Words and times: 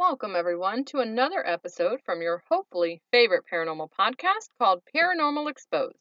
Welcome, 0.00 0.34
everyone, 0.34 0.86
to 0.86 1.00
another 1.00 1.46
episode 1.46 2.00
from 2.06 2.22
your 2.22 2.42
hopefully 2.48 3.02
favorite 3.12 3.44
paranormal 3.52 3.90
podcast 3.90 4.48
called 4.58 4.80
Paranormal 4.96 5.50
Exposed. 5.50 5.98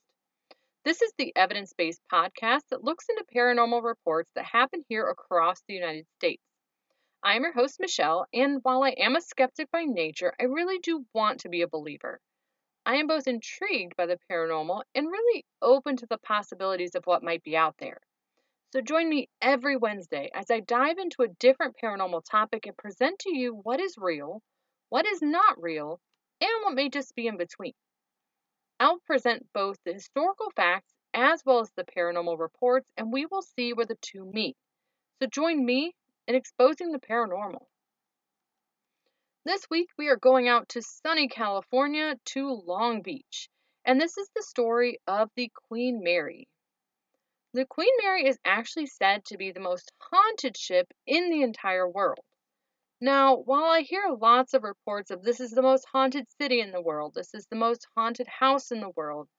This 0.86 1.02
is 1.02 1.11
the 1.18 1.33
evidence 1.36 1.73
based 1.77 2.00
podcast 2.09 2.61
that 2.70 2.82
looks 2.82 3.07
into 3.09 3.25
paranormal 3.36 3.83
reports 3.83 4.32
that 4.36 4.46
happen 4.46 4.86
here 4.88 5.05
across 5.05 5.61
the 5.68 5.73
United 5.73 6.05
States. 6.15 6.41
I 7.21 7.36
am 7.36 7.43
your 7.43 7.51
host, 7.51 7.77
Michelle, 7.82 8.25
and 8.33 8.61
while 8.64 8.83
I 8.83 8.91
am 8.91 9.18
a 9.18 9.21
skeptic 9.21 9.70
by 9.70 9.83
nature, 9.83 10.34
I 10.39 10.45
really 10.45 10.79
do 10.79 11.05
want 11.13 11.41
to 11.41 11.50
be 11.50 11.61
a 11.63 11.68
believer. 11.68 12.21
I 12.86 12.96
am 12.96 13.07
both 13.07 13.27
intrigued 13.27 13.97
by 13.97 14.05
the 14.05 14.18
paranormal 14.32 14.82
and 14.96 15.07
really 15.07 15.43
open 15.61 15.97
to 15.97 16.07
the 16.10 16.19
possibilities 16.19 16.96
of 16.96 17.05
what 17.05 17.21
might 17.21 17.43
be 17.43 17.57
out 17.57 17.75
there. 17.79 18.00
So 18.71 18.82
join 18.82 19.09
me 19.09 19.29
every 19.41 19.78
Wednesday 19.78 20.29
as 20.32 20.51
I 20.51 20.59
dive 20.59 21.00
into 21.00 21.23
a 21.23 21.27
different 21.27 21.75
paranormal 21.83 22.23
topic 22.29 22.68
and 22.68 22.77
present 22.77 23.18
to 23.21 23.36
you 23.36 23.55
what 23.55 23.79
is 23.79 23.96
real, 23.97 24.43
what 24.89 25.07
is 25.07 25.23
not 25.23 25.60
real, 25.60 26.00
and 26.39 26.51
what 26.61 26.75
may 26.75 26.87
just 26.87 27.15
be 27.15 27.25
in 27.25 27.36
between. 27.36 27.74
I'll 28.79 29.00
present 29.00 29.51
both 29.54 29.77
the 29.83 29.93
historical 29.93 30.51
facts 30.55 30.93
as 31.15 31.43
well 31.43 31.61
as 31.61 31.71
the 31.71 31.83
paranormal 31.83 32.38
reports, 32.38 32.88
and 32.95 33.11
we 33.11 33.25
will 33.25 33.41
see 33.41 33.73
where 33.73 33.88
the 33.88 33.97
two 34.02 34.23
meet. 34.23 34.55
So 35.19 35.27
join 35.27 35.66
me 35.66 35.95
in 36.27 36.36
exposing 36.36 36.91
the 36.91 36.99
paranormal. 36.99 37.66
This 39.45 39.67
week 39.72 39.89
we 39.97 40.09
are 40.09 40.16
going 40.16 40.47
out 40.47 40.69
to 40.69 40.83
sunny 40.83 41.27
California 41.27 42.16
to 42.25 42.61
Long 42.67 43.02
Beach, 43.02 43.49
and 43.83 43.99
this 43.99 44.16
is 44.16 44.29
the 44.35 44.44
story 44.44 44.99
of 45.07 45.31
the 45.35 45.49
Queen 45.67 46.03
Mary. 46.03 46.47
The 47.53 47.66
Queen 47.66 47.92
Mary 48.03 48.28
is 48.28 48.39
actually 48.45 48.86
said 48.86 49.25
to 49.25 49.38
be 49.38 49.52
the 49.52 49.59
most 49.59 49.92
haunted 49.97 50.55
ship 50.55 50.94
in 51.08 51.30
the 51.30 51.42
entire 51.42 51.89
world. 51.89 52.25
Now, 53.02 53.36
while 53.38 53.66
I 53.66 53.81
hear 53.81 54.09
lots 54.09 54.53
of 54.53 54.64
reports 54.64 55.09
of 55.09 55.23
this 55.23 55.39
is 55.39 55.52
the 55.52 55.61
most 55.61 55.86
haunted 55.86 56.30
city 56.30 56.59
in 56.61 56.72
the 56.72 56.81
world, 56.81 57.16
this 57.16 57.33
is 57.33 57.47
the 57.47 57.56
most 57.56 57.88
haunted 57.95 58.28
house 58.28 58.72
in 58.72 58.81
the 58.81 58.89
world, 58.89 59.30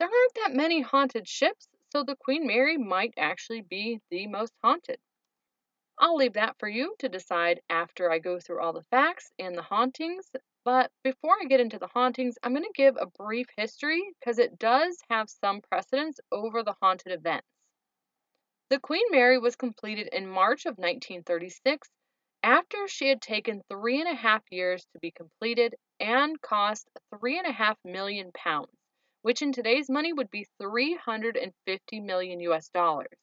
there 0.00 0.08
aren't 0.08 0.34
that 0.36 0.54
many 0.54 0.80
haunted 0.80 1.28
ships, 1.28 1.68
so 1.92 2.02
the 2.02 2.16
Queen 2.16 2.46
Mary 2.46 2.78
might 2.78 3.12
actually 3.18 3.60
be 3.60 4.00
the 4.08 4.26
most 4.26 4.54
haunted. 4.62 4.98
I'll 5.98 6.16
leave 6.16 6.32
that 6.32 6.58
for 6.58 6.68
you 6.68 6.94
to 7.00 7.08
decide 7.10 7.60
after 7.68 8.10
I 8.10 8.18
go 8.18 8.40
through 8.40 8.62
all 8.62 8.72
the 8.72 8.84
facts 8.84 9.30
and 9.38 9.54
the 9.54 9.62
hauntings 9.62 10.30
but 10.64 10.90
before 11.02 11.36
I 11.40 11.46
get 11.46 11.60
into 11.60 11.78
the 11.78 11.88
hauntings, 11.88 12.36
I'm 12.42 12.52
going 12.52 12.64
to 12.64 12.70
give 12.74 12.96
a 12.96 13.06
brief 13.06 13.46
history 13.56 14.02
because 14.18 14.38
it 14.38 14.58
does 14.58 14.98
have 15.08 15.30
some 15.30 15.60
precedence 15.62 16.20
over 16.30 16.62
the 16.62 16.76
haunted 16.80 17.12
events. 17.12 17.46
The 18.68 18.78
Queen 18.78 19.04
Mary 19.10 19.38
was 19.38 19.56
completed 19.56 20.08
in 20.12 20.28
March 20.28 20.66
of 20.66 20.76
1936 20.76 21.88
after 22.42 22.88
she 22.88 23.08
had 23.08 23.20
taken 23.20 23.62
three 23.68 24.00
and 24.00 24.08
a 24.08 24.14
half 24.14 24.42
years 24.50 24.86
to 24.92 24.98
be 25.00 25.10
completed 25.10 25.74
and 25.98 26.40
cost 26.40 26.88
three 27.18 27.38
and 27.38 27.46
a 27.46 27.52
half 27.52 27.76
million 27.84 28.30
pounds, 28.32 28.76
which 29.22 29.42
in 29.42 29.52
today's 29.52 29.90
money 29.90 30.12
would 30.12 30.30
be 30.30 30.46
350 30.60 32.00
million 32.00 32.40
US 32.40 32.68
dollars. 32.68 33.18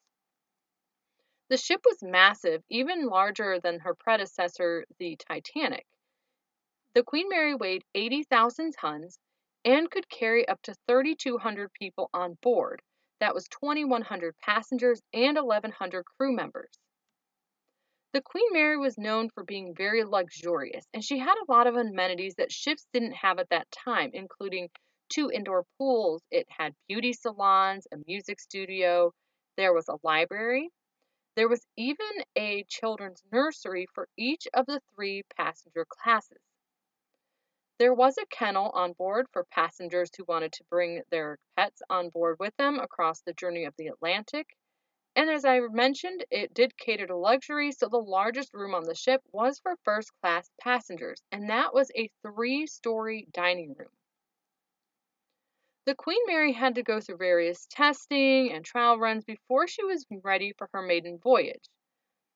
The 1.49 1.57
ship 1.57 1.81
was 1.85 2.03
massive, 2.03 2.61
even 2.69 3.07
larger 3.07 3.59
than 3.59 3.79
her 3.79 3.95
predecessor, 3.95 4.85
the 4.99 5.15
Titanic. 5.15 5.85
The 6.97 7.03
Queen 7.03 7.29
Mary 7.29 7.53
weighed 7.53 7.83
80,000 7.93 8.71
tons 8.71 9.19
and 9.63 9.91
could 9.91 10.09
carry 10.09 10.47
up 10.47 10.59
to 10.63 10.73
3,200 10.87 11.71
people 11.73 12.09
on 12.11 12.39
board. 12.41 12.81
That 13.19 13.35
was 13.35 13.47
2,100 13.49 14.35
passengers 14.39 14.99
and 15.13 15.37
1,100 15.37 16.03
crew 16.05 16.35
members. 16.35 16.71
The 18.13 18.23
Queen 18.23 18.47
Mary 18.51 18.77
was 18.77 18.97
known 18.97 19.29
for 19.29 19.43
being 19.43 19.75
very 19.75 20.03
luxurious, 20.05 20.87
and 20.91 21.05
she 21.05 21.19
had 21.19 21.37
a 21.37 21.51
lot 21.51 21.67
of 21.67 21.75
amenities 21.75 22.33
that 22.37 22.51
ships 22.51 22.87
didn't 22.91 23.13
have 23.13 23.37
at 23.37 23.49
that 23.49 23.69
time, 23.69 24.09
including 24.13 24.71
two 25.07 25.29
indoor 25.29 25.65
pools. 25.77 26.23
It 26.31 26.47
had 26.49 26.73
beauty 26.87 27.13
salons, 27.13 27.87
a 27.93 27.97
music 28.07 28.39
studio, 28.39 29.13
there 29.55 29.71
was 29.71 29.87
a 29.87 29.99
library. 30.01 30.71
There 31.35 31.47
was 31.47 31.63
even 31.75 32.23
a 32.35 32.63
children's 32.63 33.21
nursery 33.31 33.85
for 33.93 34.09
each 34.17 34.47
of 34.55 34.65
the 34.65 34.81
three 34.95 35.21
passenger 35.37 35.85
classes. 35.87 36.41
There 37.79 37.93
was 37.93 38.17
a 38.17 38.25
kennel 38.25 38.71
on 38.71 38.93
board 38.93 39.27
for 39.31 39.43
passengers 39.43 40.09
who 40.15 40.25
wanted 40.25 40.51
to 40.53 40.63
bring 40.63 41.03
their 41.11 41.37
pets 41.55 41.83
on 41.91 42.09
board 42.09 42.39
with 42.39 42.55
them 42.57 42.79
across 42.79 43.21
the 43.21 43.33
journey 43.33 43.65
of 43.65 43.75
the 43.77 43.87
Atlantic. 43.87 44.57
And 45.15 45.29
as 45.29 45.45
I 45.45 45.59
mentioned, 45.59 46.25
it 46.31 46.55
did 46.55 46.75
cater 46.75 47.05
to 47.05 47.15
luxury, 47.15 47.71
so 47.71 47.87
the 47.87 47.97
largest 47.97 48.51
room 48.55 48.73
on 48.73 48.83
the 48.83 48.95
ship 48.95 49.21
was 49.31 49.59
for 49.59 49.75
first 49.83 50.11
class 50.21 50.49
passengers, 50.59 51.21
and 51.31 51.51
that 51.51 51.71
was 51.71 51.91
a 51.95 52.09
three 52.23 52.65
story 52.65 53.27
dining 53.31 53.75
room. 53.77 53.91
The 55.85 55.93
Queen 55.93 56.21
Mary 56.25 56.53
had 56.53 56.75
to 56.75 56.83
go 56.83 56.99
through 56.99 57.17
various 57.17 57.67
testing 57.67 58.51
and 58.51 58.65
trial 58.65 58.97
runs 58.97 59.23
before 59.23 59.67
she 59.67 59.83
was 59.83 60.05
ready 60.23 60.51
for 60.57 60.67
her 60.73 60.81
maiden 60.81 61.19
voyage, 61.19 61.69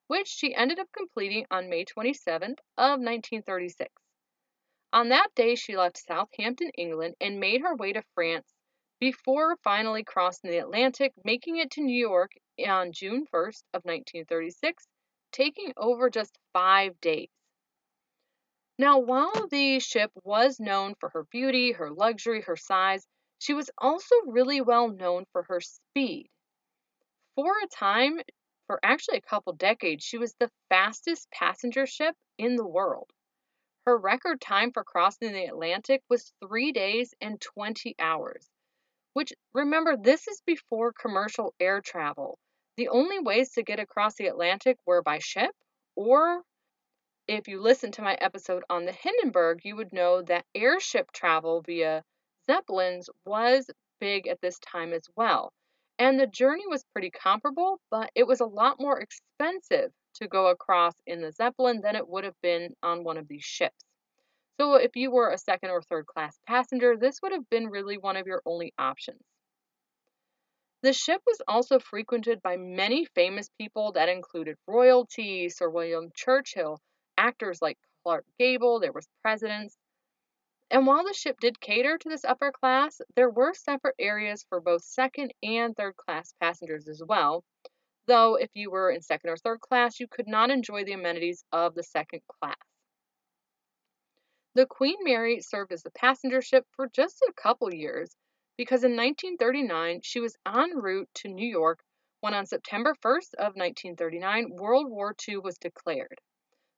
which 0.05 0.27
she 0.27 0.53
ended 0.53 0.77
up 0.77 0.91
completing 0.91 1.47
on 1.49 1.67
May 1.67 1.85
27th 1.85 2.59
of 2.77 2.99
1936. 2.99 3.91
On 4.93 5.07
that 5.07 5.33
day, 5.35 5.55
she 5.55 5.77
left 5.77 5.97
Southampton, 5.97 6.69
England, 6.77 7.15
and 7.21 7.39
made 7.39 7.61
her 7.61 7.75
way 7.75 7.93
to 7.93 8.03
France 8.13 8.53
before 8.99 9.55
finally 9.63 10.03
crossing 10.03 10.51
the 10.51 10.57
Atlantic, 10.57 11.13
making 11.23 11.57
it 11.57 11.71
to 11.71 11.81
New 11.81 11.97
York 11.97 12.31
on 12.67 12.91
June 12.91 13.25
1st 13.33 13.63
of 13.73 13.85
1936, 13.85 14.87
taking 15.31 15.71
over 15.77 16.09
just 16.09 16.37
five 16.51 16.99
days. 16.99 17.29
Now, 18.77 18.99
while 18.99 19.47
the 19.47 19.79
ship 19.79 20.11
was 20.23 20.59
known 20.59 20.95
for 20.95 21.09
her 21.09 21.23
beauty, 21.23 21.71
her 21.71 21.89
luxury, 21.89 22.41
her 22.41 22.57
size, 22.57 23.07
she 23.39 23.53
was 23.53 23.69
also 23.77 24.15
really 24.25 24.59
well 24.59 24.89
known 24.89 25.25
for 25.31 25.43
her 25.43 25.61
speed. 25.61 26.29
For 27.35 27.53
a 27.63 27.67
time, 27.67 28.19
for 28.67 28.79
actually 28.83 29.19
a 29.19 29.21
couple 29.21 29.53
decades, 29.53 30.03
she 30.03 30.17
was 30.17 30.33
the 30.33 30.51
fastest 30.67 31.31
passenger 31.31 31.85
ship 31.85 32.15
in 32.37 32.57
the 32.57 32.67
world. 32.67 33.09
Her 33.87 33.97
record 33.97 34.39
time 34.39 34.71
for 34.71 34.83
crossing 34.83 35.33
the 35.33 35.45
Atlantic 35.45 36.03
was 36.07 36.31
three 36.39 36.71
days 36.71 37.15
and 37.19 37.41
20 37.41 37.95
hours. 37.97 38.47
Which, 39.13 39.33
remember, 39.53 39.97
this 39.97 40.27
is 40.27 40.41
before 40.45 40.93
commercial 40.93 41.55
air 41.59 41.81
travel. 41.81 42.37
The 42.77 42.89
only 42.89 43.17
ways 43.17 43.53
to 43.53 43.63
get 43.63 43.79
across 43.79 44.15
the 44.15 44.27
Atlantic 44.27 44.77
were 44.85 45.01
by 45.01 45.17
ship, 45.17 45.55
or 45.95 46.43
if 47.27 47.47
you 47.47 47.59
listen 47.59 47.91
to 47.93 48.03
my 48.03 48.13
episode 48.15 48.63
on 48.69 48.85
the 48.85 48.91
Hindenburg, 48.91 49.65
you 49.65 49.75
would 49.75 49.91
know 49.91 50.21
that 50.21 50.45
airship 50.53 51.11
travel 51.11 51.61
via 51.61 52.03
Zeppelins 52.45 53.09
was 53.25 53.69
big 53.99 54.27
at 54.27 54.41
this 54.41 54.59
time 54.59 54.93
as 54.93 55.07
well. 55.15 55.53
And 55.97 56.19
the 56.19 56.27
journey 56.27 56.67
was 56.67 56.83
pretty 56.93 57.09
comparable, 57.09 57.81
but 57.89 58.11
it 58.13 58.27
was 58.27 58.41
a 58.41 58.45
lot 58.45 58.79
more 58.79 58.99
expensive 58.99 59.91
to 60.15 60.27
go 60.27 60.47
across 60.47 60.93
in 61.05 61.21
the 61.21 61.31
Zeppelin 61.31 61.81
than 61.81 61.95
it 61.95 62.07
would 62.07 62.23
have 62.23 62.39
been 62.41 62.75
on 62.83 63.03
one 63.03 63.17
of 63.17 63.27
these 63.27 63.43
ships. 63.43 63.83
So 64.59 64.75
if 64.75 64.95
you 64.95 65.11
were 65.11 65.31
a 65.31 65.37
second 65.37 65.71
or 65.71 65.81
third 65.81 66.05
class 66.05 66.37
passenger, 66.45 66.95
this 66.95 67.21
would 67.21 67.31
have 67.31 67.49
been 67.49 67.67
really 67.67 67.97
one 67.97 68.17
of 68.17 68.27
your 68.27 68.41
only 68.45 68.73
options. 68.77 69.21
The 70.83 70.93
ship 70.93 71.21
was 71.27 71.41
also 71.47 71.79
frequented 71.79 72.41
by 72.41 72.57
many 72.57 73.05
famous 73.05 73.49
people 73.59 73.91
that 73.93 74.09
included 74.09 74.57
royalty, 74.67 75.49
Sir 75.49 75.69
William 75.69 76.09
Churchill, 76.15 76.79
actors 77.17 77.61
like 77.61 77.77
Clark 78.03 78.25
Gable, 78.39 78.79
there 78.79 78.91
was 78.91 79.07
presidents. 79.21 79.77
And 80.71 80.87
while 80.87 81.03
the 81.03 81.13
ship 81.13 81.39
did 81.39 81.59
cater 81.59 81.97
to 81.97 82.09
this 82.09 82.25
upper 82.25 82.51
class, 82.51 82.99
there 83.15 83.29
were 83.29 83.53
separate 83.53 83.95
areas 83.99 84.43
for 84.49 84.59
both 84.59 84.83
second 84.83 85.33
and 85.43 85.75
third 85.75 85.97
class 85.97 86.33
passengers 86.39 86.87
as 86.87 87.03
well, 87.05 87.43
though 88.07 88.35
if 88.35 88.49
you 88.53 88.71
were 88.71 88.91
in 88.91 89.01
second 89.01 89.29
or 89.29 89.37
third 89.37 89.61
class, 89.61 89.99
you 89.99 90.07
could 90.07 90.27
not 90.27 90.49
enjoy 90.49 90.83
the 90.83 90.93
amenities 90.93 91.43
of 91.51 91.75
the 91.75 91.83
second 91.83 92.21
class. 92.27 92.55
The 94.53 94.65
Queen 94.65 94.97
Mary 95.01 95.39
served 95.39 95.71
as 95.71 95.85
a 95.85 95.91
passenger 95.91 96.41
ship 96.41 96.65
for 96.71 96.89
just 96.89 97.21
a 97.21 97.33
couple 97.33 97.73
years 97.73 98.15
because 98.57 98.83
in 98.83 98.97
1939 98.97 100.01
she 100.03 100.19
was 100.19 100.35
en 100.45 100.77
route 100.77 101.09
to 101.15 101.29
New 101.29 101.47
York 101.47 101.79
when 102.19 102.33
on 102.33 102.45
September 102.45 102.93
1st 102.95 103.33
of 103.35 103.55
1939 103.55 104.49
World 104.51 104.89
War 104.89 105.15
II 105.27 105.37
was 105.37 105.57
declared. 105.57 106.19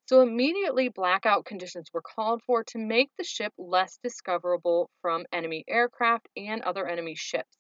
So 0.06 0.22
immediately 0.22 0.90
blackout 0.90 1.46
conditions 1.46 1.90
were 1.92 2.04
called 2.04 2.44
for 2.44 2.64
to 2.66 2.78
make 2.78 3.10
the 3.18 3.24
ship 3.24 3.54
less 3.58 3.98
discoverable 4.04 4.90
from 5.02 5.26
enemy 5.32 5.64
aircraft 5.68 6.28
and 6.38 6.62
other 6.62 6.88
enemy 6.88 7.16
ships 7.16 7.58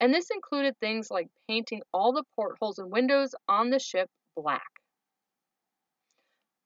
and 0.00 0.14
this 0.14 0.30
included 0.30 0.78
things 0.78 1.10
like 1.10 1.28
painting 1.46 1.82
all 1.92 2.12
the 2.12 2.24
portholes 2.34 2.78
and 2.78 2.90
windows 2.90 3.34
on 3.46 3.70
the 3.70 3.78
ship 3.78 4.08
black. 4.34 4.70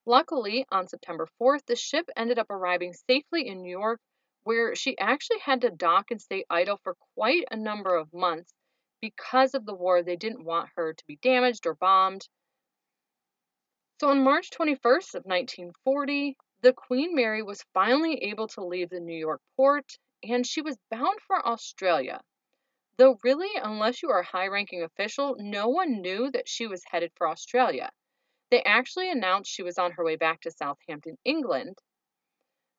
Luckily, 0.07 0.65
on 0.71 0.87
September 0.87 1.27
4th, 1.41 1.65
the 1.67 1.77
ship 1.77 2.09
ended 2.17 2.39
up 2.39 2.51
arriving 2.51 2.93
safely 2.93 3.49
in 3.49 3.63
New 3.63 3.71
York, 3.71 4.01
where 4.45 4.75
she 4.75 4.97
actually 4.99 5.39
had 5.39 5.63
to 5.63 5.71
dock 5.71 6.11
and 6.11 6.21
stay 6.21 6.45
idle 6.49 6.79
for 6.85 6.95
quite 7.15 7.45
a 7.51 7.57
number 7.57 7.97
of 7.97 8.13
months 8.13 8.53
because 9.01 9.55
of 9.55 9.65
the 9.65 9.75
war. 9.75 10.03
They 10.03 10.17
didn't 10.17 10.45
want 10.45 10.71
her 10.77 10.93
to 10.93 11.05
be 11.07 11.17
damaged 11.17 11.67
or 11.67 11.75
bombed. 11.75 12.29
So 14.01 14.11
on 14.11 14.23
March 14.23 14.51
21st 14.51 15.15
of 15.15 15.25
1940, 15.25 16.37
the 16.61 16.73
Queen 16.73 17.15
Mary 17.15 17.43
was 17.43 17.65
finally 17.75 18.25
able 18.25 18.49
to 18.49 18.65
leave 18.65 18.91
the 18.91 19.01
New 19.01 19.17
York 19.17 19.41
port 19.57 19.99
and 20.23 20.47
she 20.47 20.63
was 20.63 20.77
bound 20.91 21.19
for 21.27 21.47
Australia. 21.47 22.21
Though, 22.97 23.19
really, 23.25 23.51
unless 23.57 24.03
you 24.03 24.11
are 24.11 24.21
a 24.21 24.25
high 24.25 24.47
ranking 24.47 24.83
official, 24.83 25.35
no 25.39 25.69
one 25.69 26.01
knew 26.01 26.31
that 26.31 26.49
she 26.49 26.67
was 26.67 26.85
headed 26.85 27.13
for 27.17 27.29
Australia. 27.29 27.91
They 28.51 28.63
actually 28.63 29.11
announced 29.11 29.51
she 29.51 29.65
was 29.65 29.79
on 29.79 29.93
her 29.93 30.05
way 30.05 30.17
back 30.17 30.43
to 30.43 30.51
Southampton, 30.53 31.19
England. 31.25 31.79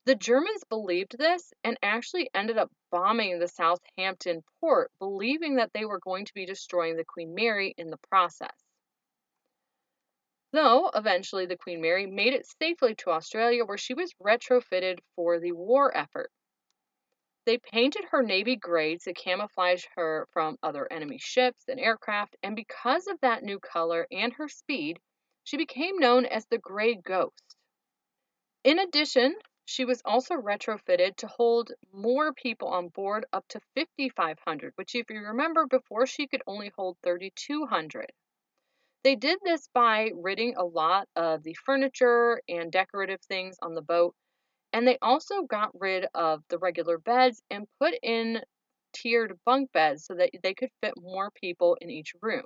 The 0.05 0.15
Germans 0.15 0.63
believed 0.69 1.17
this 1.17 1.51
and 1.63 1.77
actually 1.81 2.29
ended 2.33 2.57
up 2.57 2.71
bombing 2.91 3.39
the 3.39 3.47
Southampton 3.47 4.43
port, 4.61 4.91
believing 4.99 5.55
that 5.55 5.73
they 5.73 5.83
were 5.83 5.99
going 5.99 6.25
to 6.25 6.33
be 6.33 6.45
destroying 6.45 6.95
the 6.95 7.03
Queen 7.03 7.33
Mary 7.33 7.73
in 7.77 7.89
the 7.89 7.97
process. 7.97 8.63
Though 10.51 10.91
eventually 10.95 11.45
the 11.45 11.57
Queen 11.57 11.81
Mary 11.81 12.05
made 12.05 12.33
it 12.33 12.45
safely 12.45 12.95
to 12.95 13.09
Australia 13.09 13.65
where 13.65 13.77
she 13.77 13.93
was 13.93 14.13
retrofitted 14.13 14.99
for 15.15 15.39
the 15.39 15.51
war 15.51 15.95
effort. 15.97 16.31
They 17.45 17.59
painted 17.59 18.05
her 18.05 18.23
navy 18.23 18.55
gray 18.55 18.97
to 18.97 19.13
camouflage 19.13 19.85
her 19.95 20.27
from 20.31 20.57
other 20.63 20.91
enemy 20.91 21.19
ships 21.19 21.67
and 21.67 21.79
aircraft, 21.79 22.35
and 22.41 22.55
because 22.55 23.05
of 23.05 23.19
that 23.21 23.43
new 23.43 23.59
color 23.59 24.07
and 24.11 24.33
her 24.33 24.49
speed, 24.49 24.99
she 25.43 25.55
became 25.55 25.99
known 25.99 26.25
as 26.25 26.47
the 26.47 26.57
Gray 26.57 26.95
Ghost. 26.95 27.55
In 28.63 28.79
addition, 28.79 29.35
she 29.63 29.85
was 29.85 30.01
also 30.03 30.33
retrofitted 30.33 31.17
to 31.17 31.27
hold 31.27 31.71
more 31.91 32.33
people 32.33 32.69
on 32.69 32.87
board 32.87 33.27
up 33.31 33.47
to 33.49 33.59
5,500, 33.75 34.73
which, 34.75 34.95
if 34.95 35.11
you 35.11 35.19
remember, 35.21 35.67
before 35.67 36.07
she 36.07 36.25
could 36.25 36.41
only 36.47 36.69
hold 36.75 36.97
3,200. 37.03 38.11
They 39.03 39.15
did 39.15 39.39
this 39.43 39.67
by 39.67 40.11
ridding 40.15 40.55
a 40.55 40.65
lot 40.65 41.07
of 41.15 41.43
the 41.43 41.53
furniture 41.53 42.41
and 42.49 42.71
decorative 42.71 43.21
things 43.21 43.57
on 43.61 43.75
the 43.75 43.83
boat, 43.83 44.15
and 44.75 44.85
they 44.85 44.97
also 45.01 45.43
got 45.43 45.71
rid 45.79 46.05
of 46.13 46.43
the 46.49 46.57
regular 46.57 46.97
beds 46.97 47.41
and 47.49 47.65
put 47.79 47.93
in 48.03 48.41
tiered 48.91 49.39
bunk 49.45 49.71
beds 49.71 50.05
so 50.05 50.15
that 50.15 50.31
they 50.43 50.53
could 50.53 50.69
fit 50.83 50.93
more 50.97 51.31
people 51.31 51.77
in 51.79 51.89
each 51.89 52.11
room. 52.21 52.43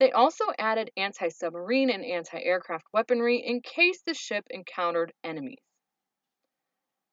They 0.00 0.10
also 0.10 0.46
added 0.58 0.90
anti 0.96 1.28
submarine 1.28 1.90
and 1.90 2.02
anti 2.02 2.40
aircraft 2.40 2.86
weaponry 2.94 3.36
in 3.44 3.60
case 3.60 4.00
the 4.06 4.14
ship 4.14 4.46
encountered 4.48 5.12
enemies. 5.22 5.60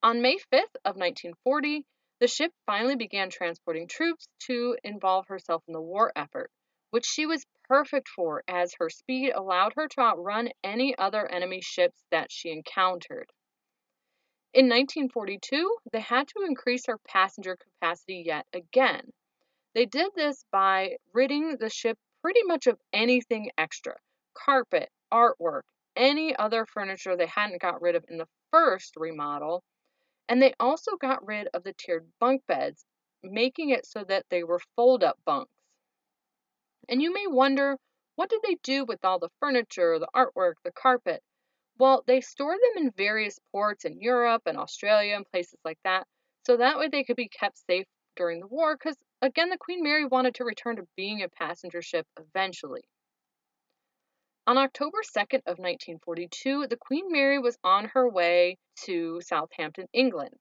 On 0.01 0.21
May 0.21 0.37
5th 0.37 0.75
of 0.85 0.95
1940, 0.95 1.85
the 2.21 2.27
ship 2.29 2.53
finally 2.65 2.95
began 2.95 3.29
transporting 3.29 3.89
troops 3.89 4.29
to 4.47 4.77
involve 4.85 5.27
herself 5.27 5.61
in 5.67 5.73
the 5.73 5.81
war 5.81 6.13
effort, 6.15 6.49
which 6.91 7.05
she 7.05 7.25
was 7.25 7.45
perfect 7.65 8.07
for 8.07 8.45
as 8.47 8.75
her 8.75 8.89
speed 8.89 9.33
allowed 9.35 9.73
her 9.75 9.89
to 9.89 9.99
outrun 9.99 10.51
any 10.63 10.97
other 10.97 11.27
enemy 11.27 11.59
ships 11.59 12.01
that 12.11 12.31
she 12.31 12.49
encountered. 12.49 13.29
In 14.53 14.65
1942, 14.65 15.77
they 15.91 15.99
had 15.99 16.27
to 16.27 16.43
increase 16.45 16.85
their 16.85 16.99
passenger 16.99 17.57
capacity 17.57 18.21
yet 18.23 18.45
again. 18.53 19.11
They 19.73 19.87
did 19.87 20.11
this 20.13 20.45
by 20.51 20.97
ridding 21.11 21.57
the 21.57 21.71
ship 21.71 21.97
pretty 22.21 22.43
much 22.43 22.67
of 22.67 22.79
anything 22.93 23.49
extra 23.57 23.95
carpet, 24.35 24.91
artwork, 25.11 25.63
any 25.95 26.35
other 26.35 26.67
furniture 26.67 27.17
they 27.17 27.25
hadn't 27.25 27.61
got 27.61 27.81
rid 27.81 27.95
of 27.95 28.05
in 28.07 28.17
the 28.17 28.27
first 28.51 28.95
remodel, 28.95 29.63
and 30.29 30.39
they 30.39 30.53
also 30.59 30.97
got 30.97 31.25
rid 31.25 31.47
of 31.55 31.63
the 31.63 31.73
tiered 31.73 32.07
bunk 32.19 32.45
beds, 32.45 32.85
making 33.23 33.71
it 33.71 33.87
so 33.87 34.03
that 34.03 34.25
they 34.29 34.43
were 34.43 34.61
fold 34.75 35.03
up 35.03 35.17
bunks. 35.25 35.51
And 36.87 37.01
you 37.01 37.11
may 37.11 37.25
wonder, 37.25 37.77
what 38.15 38.29
did 38.29 38.41
they 38.43 38.57
do 38.61 38.85
with 38.85 39.03
all 39.03 39.17
the 39.17 39.31
furniture, 39.39 39.97
the 39.97 40.09
artwork, 40.15 40.55
the 40.63 40.71
carpet? 40.71 41.23
Well, 41.77 42.03
they 42.05 42.21
stored 42.21 42.59
them 42.61 42.85
in 42.85 42.91
various 42.91 43.39
ports 43.51 43.85
in 43.85 43.99
Europe 43.99 44.43
and 44.45 44.57
Australia 44.57 45.15
and 45.15 45.25
places 45.25 45.59
like 45.65 45.79
that, 45.83 46.07
so 46.45 46.57
that 46.57 46.77
way 46.77 46.87
they 46.87 47.03
could 47.03 47.15
be 47.15 47.27
kept 47.27 47.57
safe 47.57 47.87
during 48.15 48.39
the 48.39 48.47
war, 48.47 48.75
because 48.75 48.97
again, 49.21 49.49
the 49.49 49.57
Queen 49.57 49.81
Mary 49.81 50.05
wanted 50.05 50.35
to 50.35 50.45
return 50.45 50.75
to 50.75 50.87
being 50.95 51.23
a 51.23 51.29
passenger 51.29 51.81
ship 51.81 52.07
eventually. 52.19 52.83
On 54.45 54.57
October 54.57 54.99
2nd 55.01 55.39
of 55.47 55.57
1942, 55.57 56.67
the 56.67 56.77
Queen 56.77 57.11
Mary 57.11 57.39
was 57.39 57.57
on 57.63 57.85
her 57.85 58.09
way 58.09 58.57
to 58.81 59.21
Southampton, 59.21 59.87
England. 59.93 60.37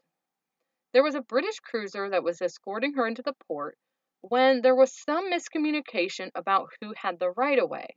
There 0.93 1.05
was 1.05 1.15
a 1.15 1.23
British 1.23 1.61
cruiser 1.61 2.11
that 2.11 2.25
was 2.25 2.43
escorting 2.43 2.95
her 2.95 3.07
into 3.07 3.23
the 3.23 3.35
port, 3.47 3.79
when 4.21 4.61
there 4.61 4.75
was 4.75 4.93
some 4.93 5.31
miscommunication 5.31 6.31
about 6.35 6.69
who 6.81 6.93
had 6.97 7.19
the 7.19 7.31
right 7.31 7.59
of 7.59 7.71
way, 7.71 7.97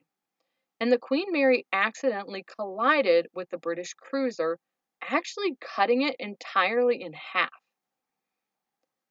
and 0.80 0.92
the 0.92 0.98
Queen 0.98 1.32
Mary 1.32 1.66
accidentally 1.72 2.44
collided 2.44 3.28
with 3.34 3.50
the 3.50 3.58
British 3.58 3.94
cruiser, 3.94 4.58
actually 5.02 5.56
cutting 5.62 6.02
it 6.02 6.16
entirely 6.20 7.02
in 7.02 7.14
half. 7.14 7.50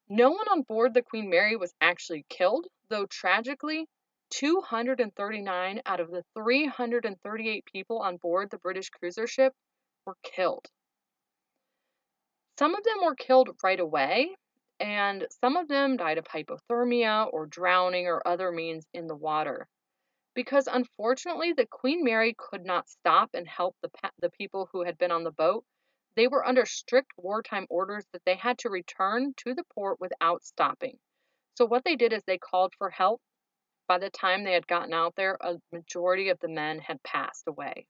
No 0.09 0.31
one 0.31 0.49
on 0.49 0.63
board 0.63 0.93
the 0.93 1.03
Queen 1.03 1.31
Mary 1.31 1.57
was 1.57 1.75
actually 1.81 2.27
killed, 2.29 2.67
though 2.91 3.07
tragically, 3.07 3.87
239 4.31 5.81
out 5.87 6.01
of 6.01 6.11
the 6.11 6.23
338 6.35 7.65
people 7.65 8.01
on 8.01 8.17
board 8.19 8.51
the 8.51 8.59
British 8.59 8.91
cruiser 8.91 9.27
ship 9.27 9.55
were 10.05 10.17
killed. 10.23 10.67
Some 12.59 12.75
of 12.75 12.85
them 12.85 13.05
were 13.05 13.15
killed 13.15 13.51
right 13.63 13.81
away, 13.81 14.35
and 14.79 15.27
some 15.41 15.57
of 15.57 15.69
them 15.69 15.97
died 15.97 16.19
of 16.19 16.27
hypothermia 16.27 17.29
or 17.33 17.47
drowning 17.47 18.07
or 18.07 18.27
other 18.27 18.53
means 18.53 18.87
in 18.93 19.07
the 19.07 19.17
water. 19.17 19.67
Because 20.35 20.67
unfortunately, 20.67 21.53
the 21.53 21.67
Queen 21.67 22.03
Mary 22.03 22.35
could 22.37 22.65
not 22.65 22.89
stop 22.89 23.31
and 23.35 23.47
help 23.47 23.77
the, 23.83 23.91
the 24.19 24.31
people 24.31 24.69
who 24.73 24.83
had 24.85 24.99
been 24.99 25.13
on 25.13 25.23
the 25.23 25.31
boat. 25.31 25.65
They 26.17 26.29
were 26.29 26.47
under 26.47 26.67
strict 26.67 27.13
wartime 27.17 27.67
orders 27.71 28.05
that 28.13 28.25
they 28.25 28.35
had 28.35 28.59
to 28.59 28.71
return 28.71 29.35
to 29.39 29.55
the 29.55 29.65
port 29.75 30.01
without 30.01 30.45
stopping. 30.45 30.99
So, 31.57 31.65
what 31.65 31.85
they 31.85 31.97
did 31.97 32.13
is 32.13 32.23
they 32.25 32.39
called 32.39 32.75
for 32.79 32.91
help. 32.91 33.21
By 33.87 33.99
the 33.99 34.11
time 34.11 34.45
they 34.45 34.55
had 34.55 34.67
gotten 34.67 34.93
out 34.93 35.15
there, 35.15 35.37
a 35.41 35.61
majority 35.71 36.31
of 36.31 36.41
the 36.41 36.49
men 36.49 36.79
had 36.79 37.03
passed 37.03 37.47
away. 37.47 37.87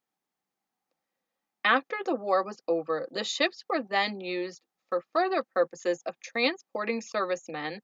After 1.64 1.96
the 2.04 2.14
war 2.14 2.42
was 2.42 2.62
over, 2.68 3.08
the 3.10 3.24
ships 3.24 3.64
were 3.68 3.82
then 3.82 4.20
used 4.20 4.60
for 4.90 5.02
further 5.14 5.42
purposes 5.54 6.02
of 6.04 6.20
transporting 6.20 7.00
servicemen, 7.00 7.80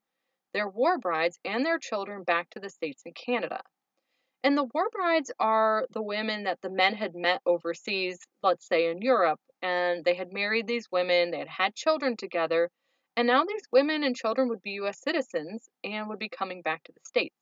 their 0.53 0.69
war 0.69 0.99
brides, 0.99 1.39
and 1.45 1.65
their 1.65 1.79
children 1.79 2.25
back 2.25 2.51
to 2.51 2.61
the 2.61 2.69
States 2.69 3.03
and 3.07 3.15
Canada. 3.15 3.63
And 4.43 4.57
the 4.57 4.65
war 4.65 4.89
brides 4.91 5.31
are 5.39 5.87
the 5.91 6.03
women 6.03 6.45
that 6.45 6.63
the 6.63 6.71
men 6.71 6.95
had 6.95 7.15
met 7.15 7.43
overseas, 7.45 8.19
let's 8.43 8.67
say 8.67 8.91
in 8.91 9.03
Europe, 9.03 9.41
and 9.61 10.03
they 10.05 10.15
had 10.15 10.33
married 10.33 10.67
these 10.67 10.91
women, 10.91 11.31
they 11.31 11.39
had 11.39 11.49
had 11.49 11.75
children 11.75 12.17
together, 12.17 12.71
and 13.17 13.27
now 13.27 13.45
these 13.45 13.69
women 13.71 14.03
and 14.03 14.17
children 14.17 14.49
would 14.49 14.63
be 14.63 14.73
U.S. 14.73 15.01
citizens 15.01 15.69
and 15.85 16.09
would 16.09 16.19
be 16.19 16.31
coming 16.31 16.63
back 16.63 16.83
to 16.85 16.93
the 16.93 17.01
States. 17.05 17.37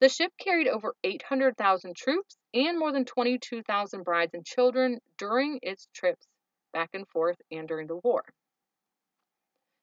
The 0.00 0.10
ship 0.10 0.32
carried 0.38 0.68
over 0.68 0.94
800,000 1.02 1.96
troops 1.96 2.36
and 2.52 2.78
more 2.78 2.92
than 2.92 3.06
22,000 3.06 4.02
brides 4.02 4.34
and 4.34 4.44
children 4.44 4.98
during 5.16 5.60
its 5.62 5.88
trips 5.94 6.26
back 6.72 6.90
and 6.92 7.08
forth 7.08 7.40
and 7.50 7.66
during 7.66 7.86
the 7.86 7.96
war. 7.96 8.24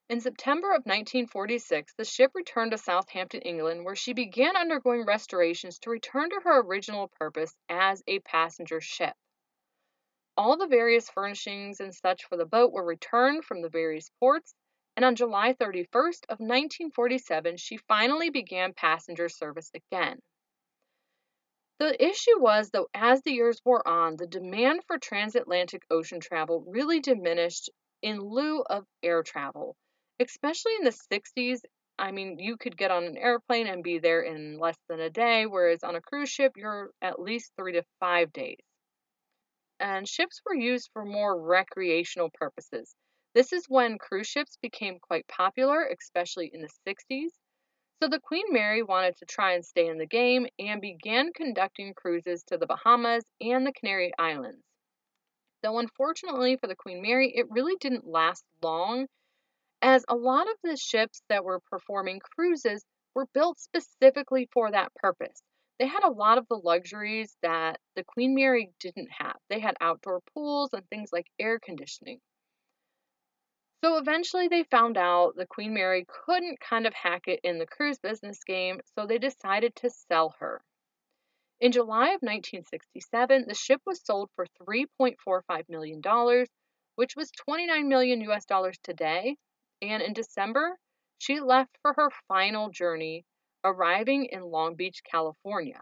In 0.10 0.22
September 0.22 0.70
of 0.70 0.86
1946, 0.86 1.96
the 1.96 2.06
ship 2.06 2.32
returned 2.34 2.72
to 2.72 2.78
Southampton, 2.78 3.42
England, 3.42 3.84
where 3.84 3.94
she 3.98 4.14
began 4.14 4.56
undergoing 4.56 5.04
restorations 5.06 5.80
to 5.80 5.90
return 5.90 6.30
to 6.30 6.40
her 6.46 6.62
original 6.62 7.10
purpose 7.20 7.54
as 7.68 8.02
a 8.08 8.20
passenger 8.20 8.80
ship. 8.80 9.14
All 10.38 10.56
the 10.56 10.66
various 10.66 11.10
furnishings 11.10 11.82
and 11.82 11.94
such 11.94 12.24
for 12.24 12.38
the 12.38 12.46
boat 12.46 12.72
were 12.72 12.86
returned 12.86 13.44
from 13.44 13.62
the 13.62 13.68
various 13.68 14.10
ports, 14.22 14.56
and 14.96 15.04
on 15.04 15.18
July 15.18 15.52
31st 15.52 16.24
of 16.30 16.40
1947, 16.40 17.58
she 17.58 17.76
finally 17.76 18.30
began 18.30 18.74
passenger 18.74 19.28
service 19.28 19.70
again. 19.74 20.22
The 21.80 22.02
issue 22.02 22.40
was, 22.40 22.70
though, 22.70 22.88
as 22.94 23.24
the 23.24 23.34
years 23.34 23.62
wore 23.66 23.86
on, 23.86 24.16
the 24.16 24.26
demand 24.26 24.86
for 24.86 24.98
transatlantic 24.98 25.84
ocean 25.92 26.22
travel 26.22 26.64
really 26.66 27.02
diminished 27.02 27.70
in 28.02 28.22
lieu 28.22 28.62
of 28.62 28.86
air 29.04 29.22
travel 29.22 29.76
especially 30.20 30.74
in 30.80 30.84
the 30.84 30.92
60s, 30.92 31.62
I 32.00 32.12
mean, 32.12 32.38
you 32.38 32.58
could 32.58 32.78
get 32.78 32.92
on 32.92 33.06
an 33.06 33.18
airplane 33.18 33.68
and 33.68 33.84
be 33.84 34.00
there 34.00 34.22
in 34.22 34.60
less 34.60 34.78
than 34.88 35.00
a 35.00 35.10
day, 35.10 35.46
whereas 35.46 35.84
on 35.84 35.96
a 35.96 36.02
cruise 36.02 36.30
ship, 36.30 36.54
you're 36.56 36.92
at 37.02 37.20
least 37.20 37.52
three 37.58 37.74
to 37.74 37.84
five 38.00 38.32
days. 38.34 38.60
And 39.80 40.08
ships 40.08 40.42
were 40.46 40.56
used 40.56 40.90
for 40.94 41.06
more 41.06 41.40
recreational 41.40 42.30
purposes. 42.34 42.96
This 43.34 43.54
is 43.54 43.66
when 43.68 43.98
cruise 43.98 44.28
ships 44.28 44.58
became 44.62 45.00
quite 45.00 45.28
popular, 45.28 45.88
especially 46.00 46.50
in 46.54 46.62
the 46.62 46.70
60s. 46.88 47.32
So 48.02 48.08
the 48.08 48.20
Queen 48.20 48.46
Mary 48.50 48.84
wanted 48.84 49.18
to 49.18 49.26
try 49.26 49.54
and 49.54 49.66
stay 49.66 49.88
in 49.88 49.98
the 49.98 50.06
game 50.06 50.48
and 50.60 50.80
began 50.80 51.34
conducting 51.34 51.94
cruises 51.96 52.44
to 52.44 52.58
the 52.58 52.68
Bahamas 52.68 53.24
and 53.42 53.66
the 53.66 53.74
Canary 53.74 54.12
Islands. 54.20 54.64
Though 55.64 55.80
unfortunately 55.80 56.58
for 56.58 56.68
the 56.68 56.76
Queen 56.76 57.02
Mary, 57.02 57.32
it 57.36 57.50
really 57.50 57.76
didn't 57.80 58.06
last 58.06 58.44
long 58.62 59.08
as 59.82 60.06
a 60.08 60.16
lot 60.16 60.48
of 60.50 60.56
the 60.64 60.78
ships 60.78 61.22
that 61.30 61.44
were 61.44 61.60
performing 61.70 62.20
cruises 62.20 62.86
were 63.16 63.28
built 63.34 63.60
specifically 63.60 64.48
for 64.54 64.72
that 64.72 64.94
purpose. 64.96 65.42
they 65.80 65.88
had 65.88 66.04
a 66.04 66.12
lot 66.12 66.38
of 66.38 66.48
the 66.48 66.56
luxuries 66.58 67.36
that 67.42 67.80
the 67.96 68.04
Queen 68.04 68.36
Mary 68.36 68.72
didn't 68.80 69.10
have. 69.12 69.38
They 69.50 69.60
had 69.60 69.76
outdoor 69.82 70.22
pools 70.34 70.74
and 70.74 70.88
things 70.90 71.12
like 71.14 71.28
air 71.40 71.60
conditioning. 71.60 72.20
So 73.84 73.98
eventually 73.98 74.48
they 74.48 74.64
found 74.64 74.98
out 74.98 75.36
the 75.36 75.48
Queen 75.48 75.74
Mary 75.74 76.06
couldn't 76.08 76.60
kind 76.60 76.88
of 76.88 76.94
hack 76.94 77.28
it 77.28 77.40
in 77.44 77.60
the 77.60 77.68
cruise 77.68 78.00
business 78.00 78.44
game, 78.44 78.82
so 78.96 79.06
they 79.06 79.20
decided 79.20 79.76
to 79.78 79.90
sell 79.90 80.36
her. 80.40 80.62
In 81.60 81.72
July 81.72 82.10
of 82.10 82.22
1967, 82.22 83.46
the 83.48 83.54
ship 83.56 83.82
was 83.86 84.04
sold 84.06 84.30
for 84.36 84.46
$3.45 84.68 85.70
million, 85.70 86.02
which 86.96 87.16
was 87.16 87.32
29 87.32 87.88
million 87.88 88.22
US 88.30 88.46
dollars 88.46 88.78
today, 88.84 89.38
and 89.82 90.02
in 90.02 90.14
December, 90.14 90.78
she 91.18 91.40
left 91.40 91.78
for 91.82 91.94
her 91.94 92.10
final 92.28 92.70
journey, 92.70 93.26
arriving 93.64 94.26
in 94.26 94.42
Long 94.42 94.76
Beach, 94.76 95.02
California. 95.04 95.82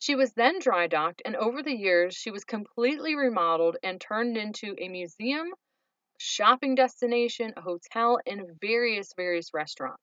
She 0.00 0.14
was 0.14 0.32
then 0.34 0.58
dry 0.58 0.86
docked, 0.86 1.22
and 1.24 1.34
over 1.36 1.62
the 1.62 1.76
years, 1.76 2.14
she 2.14 2.30
was 2.30 2.44
completely 2.44 3.16
remodeled 3.16 3.76
and 3.82 4.00
turned 4.00 4.36
into 4.36 4.74
a 4.78 4.88
museum 4.88 5.52
shopping 6.18 6.74
destination, 6.74 7.52
a 7.56 7.60
hotel, 7.60 8.20
and 8.26 8.60
various, 8.60 9.12
various 9.14 9.54
restaurants. 9.54 10.02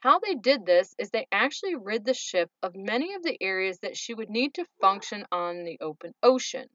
How 0.00 0.20
they 0.20 0.34
did 0.34 0.64
this 0.64 0.94
is 0.98 1.10
they 1.10 1.26
actually 1.32 1.74
rid 1.74 2.04
the 2.04 2.14
ship 2.14 2.50
of 2.62 2.76
many 2.76 3.14
of 3.14 3.22
the 3.22 3.36
areas 3.40 3.80
that 3.80 3.96
she 3.96 4.14
would 4.14 4.30
need 4.30 4.54
to 4.54 4.66
function 4.80 5.26
on 5.32 5.64
the 5.64 5.78
open 5.80 6.14
ocean. 6.22 6.68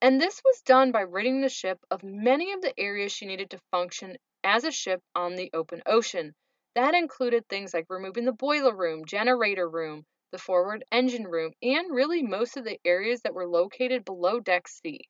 And 0.00 0.20
this 0.20 0.40
was 0.44 0.62
done 0.62 0.92
by 0.92 1.00
ridding 1.00 1.40
the 1.40 1.48
ship 1.48 1.84
of 1.90 2.04
many 2.04 2.52
of 2.52 2.62
the 2.62 2.78
areas 2.78 3.10
she 3.10 3.26
needed 3.26 3.50
to 3.50 3.60
function 3.72 4.16
as 4.44 4.64
a 4.64 4.70
ship 4.70 5.02
on 5.14 5.34
the 5.34 5.50
open 5.52 5.82
ocean. 5.86 6.34
That 6.74 6.94
included 6.94 7.48
things 7.48 7.74
like 7.74 7.86
removing 7.90 8.24
the 8.24 8.32
boiler 8.32 8.74
room, 8.74 9.04
generator 9.04 9.68
room, 9.68 10.06
the 10.30 10.38
forward 10.38 10.84
engine 10.92 11.26
room, 11.26 11.52
and 11.62 11.90
really 11.92 12.22
most 12.22 12.56
of 12.56 12.64
the 12.64 12.80
areas 12.84 13.22
that 13.22 13.34
were 13.34 13.48
located 13.48 14.04
below 14.04 14.38
Deck 14.38 14.68
C. 14.68 15.08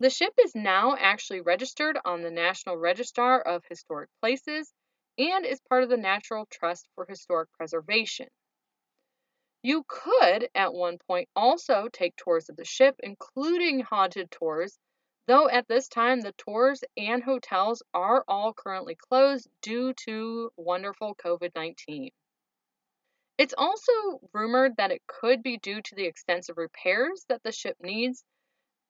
The 0.00 0.10
ship 0.10 0.34
is 0.38 0.56
now 0.56 0.96
actually 0.96 1.40
registered 1.40 1.96
on 2.04 2.22
the 2.22 2.30
National 2.30 2.76
Register 2.76 3.40
of 3.40 3.64
Historic 3.68 4.10
Places 4.20 4.72
and 5.16 5.46
is 5.46 5.60
part 5.68 5.84
of 5.84 5.88
the 5.88 5.96
National 5.96 6.46
Trust 6.46 6.88
for 6.94 7.06
Historic 7.06 7.52
Preservation. 7.52 8.28
You 9.64 9.84
could, 9.88 10.48
at 10.54 10.74
one 10.74 10.98
point, 10.98 11.28
also 11.34 11.88
take 11.88 12.14
tours 12.14 12.48
of 12.48 12.56
the 12.56 12.64
ship, 12.64 13.00
including 13.02 13.80
haunted 13.80 14.30
tours, 14.30 14.78
though 15.26 15.48
at 15.48 15.66
this 15.66 15.88
time 15.88 16.20
the 16.20 16.34
tours 16.34 16.84
and 16.96 17.24
hotels 17.24 17.82
are 17.94 18.24
all 18.28 18.52
currently 18.54 18.94
closed 18.94 19.48
due 19.62 19.94
to 20.04 20.52
wonderful 20.56 21.16
COVID 21.16 21.56
19. 21.56 22.12
It's 23.38 23.54
also 23.58 24.20
rumored 24.32 24.76
that 24.76 24.92
it 24.92 25.02
could 25.08 25.42
be 25.42 25.56
due 25.56 25.82
to 25.82 25.94
the 25.96 26.04
extensive 26.04 26.58
repairs 26.58 27.24
that 27.28 27.42
the 27.42 27.50
ship 27.50 27.76
needs 27.80 28.22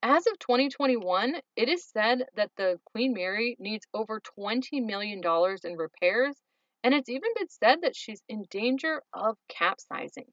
as 0.06 0.26
of 0.26 0.38
2021, 0.38 1.40
it 1.56 1.68
is 1.70 1.86
said 1.86 2.28
that 2.34 2.50
the 2.56 2.78
Queen 2.84 3.14
Mary 3.14 3.56
needs 3.58 3.86
over 3.94 4.20
$20 4.20 4.84
million 4.84 5.22
in 5.64 5.76
repairs, 5.78 6.36
and 6.82 6.92
it's 6.92 7.08
even 7.08 7.30
been 7.34 7.48
said 7.48 7.80
that 7.80 7.96
she's 7.96 8.22
in 8.28 8.44
danger 8.50 9.02
of 9.14 9.38
capsizing. 9.48 10.30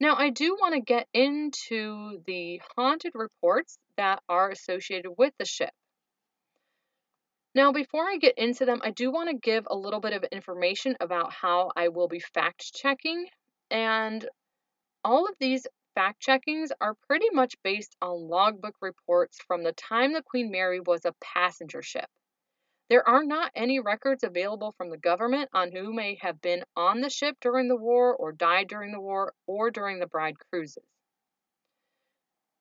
Now, 0.00 0.16
I 0.16 0.30
do 0.30 0.56
want 0.60 0.74
to 0.74 0.80
get 0.80 1.06
into 1.14 2.22
the 2.26 2.60
haunted 2.76 3.12
reports 3.14 3.78
that 3.96 4.22
are 4.28 4.50
associated 4.50 5.12
with 5.16 5.32
the 5.38 5.44
ship. 5.44 5.70
Now, 7.54 7.70
before 7.70 8.04
I 8.08 8.16
get 8.16 8.36
into 8.36 8.64
them, 8.64 8.80
I 8.82 8.90
do 8.90 9.12
want 9.12 9.30
to 9.30 9.36
give 9.36 9.66
a 9.70 9.76
little 9.76 10.00
bit 10.00 10.12
of 10.12 10.24
information 10.24 10.96
about 11.00 11.32
how 11.32 11.70
I 11.76 11.88
will 11.88 12.08
be 12.08 12.18
fact 12.18 12.74
checking. 12.74 13.26
And 13.70 14.28
all 15.04 15.26
of 15.26 15.36
these 15.38 15.66
fact 15.94 16.20
checkings 16.20 16.70
are 16.80 16.96
pretty 17.06 17.30
much 17.32 17.54
based 17.62 17.94
on 18.02 18.28
logbook 18.28 18.74
reports 18.80 19.38
from 19.46 19.62
the 19.62 19.72
time 19.72 20.12
the 20.12 20.22
Queen 20.22 20.50
Mary 20.50 20.80
was 20.80 21.04
a 21.04 21.14
passenger 21.20 21.82
ship. 21.82 22.08
There 22.88 23.08
are 23.08 23.24
not 23.24 23.52
any 23.54 23.80
records 23.80 24.24
available 24.24 24.72
from 24.72 24.90
the 24.90 24.98
government 24.98 25.50
on 25.52 25.72
who 25.72 25.92
may 25.92 26.16
have 26.16 26.40
been 26.40 26.64
on 26.76 27.00
the 27.00 27.10
ship 27.10 27.38
during 27.40 27.68
the 27.68 27.76
war 27.76 28.14
or 28.14 28.32
died 28.32 28.68
during 28.68 28.92
the 28.92 29.00
war 29.00 29.34
or 29.46 29.70
during 29.70 29.98
the 29.98 30.06
bride 30.06 30.38
cruises. 30.50 30.84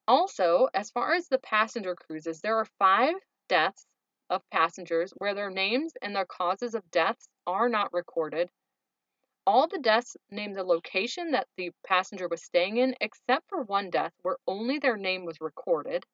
Also, 0.08 0.68
as 0.74 0.92
far 0.92 1.13
as 1.13 1.27
the 1.27 1.39
passenger 1.39 1.96
cruises, 1.96 2.42
there 2.42 2.58
are 2.58 2.65
five 2.80 3.15
deaths 3.48 3.86
of 4.30 4.50
passengers 4.50 5.12
where 5.18 5.34
their 5.34 5.50
names 5.50 5.94
and 6.01 6.15
their 6.15 6.25
causes 6.25 6.75
of 6.75 6.89
deaths 6.92 7.27
are 7.46 7.70
not 7.70 7.94
recorded, 7.94 8.50
all 9.46 9.68
the 9.68 9.80
deaths 9.80 10.15
name 10.32 10.53
the 10.53 10.63
location 10.63 11.32
that 11.32 11.48
the 11.58 11.72
passenger 11.86 12.27
was 12.30 12.44
staying 12.44 12.77
in, 12.77 12.96
except 13.01 13.48
for 13.50 13.62
one 13.63 13.89
death 13.89 14.13
where 14.22 14.38
only 14.48 14.80
their 14.80 14.96
name 14.96 15.25
was 15.25 15.42
recorded. 15.42 16.06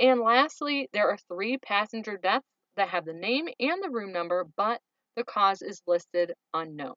And 0.00 0.20
lastly, 0.20 0.88
there 0.92 1.08
are 1.08 1.16
three 1.16 1.58
passenger 1.58 2.16
deaths 2.16 2.48
that 2.76 2.88
have 2.90 3.04
the 3.04 3.12
name 3.12 3.48
and 3.58 3.82
the 3.82 3.90
room 3.90 4.12
number, 4.12 4.44
but 4.56 4.80
the 5.16 5.24
cause 5.24 5.62
is 5.62 5.82
listed 5.86 6.34
unknown. 6.54 6.94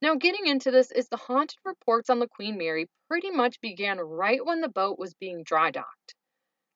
Now, 0.00 0.14
getting 0.14 0.46
into 0.46 0.70
this 0.70 0.92
is 0.92 1.08
the 1.08 1.16
haunted 1.16 1.58
reports 1.64 2.08
on 2.08 2.20
the 2.20 2.28
Queen 2.28 2.56
Mary 2.56 2.88
pretty 3.08 3.30
much 3.30 3.60
began 3.60 3.98
right 3.98 4.44
when 4.44 4.60
the 4.60 4.68
boat 4.68 4.98
was 4.98 5.14
being 5.14 5.42
dry 5.42 5.70
docked. 5.70 6.14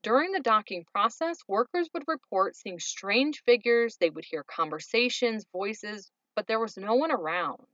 During 0.02 0.32
the 0.32 0.40
docking 0.40 0.84
process, 0.92 1.38
workers 1.46 1.88
would 1.94 2.02
report 2.08 2.56
seeing 2.56 2.80
strange 2.80 3.42
figures, 3.44 3.96
they 3.96 4.10
would 4.10 4.24
hear 4.24 4.42
conversations, 4.42 5.46
voices, 5.52 6.10
but 6.34 6.48
there 6.48 6.58
was 6.58 6.76
no 6.76 6.94
one 6.94 7.12
around. 7.12 7.64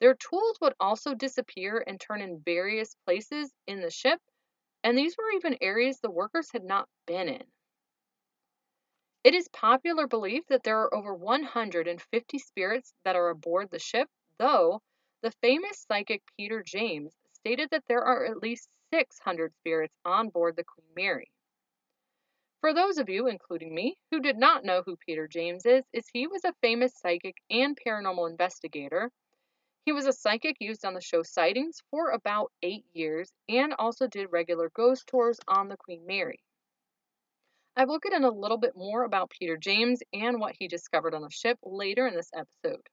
Their 0.00 0.14
tools 0.14 0.58
would 0.60 0.74
also 0.80 1.14
disappear 1.14 1.84
and 1.86 2.00
turn 2.00 2.20
in 2.20 2.42
various 2.44 2.96
places 3.06 3.52
in 3.68 3.80
the 3.80 3.90
ship, 3.90 4.20
and 4.82 4.98
these 4.98 5.16
were 5.16 5.30
even 5.36 5.56
areas 5.60 6.00
the 6.00 6.10
workers 6.10 6.50
had 6.50 6.64
not 6.64 6.88
been 7.06 7.28
in. 7.28 7.44
It 9.24 9.34
is 9.34 9.48
popular 9.48 10.06
belief 10.06 10.44
that 10.48 10.64
there 10.64 10.80
are 10.82 10.94
over 10.94 11.14
150 11.14 12.38
spirits 12.38 12.92
that 13.04 13.16
are 13.16 13.30
aboard 13.30 13.70
the 13.70 13.78
ship, 13.78 14.10
though 14.36 14.82
the 15.22 15.30
famous 15.40 15.86
psychic 15.88 16.22
Peter 16.36 16.62
James 16.62 17.16
stated 17.32 17.70
that 17.70 17.86
there 17.86 18.04
are 18.04 18.26
at 18.26 18.42
least 18.42 18.68
600 18.92 19.54
spirits 19.56 19.96
on 20.04 20.28
board 20.28 20.56
the 20.56 20.64
Queen 20.64 20.88
Mary. 20.94 21.30
For 22.60 22.74
those 22.74 22.98
of 22.98 23.08
you, 23.08 23.26
including 23.26 23.74
me, 23.74 23.96
who 24.10 24.20
did 24.20 24.36
not 24.36 24.62
know 24.62 24.82
who 24.82 24.98
Peter 24.98 25.26
James 25.26 25.64
is, 25.64 25.84
is 25.94 26.06
he 26.12 26.26
was 26.26 26.44
a 26.44 26.52
famous 26.60 26.94
psychic 26.94 27.38
and 27.48 27.78
paranormal 27.80 28.28
investigator. 28.28 29.10
He 29.86 29.92
was 29.92 30.04
a 30.04 30.12
psychic 30.12 30.58
used 30.60 30.84
on 30.84 30.92
the 30.92 31.00
show 31.00 31.22
Sightings 31.22 31.80
for 31.90 32.10
about 32.10 32.52
eight 32.60 32.84
years 32.92 33.32
and 33.48 33.72
also 33.78 34.06
did 34.06 34.32
regular 34.32 34.68
ghost 34.68 35.06
tours 35.06 35.40
on 35.48 35.68
the 35.68 35.78
Queen 35.78 36.04
Mary. 36.04 36.40
I 37.76 37.86
will 37.86 37.98
get 37.98 38.12
in 38.12 38.22
a 38.22 38.30
little 38.30 38.56
bit 38.56 38.76
more 38.76 39.02
about 39.02 39.30
Peter 39.30 39.56
James 39.56 40.00
and 40.12 40.38
what 40.38 40.54
he 40.58 40.68
discovered 40.68 41.14
on 41.14 41.22
the 41.22 41.30
ship 41.30 41.58
later 41.62 42.06
in 42.06 42.14
this 42.14 42.30
episode. 42.32 42.88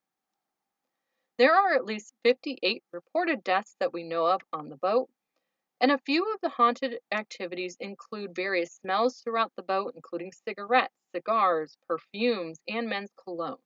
There 1.38 1.54
are 1.54 1.76
at 1.76 1.86
least 1.86 2.16
58 2.24 2.84
reported 2.92 3.44
deaths 3.44 3.76
that 3.80 3.94
we 3.94 4.04
know 4.04 4.26
of 4.26 4.42
on 4.52 4.70
the 4.70 4.78
boat, 4.78 5.10
and 5.80 5.92
a 5.92 6.00
few 6.00 6.34
of 6.34 6.42
the 6.42 6.50
haunted 6.50 7.00
activities 7.12 7.78
include 7.80 8.36
various 8.36 8.74
smells 8.74 9.22
throughout 9.22 9.52
the 9.56 9.64
boat, 9.64 9.94
including 9.96 10.32
cigarettes, 10.32 10.94
cigars, 11.14 11.78
perfumes, 11.88 12.60
and 12.68 12.90
men's 12.90 13.12
cologne. 13.24 13.62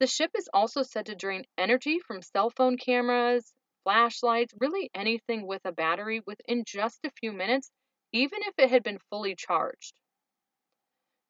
The 0.00 0.08
ship 0.08 0.32
is 0.36 0.48
also 0.52 0.82
said 0.82 1.06
to 1.06 1.14
drain 1.14 1.44
energy 1.56 2.00
from 2.00 2.20
cell 2.20 2.50
phone 2.50 2.78
cameras, 2.78 3.52
flashlights, 3.84 4.54
really 4.58 4.90
anything 4.92 5.46
with 5.46 5.64
a 5.64 5.72
battery 5.72 6.20
within 6.26 6.64
just 6.64 7.04
a 7.04 7.12
few 7.12 7.32
minutes, 7.32 7.70
even 8.14 8.38
if 8.42 8.54
it 8.58 8.70
had 8.70 8.84
been 8.84 9.00
fully 9.10 9.34
charged. 9.34 9.92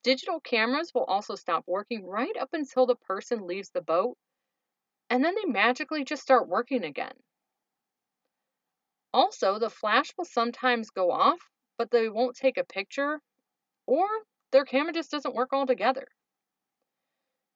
Digital 0.02 0.38
cameras 0.38 0.92
will 0.92 1.04
also 1.04 1.34
stop 1.34 1.64
working 1.66 2.04
right 2.04 2.36
up 2.36 2.52
until 2.52 2.84
the 2.84 2.94
person 2.94 3.46
leaves 3.46 3.70
the 3.70 3.80
boat, 3.80 4.18
and 5.08 5.24
then 5.24 5.34
they 5.34 5.46
magically 5.46 6.04
just 6.04 6.22
start 6.22 6.46
working 6.46 6.84
again. 6.84 7.14
Also, 9.14 9.58
the 9.58 9.70
flash 9.70 10.12
will 10.18 10.26
sometimes 10.26 10.90
go 10.90 11.10
off, 11.10 11.40
but 11.78 11.90
they 11.90 12.10
won't 12.10 12.36
take 12.36 12.58
a 12.58 12.64
picture, 12.64 13.18
or 13.86 14.06
their 14.50 14.66
camera 14.66 14.92
just 14.92 15.10
doesn't 15.10 15.34
work 15.34 15.54
altogether. 15.54 16.06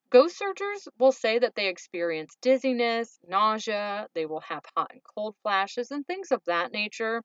Ghost 0.08 0.38
searchers 0.38 0.88
will 0.98 1.12
say 1.12 1.38
that 1.38 1.54
they 1.54 1.68
experience 1.68 2.38
dizziness, 2.40 3.20
nausea, 3.24 4.08
they 4.14 4.24
will 4.24 4.40
have 4.40 4.64
hot 4.74 4.90
and 4.92 5.02
cold 5.04 5.36
flashes, 5.42 5.90
and 5.90 6.06
things 6.06 6.32
of 6.32 6.42
that 6.46 6.72
nature. 6.72 7.22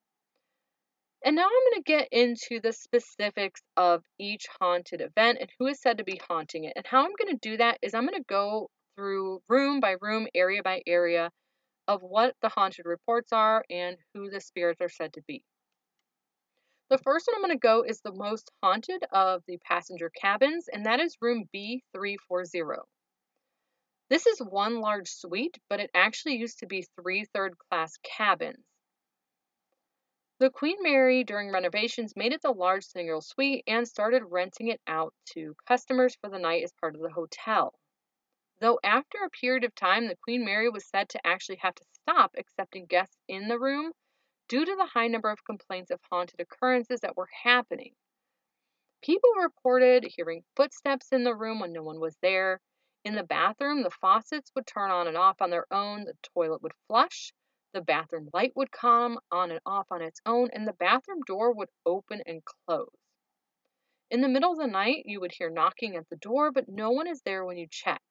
And 1.26 1.38
now 1.38 1.44
I'm 1.44 1.72
going 1.72 1.84
to 1.84 1.92
get 1.92 2.10
into 2.12 2.60
the 2.60 2.74
specifics 2.74 3.62
of 3.78 4.04
each 4.20 4.46
haunted 4.60 5.00
event 5.00 5.38
and 5.40 5.50
who 5.58 5.68
is 5.68 5.82
said 5.82 6.00
to 6.00 6.04
be 6.04 6.20
haunting 6.28 6.66
it. 6.66 6.74
And 6.76 6.86
how 6.86 7.06
I'm 7.06 7.14
going 7.18 7.34
to 7.34 7.50
do 7.50 7.58
that 7.58 7.78
is 7.82 7.94
I'm 7.94 8.06
going 8.06 8.22
to 8.22 8.26
go 8.28 8.70
through 8.96 9.42
room 9.48 9.80
by 9.80 9.96
room, 10.02 10.28
area 10.36 10.62
by 10.62 10.82
area, 10.86 11.32
of 11.88 12.02
what 12.02 12.36
the 12.42 12.50
haunted 12.50 12.86
reports 12.86 13.32
are 13.32 13.64
and 13.70 13.98
who 14.14 14.30
the 14.30 14.42
spirits 14.42 14.82
are 14.82 14.90
said 14.90 15.14
to 15.14 15.22
be. 15.26 15.44
The 16.90 16.98
first 16.98 17.28
one 17.28 17.36
I'm 17.36 17.42
going 17.42 17.58
to 17.58 17.60
go 17.60 17.84
is 17.84 18.02
the 18.02 18.14
most 18.14 18.52
haunted 18.62 19.04
of 19.12 19.44
the 19.48 19.58
passenger 19.66 20.12
cabins, 20.20 20.68
and 20.72 20.86
that 20.86 21.00
is 21.00 21.18
room 21.22 21.46
B340. 21.56 22.80
This 24.10 24.28
is 24.28 24.40
one 24.40 24.82
large 24.82 25.10
suite, 25.10 25.58
but 25.70 25.80
it 25.80 25.90
actually 25.96 26.36
used 26.36 26.60
to 26.60 26.68
be 26.68 26.86
three 27.00 27.26
third 27.34 27.56
class 27.70 27.98
cabins. 28.04 28.64
The 30.44 30.50
Queen 30.50 30.76
Mary, 30.82 31.24
during 31.24 31.52
renovations, 31.54 32.18
made 32.18 32.34
it 32.34 32.42
the 32.42 32.52
large 32.52 32.84
single 32.84 33.22
suite 33.22 33.64
and 33.66 33.88
started 33.88 34.26
renting 34.26 34.68
it 34.68 34.82
out 34.86 35.14
to 35.28 35.56
customers 35.66 36.18
for 36.18 36.30
the 36.30 36.38
night 36.38 36.66
as 36.66 36.74
part 36.74 36.96
of 36.96 37.02
the 37.02 37.12
hotel. 37.12 37.80
Though 38.60 38.78
after 38.84 39.20
a 39.24 39.30
period 39.30 39.64
of 39.64 39.74
time, 39.74 40.06
the 40.10 40.18
Queen 40.18 40.44
Mary 40.44 40.68
was 40.68 40.86
said 40.86 41.08
to 41.08 41.26
actually 41.26 41.60
have 41.62 41.76
to 41.76 41.86
stop 41.94 42.36
accepting 42.38 42.88
guests 42.88 43.16
in 43.30 43.48
the 43.48 43.58
room 43.58 43.94
due 44.50 44.66
to 44.66 44.76
the 44.76 44.88
high 44.88 45.08
number 45.08 45.30
of 45.30 45.46
complaints 45.46 45.92
of 45.92 46.02
haunted 46.10 46.42
occurrences 46.42 47.00
that 47.00 47.16
were 47.16 47.30
happening. 47.44 47.96
People 49.02 49.32
reported 49.42 50.04
hearing 50.04 50.44
footsteps 50.58 51.14
in 51.14 51.24
the 51.24 51.34
room 51.34 51.62
when 51.62 51.72
no 51.72 51.84
one 51.84 52.02
was 52.02 52.18
there. 52.18 52.60
In 53.06 53.16
the 53.16 53.24
bathroom, 53.24 53.82
the 53.82 53.90
faucets 53.90 54.52
would 54.56 54.68
turn 54.68 54.92
on 54.92 55.08
and 55.08 55.16
off 55.16 55.42
on 55.42 55.52
their 55.52 55.68
own, 55.72 56.04
the 56.04 56.18
toilet 56.22 56.62
would 56.62 56.74
flush, 56.90 57.32
the 57.74 57.82
bathroom 57.82 58.30
light 58.34 58.54
would 58.56 58.72
come 58.72 59.20
on 59.32 59.52
and 59.52 59.60
off 59.66 59.88
on 59.92 60.02
its 60.02 60.22
own, 60.26 60.50
and 60.54 60.68
the 60.68 60.74
bathroom 60.74 61.22
door 61.28 61.52
would 61.52 61.70
open 61.86 62.22
and 62.26 62.42
close. 62.46 62.90
In 64.10 64.22
the 64.22 64.30
middle 64.30 64.52
of 64.52 64.60
the 64.60 64.68
night, 64.68 65.04
you 65.06 65.20
would 65.20 65.32
hear 65.32 65.50
knocking 65.50 65.96
at 65.96 66.08
the 66.10 66.16
door, 66.16 66.52
but 66.52 66.70
no 66.70 66.92
one 66.92 67.08
is 67.08 67.22
there 67.24 67.44
when 67.44 67.58
you 67.58 67.68
check. 67.68 68.02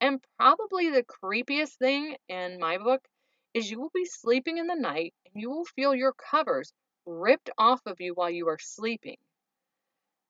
And 0.00 0.22
probably 0.36 0.90
the 0.90 1.02
creepiest 1.02 1.78
thing 1.78 2.16
in 2.28 2.60
my 2.60 2.78
book 2.78 3.08
is 3.54 3.70
you 3.70 3.80
will 3.80 3.90
be 3.94 4.04
sleeping 4.04 4.58
in 4.58 4.66
the 4.66 4.74
night 4.74 5.14
and 5.24 5.40
you 5.40 5.50
will 5.50 5.64
feel 5.64 5.94
your 5.94 6.12
covers 6.12 6.72
ripped 7.06 7.50
off 7.58 7.80
of 7.86 8.00
you 8.00 8.12
while 8.14 8.30
you 8.30 8.48
are 8.48 8.58
sleeping. 8.60 9.16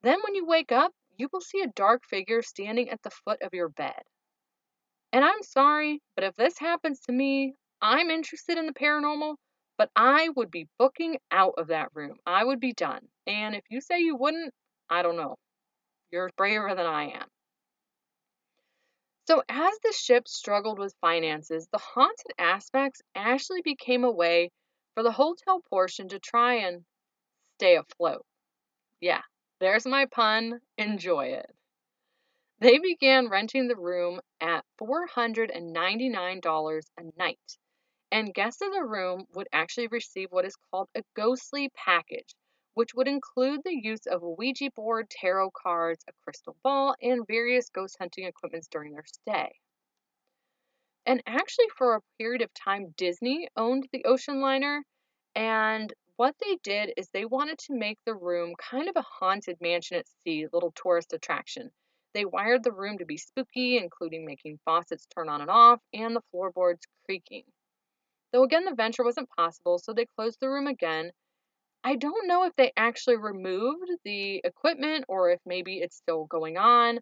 Then, 0.02 0.20
when 0.22 0.36
you 0.36 0.46
wake 0.46 0.70
up, 0.70 0.92
you 1.16 1.28
will 1.32 1.40
see 1.40 1.60
a 1.60 1.72
dark 1.74 2.04
figure 2.06 2.42
standing 2.42 2.88
at 2.88 3.02
the 3.02 3.10
foot 3.10 3.42
of 3.42 3.52
your 3.52 3.68
bed. 3.68 4.00
And 5.12 5.24
I'm 5.24 5.42
sorry, 5.42 6.00
but 6.14 6.24
if 6.24 6.36
this 6.36 6.58
happens 6.58 7.00
to 7.00 7.12
me, 7.12 7.54
I'm 7.80 8.10
interested 8.10 8.58
in 8.58 8.66
the 8.66 8.72
paranormal, 8.72 9.36
but 9.76 9.90
I 9.94 10.28
would 10.30 10.50
be 10.50 10.68
booking 10.78 11.18
out 11.30 11.54
of 11.58 11.68
that 11.68 11.90
room. 11.94 12.18
I 12.26 12.44
would 12.44 12.60
be 12.60 12.72
done. 12.72 13.08
And 13.26 13.54
if 13.54 13.64
you 13.70 13.80
say 13.80 14.00
you 14.00 14.16
wouldn't, 14.16 14.52
I 14.90 15.02
don't 15.02 15.16
know. 15.16 15.36
You're 16.10 16.30
braver 16.36 16.74
than 16.74 16.86
I 16.86 17.10
am. 17.10 17.28
So, 19.28 19.42
as 19.48 19.78
the 19.82 19.92
ship 19.92 20.26
struggled 20.26 20.78
with 20.78 20.96
finances, 21.00 21.68
the 21.70 21.78
haunted 21.78 22.32
aspects 22.38 23.02
actually 23.14 23.62
became 23.62 24.04
a 24.04 24.10
way 24.10 24.50
for 24.94 25.02
the 25.02 25.12
hotel 25.12 25.60
portion 25.68 26.08
to 26.08 26.18
try 26.18 26.54
and 26.54 26.84
stay 27.58 27.76
afloat. 27.76 28.24
Yeah, 29.00 29.22
there's 29.60 29.86
my 29.86 30.06
pun. 30.06 30.60
Enjoy 30.78 31.26
it. 31.26 31.50
They 32.60 32.78
began 32.78 33.28
renting 33.28 33.68
the 33.68 33.76
room 33.76 34.20
at 34.40 34.64
$499 34.80 36.82
a 36.96 37.02
night 37.16 37.58
and 38.10 38.34
guests 38.34 38.62
of 38.62 38.72
the 38.72 38.84
room 38.84 39.26
would 39.34 39.48
actually 39.52 39.88
receive 39.88 40.30
what 40.30 40.44
is 40.44 40.56
called 40.70 40.88
a 40.94 41.02
ghostly 41.14 41.70
package, 41.74 42.34
which 42.74 42.94
would 42.94 43.08
include 43.08 43.60
the 43.64 43.74
use 43.74 44.06
of 44.06 44.22
a 44.22 44.30
Ouija 44.30 44.70
board, 44.74 45.10
tarot 45.10 45.50
cards, 45.50 46.04
a 46.08 46.12
crystal 46.24 46.56
ball, 46.62 46.94
and 47.02 47.26
various 47.26 47.68
ghost 47.70 47.96
hunting 47.98 48.24
equipments 48.24 48.68
during 48.68 48.92
their 48.92 49.04
stay. 49.06 49.52
And 51.06 51.22
actually, 51.26 51.68
for 51.76 51.94
a 51.94 52.02
period 52.18 52.42
of 52.42 52.52
time, 52.54 52.94
Disney 52.96 53.48
owned 53.56 53.88
the 53.92 54.04
ocean 54.04 54.40
liner, 54.40 54.84
and 55.34 55.92
what 56.16 56.34
they 56.40 56.56
did 56.62 56.92
is 56.96 57.08
they 57.08 57.24
wanted 57.24 57.58
to 57.60 57.74
make 57.74 57.98
the 58.04 58.14
room 58.14 58.54
kind 58.56 58.88
of 58.88 58.96
a 58.96 59.02
haunted 59.02 59.60
mansion 59.60 59.98
at 59.98 60.06
sea, 60.24 60.46
little 60.52 60.72
tourist 60.72 61.12
attraction. 61.12 61.70
They 62.12 62.24
wired 62.24 62.64
the 62.64 62.72
room 62.72 62.98
to 62.98 63.06
be 63.06 63.16
spooky, 63.16 63.76
including 63.78 64.24
making 64.24 64.58
faucets 64.64 65.06
turn 65.06 65.28
on 65.28 65.40
and 65.40 65.50
off 65.50 65.80
and 65.92 66.16
the 66.16 66.22
floorboards 66.30 66.86
creaking. 67.04 67.44
Though 68.32 68.44
again, 68.44 68.64
the 68.64 68.74
venture 68.74 69.04
wasn't 69.04 69.30
possible, 69.30 69.78
so 69.78 69.92
they 69.92 70.06
closed 70.16 70.38
the 70.40 70.50
room 70.50 70.66
again. 70.66 71.12
I 71.84 71.96
don't 71.96 72.26
know 72.26 72.44
if 72.44 72.54
they 72.56 72.72
actually 72.76 73.16
removed 73.16 73.90
the 74.04 74.42
equipment 74.44 75.06
or 75.08 75.30
if 75.30 75.40
maybe 75.46 75.78
it's 75.78 75.96
still 75.96 76.26
going 76.26 76.58
on. 76.58 77.00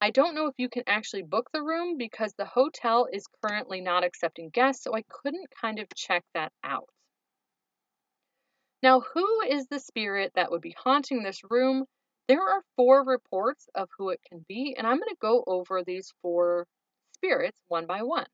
I 0.00 0.10
don't 0.10 0.34
know 0.34 0.46
if 0.46 0.54
you 0.58 0.68
can 0.68 0.84
actually 0.86 1.22
book 1.22 1.50
the 1.52 1.62
room 1.62 1.96
because 1.98 2.32
the 2.34 2.44
hotel 2.44 3.08
is 3.12 3.26
currently 3.42 3.80
not 3.80 4.04
accepting 4.04 4.50
guests, 4.50 4.84
so 4.84 4.94
I 4.94 5.02
couldn't 5.08 5.50
kind 5.60 5.80
of 5.80 5.88
check 5.96 6.24
that 6.34 6.52
out. 6.62 6.88
Now, 8.82 9.00
who 9.00 9.40
is 9.42 9.66
the 9.66 9.80
spirit 9.80 10.32
that 10.36 10.52
would 10.52 10.60
be 10.60 10.76
haunting 10.78 11.22
this 11.22 11.42
room? 11.50 11.84
There 12.28 12.42
are 12.42 12.62
four 12.76 13.04
reports 13.04 13.68
of 13.74 13.88
who 13.98 14.10
it 14.10 14.20
can 14.28 14.44
be, 14.48 14.76
and 14.78 14.86
I'm 14.86 14.98
going 14.98 15.08
to 15.08 15.16
go 15.20 15.42
over 15.46 15.82
these 15.82 16.12
four 16.22 16.66
spirits 17.14 17.58
one 17.66 17.86
by 17.86 18.02
one. 18.02 18.26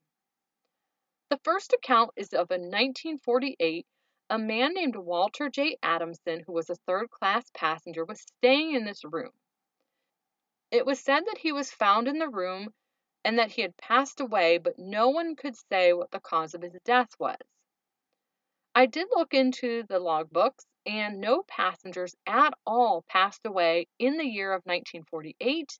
The 1.27 1.39
first 1.43 1.73
account 1.73 2.11
is 2.15 2.33
of 2.33 2.51
a 2.51 2.59
1948 2.59 3.87
a 4.29 4.37
man 4.37 4.75
named 4.75 4.95
Walter 4.95 5.49
J. 5.49 5.75
Adamson, 5.81 6.41
who 6.41 6.53
was 6.53 6.69
a 6.69 6.75
third 6.75 7.09
class 7.09 7.49
passenger, 7.51 8.05
was 8.05 8.21
staying 8.21 8.73
in 8.73 8.85
this 8.85 9.03
room. 9.03 9.33
It 10.69 10.85
was 10.85 10.99
said 10.99 11.25
that 11.25 11.39
he 11.39 11.51
was 11.51 11.71
found 11.71 12.07
in 12.07 12.19
the 12.19 12.29
room 12.29 12.75
and 13.23 13.39
that 13.39 13.51
he 13.53 13.63
had 13.63 13.75
passed 13.75 14.19
away, 14.19 14.59
but 14.59 14.77
no 14.77 15.09
one 15.09 15.35
could 15.35 15.55
say 15.55 15.93
what 15.93 16.11
the 16.11 16.19
cause 16.19 16.53
of 16.53 16.61
his 16.61 16.77
death 16.83 17.19
was. 17.19 17.39
I 18.75 18.85
did 18.85 19.07
look 19.09 19.33
into 19.33 19.81
the 19.83 19.99
logbooks, 19.99 20.67
and 20.85 21.19
no 21.19 21.41
passengers 21.41 22.15
at 22.27 22.53
all 22.67 23.01
passed 23.01 23.47
away 23.47 23.87
in 23.97 24.17
the 24.17 24.27
year 24.27 24.53
of 24.53 24.61
1948, 24.65 25.79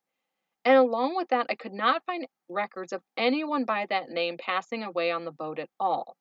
and 0.66 0.78
along 0.78 1.16
with 1.16 1.30
that, 1.30 1.48
I 1.50 1.56
could 1.56 1.74
not 1.74 2.04
find 2.06 2.28
records 2.50 2.92
of 2.94 3.02
anyone 3.16 3.66
by 3.66 3.86
that 3.88 4.10
name 4.10 4.38
passing 4.38 4.84
away 4.84 5.12
on 5.12 5.26
the 5.26 5.32
boat 5.32 5.60
at 5.60 5.70
all. 5.80 6.18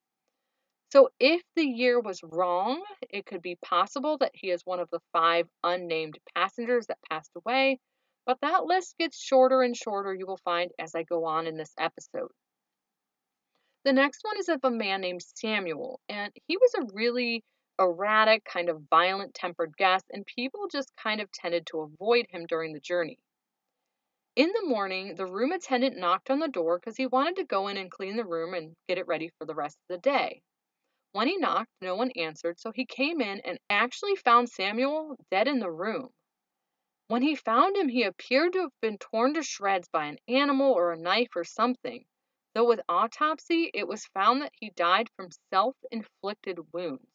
So, 0.91 1.09
if 1.19 1.43
the 1.55 1.65
year 1.65 1.99
was 1.99 2.23
wrong, 2.23 2.83
it 3.09 3.25
could 3.25 3.41
be 3.41 3.57
possible 3.57 4.17
that 4.19 4.31
he 4.35 4.51
is 4.51 4.65
one 4.65 4.79
of 4.79 4.89
the 4.91 5.01
five 5.11 5.49
unnamed 5.63 6.17
passengers 6.35 6.87
that 6.87 6.99
passed 7.09 7.31
away, 7.35 7.79
but 8.25 8.39
that 8.41 8.65
list 8.65 8.97
gets 8.97 9.19
shorter 9.19 9.61
and 9.61 9.75
shorter, 9.75 10.13
you 10.13 10.25
will 10.25 10.37
find 10.45 10.71
as 10.79 10.95
I 10.95 11.03
go 11.03 11.25
on 11.25 11.47
in 11.47 11.57
this 11.57 11.73
episode. 11.77 12.31
The 13.85 13.93
next 13.93 14.23
one 14.23 14.37
is 14.37 14.49
of 14.49 14.61
a 14.63 14.71
man 14.71 15.01
named 15.01 15.21
Samuel, 15.23 15.99
and 16.09 16.31
he 16.47 16.57
was 16.57 16.73
a 16.75 16.93
really 16.93 17.43
erratic, 17.79 18.43
kind 18.45 18.69
of 18.69 18.83
violent 18.89 19.33
tempered 19.33 19.75
guest, 19.77 20.05
and 20.11 20.25
people 20.25 20.67
just 20.67 20.95
kind 20.95 21.21
of 21.21 21.31
tended 21.31 21.67
to 21.67 21.81
avoid 21.81 22.27
him 22.29 22.45
during 22.47 22.73
the 22.73 22.79
journey. 22.79 23.19
In 24.35 24.51
the 24.51 24.65
morning, 24.65 25.15
the 25.15 25.25
room 25.25 25.53
attendant 25.53 25.95
knocked 25.95 26.29
on 26.29 26.39
the 26.39 26.49
door 26.49 26.77
because 26.77 26.97
he 26.97 27.07
wanted 27.07 27.37
to 27.37 27.45
go 27.45 27.69
in 27.69 27.77
and 27.77 27.89
clean 27.89 28.17
the 28.17 28.25
room 28.25 28.53
and 28.53 28.75
get 28.85 28.97
it 28.97 29.07
ready 29.07 29.29
for 29.37 29.45
the 29.45 29.55
rest 29.55 29.77
of 29.77 29.87
the 29.87 29.97
day. 29.97 30.41
When 31.13 31.29
he 31.29 31.37
knocked, 31.37 31.71
no 31.79 31.95
one 31.95 32.11
answered, 32.11 32.59
so 32.59 32.73
he 32.73 32.85
came 32.85 33.21
in 33.21 33.39
and 33.39 33.57
actually 33.69 34.17
found 34.17 34.49
Samuel 34.49 35.15
dead 35.31 35.47
in 35.47 35.59
the 35.59 35.71
room. 35.71 36.09
When 37.07 37.21
he 37.21 37.35
found 37.35 37.77
him, 37.77 37.87
he 37.87 38.03
appeared 38.03 38.51
to 38.53 38.63
have 38.63 38.81
been 38.81 38.97
torn 38.97 39.35
to 39.35 39.41
shreds 39.41 39.87
by 39.87 40.07
an 40.07 40.17
animal 40.27 40.73
or 40.73 40.91
a 40.91 40.97
knife 40.97 41.33
or 41.37 41.45
something, 41.45 42.05
though 42.53 42.67
with 42.67 42.81
autopsy, 42.89 43.71
it 43.73 43.87
was 43.87 44.05
found 44.07 44.41
that 44.41 44.51
he 44.59 44.69
died 44.71 45.09
from 45.15 45.31
self 45.49 45.77
inflicted 45.91 46.73
wounds. 46.73 47.07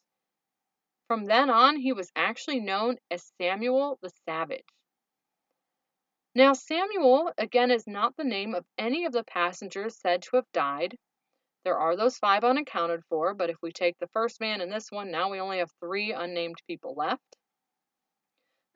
From 1.07 1.27
then 1.27 1.51
on, 1.51 1.77
he 1.77 1.93
was 1.93 2.11
actually 2.17 2.61
known 2.61 2.97
as 3.11 3.31
Samuel 3.39 3.99
the 4.01 4.11
Savage. 4.25 4.65
Now, 6.35 6.53
Samuel, 6.53 7.33
again, 7.39 7.71
is 7.73 7.87
not 7.89 8.17
the 8.17 8.25
name 8.25 8.55
of 8.55 8.65
any 8.79 9.05
of 9.05 9.13
the 9.13 9.25
passengers 9.25 9.99
said 9.99 10.23
to 10.23 10.37
have 10.37 10.53
died. 10.53 10.97
There 11.65 11.79
are 11.79 11.97
those 11.97 12.19
five 12.19 12.45
unaccounted 12.45 13.05
for, 13.09 13.35
but 13.35 13.51
if 13.51 13.57
we 13.63 13.73
take 13.73 13.99
the 13.99 14.09
first 14.09 14.41
man 14.41 14.61
and 14.61 14.73
this 14.73 14.91
one, 14.91 15.11
now 15.11 15.31
we 15.31 15.41
only 15.41 15.59
have 15.59 15.73
three 15.81 16.13
unnamed 16.13 16.63
people 16.67 16.95
left. 16.95 17.37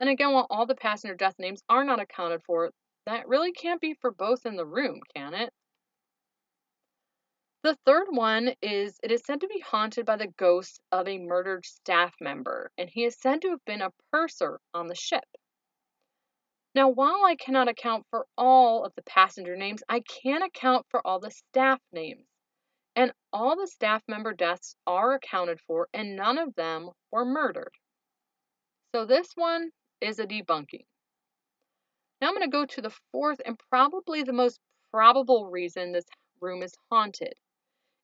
And 0.00 0.10
again, 0.10 0.32
while 0.32 0.48
all 0.50 0.66
the 0.66 0.74
passenger 0.74 1.14
death 1.14 1.38
names 1.38 1.62
are 1.68 1.84
not 1.84 2.00
accounted 2.00 2.42
for, 2.44 2.72
that 3.06 3.28
really 3.28 3.52
can't 3.52 3.80
be 3.80 3.94
for 3.94 4.10
both 4.10 4.44
in 4.46 4.56
the 4.56 4.66
room, 4.66 5.00
can 5.14 5.34
it? 5.34 5.52
The 7.62 7.76
third 7.86 8.08
one 8.10 8.54
is 8.60 8.98
it 9.02 9.12
is 9.12 9.22
said 9.24 9.40
to 9.40 9.48
be 9.48 9.60
haunted 9.60 10.04
by 10.04 10.16
the 10.16 10.26
ghost 10.26 10.80
of 10.92 11.08
a 11.08 11.18
murdered 11.18 11.64
staff 11.64 12.14
member, 12.20 12.70
and 12.76 12.90
he 12.90 13.04
is 13.04 13.18
said 13.18 13.40
to 13.42 13.50
have 13.50 13.64
been 13.64 13.80
a 13.80 13.92
purser 14.10 14.60
on 14.74 14.88
the 14.88 14.94
ship. 14.94 15.24
Now, 16.74 16.88
while 16.88 17.24
I 17.24 17.36
cannot 17.36 17.68
account 17.68 18.04
for 18.10 18.26
all 18.36 18.84
of 18.84 18.92
the 18.96 19.02
passenger 19.02 19.56
names, 19.56 19.84
I 19.88 20.00
can 20.00 20.42
account 20.42 20.86
for 20.90 21.06
all 21.06 21.20
the 21.20 21.30
staff 21.30 21.80
names. 21.92 22.26
And 22.96 23.12
all 23.32 23.56
the 23.56 23.68
staff 23.68 24.02
member 24.08 24.32
deaths 24.32 24.76
are 24.86 25.14
accounted 25.14 25.60
for, 25.60 25.88
and 25.94 26.16
none 26.16 26.36
of 26.36 26.54
them 26.56 26.90
were 27.12 27.24
murdered. 27.24 27.72
So 28.92 29.04
this 29.04 29.28
one 29.36 29.70
is 30.00 30.18
a 30.18 30.26
debunking. 30.26 30.84
Now 32.20 32.28
I'm 32.28 32.34
going 32.34 32.48
to 32.48 32.56
go 32.56 32.66
to 32.66 32.80
the 32.80 32.96
fourth 33.12 33.40
and 33.44 33.58
probably 33.70 34.22
the 34.22 34.32
most 34.32 34.58
probable 34.90 35.50
reason 35.50 35.92
this 35.92 36.06
room 36.40 36.62
is 36.62 36.74
haunted. 36.90 37.34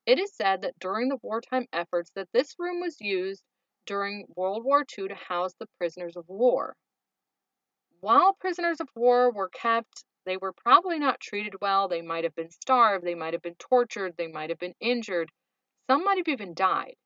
It 0.07 0.19
is 0.19 0.35
said 0.35 0.63
that 0.63 0.79
during 0.79 1.09
the 1.09 1.19
wartime 1.23 1.67
efforts 1.73 2.11
that 2.15 2.29
this 2.33 2.55
room 2.59 2.81
was 2.81 3.01
used 3.01 3.43
during 3.87 4.27
World 4.37 4.65
War 4.65 4.85
II 4.99 5.09
to 5.09 5.15
house 5.15 5.55
the 5.59 5.69
prisoners 5.79 6.17
of 6.17 6.29
war. 6.29 6.77
While 8.01 8.35
prisoners 8.35 8.81
of 8.81 8.89
war 8.95 9.31
were 9.33 9.49
kept 9.49 10.05
They 10.27 10.37
were 10.37 10.53
probably 10.53 10.99
not 10.99 11.21
treated 11.21 11.61
well. 11.61 11.89
They 11.89 12.03
might 12.03 12.25
have 12.25 12.35
been 12.35 12.51
starved. 12.51 13.05
They 13.05 13.15
might 13.15 13.35
have 13.35 13.43
been 13.43 13.57
tortured. 13.57 14.17
They 14.17 14.29
might 14.29 14.51
have 14.51 14.59
been 14.59 14.75
injured. 14.81 15.31
Some 15.89 16.05
might 16.05 16.19
have 16.19 16.29
even 16.29 16.55
died. 16.55 16.97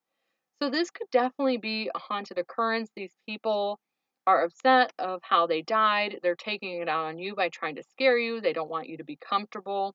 So 0.62 0.70
this 0.70 0.90
could 0.90 1.10
definitely 1.10 1.58
be 1.58 1.90
a 1.94 1.98
haunted 1.98 2.38
occurrence. 2.38 2.90
These 2.96 3.14
people 3.26 3.80
are 4.26 4.44
upset 4.44 4.92
of 4.98 5.22
how 5.22 5.46
they 5.46 5.62
died. 5.62 6.20
They're 6.22 6.36
taking 6.36 6.80
it 6.82 6.88
out 6.88 7.06
on 7.06 7.18
you 7.18 7.34
by 7.34 7.50
trying 7.50 7.76
to 7.76 7.82
scare 7.84 8.18
you. 8.18 8.40
They 8.40 8.52
don't 8.52 8.70
want 8.70 8.88
you 8.88 8.96
to 8.98 9.04
be 9.04 9.16
comfortable. 9.16 9.94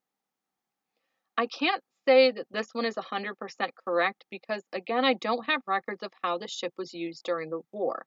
I 1.38 1.48
can't 1.48 1.84
say 2.08 2.30
that 2.32 2.46
this 2.52 2.70
one 2.74 2.86
is 2.86 2.96
100% 2.96 3.74
correct 3.76 4.26
because, 4.30 4.64
again, 4.74 5.06
I 5.06 5.16
don't 5.16 5.46
have 5.48 5.64
records 5.68 6.04
of 6.04 6.14
how 6.22 6.38
the 6.38 6.48
ship 6.48 6.74
was 6.78 6.94
used 6.94 7.24
during 7.24 7.50
the 7.50 7.62
war. 7.72 8.06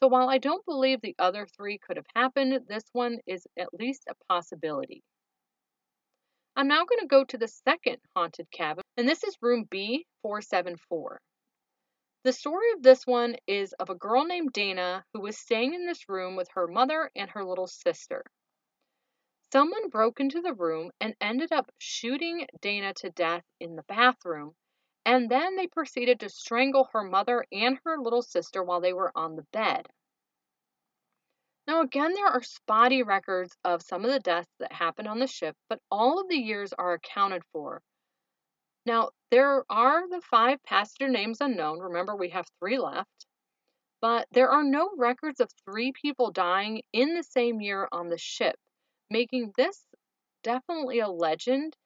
So 0.00 0.08
while 0.08 0.28
I 0.28 0.38
don't 0.38 0.64
believe 0.64 1.00
the 1.00 1.16
other 1.18 1.46
three 1.46 1.78
could 1.78 1.96
have 1.96 2.06
happened, 2.14 2.66
this 2.68 2.84
one 2.92 3.18
is 3.26 3.46
at 3.58 3.74
least 3.74 4.04
a 4.08 4.14
possibility. 4.28 5.02
I'm 6.54 6.68
now 6.68 6.84
going 6.84 7.00
to 7.00 7.06
go 7.06 7.24
to 7.24 7.38
the 7.38 7.48
second 7.48 7.98
haunted 8.14 8.50
cabin, 8.50 8.84
and 8.96 9.08
this 9.08 9.24
is 9.24 9.36
room 9.40 9.66
B474. 9.66 11.18
The 12.24 12.32
story 12.32 12.72
of 12.72 12.82
this 12.82 13.06
one 13.06 13.36
is 13.46 13.72
of 13.74 13.90
a 13.90 13.94
girl 13.94 14.24
named 14.24 14.52
Dana 14.52 15.04
who 15.12 15.20
was 15.20 15.38
staying 15.38 15.74
in 15.74 15.86
this 15.86 16.08
room 16.08 16.36
with 16.36 16.48
her 16.54 16.66
mother 16.66 17.10
and 17.16 17.30
her 17.30 17.44
little 17.44 17.66
sister. 17.66 18.24
Someone 19.52 19.88
broke 19.88 20.20
into 20.20 20.42
the 20.42 20.52
room 20.52 20.90
and 21.00 21.16
ended 21.20 21.52
up 21.52 21.70
shooting 21.78 22.46
Dana 22.60 22.92
to 22.94 23.10
death 23.10 23.44
in 23.60 23.76
the 23.76 23.84
bathroom, 23.84 24.54
and 25.08 25.30
then 25.30 25.56
they 25.56 25.66
proceeded 25.66 26.20
to 26.20 26.28
strangle 26.28 26.86
her 26.92 27.02
mother 27.02 27.42
and 27.50 27.78
her 27.82 27.98
little 27.98 28.20
sister 28.20 28.62
while 28.62 28.82
they 28.82 28.92
were 28.92 29.10
on 29.16 29.36
the 29.36 29.46
bed. 29.54 29.88
Now, 31.66 31.80
again, 31.80 32.12
there 32.12 32.26
are 32.26 32.42
spotty 32.42 33.02
records 33.02 33.56
of 33.64 33.80
some 33.80 34.04
of 34.04 34.10
the 34.10 34.20
deaths 34.20 34.52
that 34.58 34.70
happened 34.70 35.08
on 35.08 35.18
the 35.18 35.26
ship, 35.26 35.56
but 35.70 35.80
all 35.90 36.20
of 36.20 36.28
the 36.28 36.36
years 36.36 36.74
are 36.74 36.92
accounted 36.92 37.42
for. 37.52 37.80
Now, 38.84 39.08
there 39.30 39.64
are 39.70 40.06
the 40.10 40.20
five 40.20 40.62
passenger 40.62 41.08
names 41.08 41.40
unknown. 41.40 41.78
Remember, 41.78 42.14
we 42.14 42.28
have 42.28 42.44
three 42.58 42.78
left. 42.78 43.26
But 44.02 44.28
there 44.30 44.50
are 44.50 44.62
no 44.62 44.90
records 44.98 45.40
of 45.40 45.50
three 45.64 45.90
people 45.90 46.32
dying 46.32 46.82
in 46.92 47.14
the 47.14 47.22
same 47.22 47.62
year 47.62 47.88
on 47.92 48.10
the 48.10 48.18
ship 48.18 48.56
making 49.10 49.52
this 49.56 49.86
definitely 50.42 50.98
a 50.98 51.08
legend. 51.08 51.78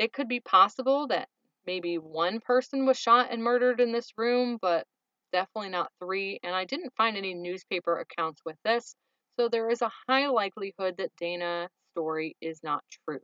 It 0.00 0.12
could 0.12 0.26
be 0.26 0.40
possible 0.40 1.06
that 1.06 1.28
maybe 1.66 1.98
one 1.98 2.40
person 2.40 2.86
was 2.86 2.98
shot 2.98 3.28
and 3.30 3.42
murdered 3.42 3.80
in 3.80 3.92
this 3.92 4.12
room, 4.16 4.58
but 4.60 4.86
definitely 5.32 5.70
not 5.70 5.92
three. 6.00 6.40
And 6.42 6.54
I 6.54 6.64
didn't 6.64 6.94
find 6.96 7.16
any 7.16 7.34
newspaper 7.34 7.98
accounts 7.98 8.42
with 8.44 8.56
this, 8.64 8.94
so 9.38 9.48
there 9.48 9.70
is 9.70 9.82
a 9.82 9.92
high 10.08 10.28
likelihood 10.28 10.96
that 10.98 11.14
Dana's 11.18 11.70
story 11.92 12.36
is 12.40 12.60
not 12.62 12.82
true. 13.06 13.20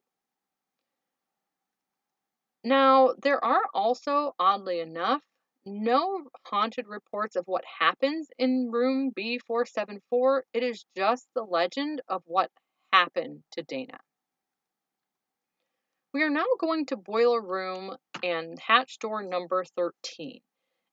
Now, 2.65 3.15
there 3.23 3.45
are 3.45 3.63
also, 3.75 4.35
oddly 4.39 4.81
enough, 4.81 5.23
no 5.65 6.23
haunted 6.47 6.87
reports 6.87 7.37
of 7.37 7.45
what 7.47 7.65
happens 7.81 8.29
in 8.39 8.71
room 8.71 9.13
B474. 9.17 10.43
It 10.53 10.63
is 10.63 10.85
just 10.97 11.27
the 11.35 11.43
legend 11.43 12.03
of 12.09 12.23
what 12.27 12.51
happened 12.93 13.43
to 13.53 13.63
Dana. 13.63 13.99
We 16.13 16.23
are 16.23 16.31
now 16.31 16.47
going 16.59 16.87
to 16.87 16.97
boiler 16.97 17.41
room 17.41 17.97
and 18.23 18.59
hatch 18.59 18.99
door 18.99 19.23
number 19.23 19.65
13. 19.77 20.41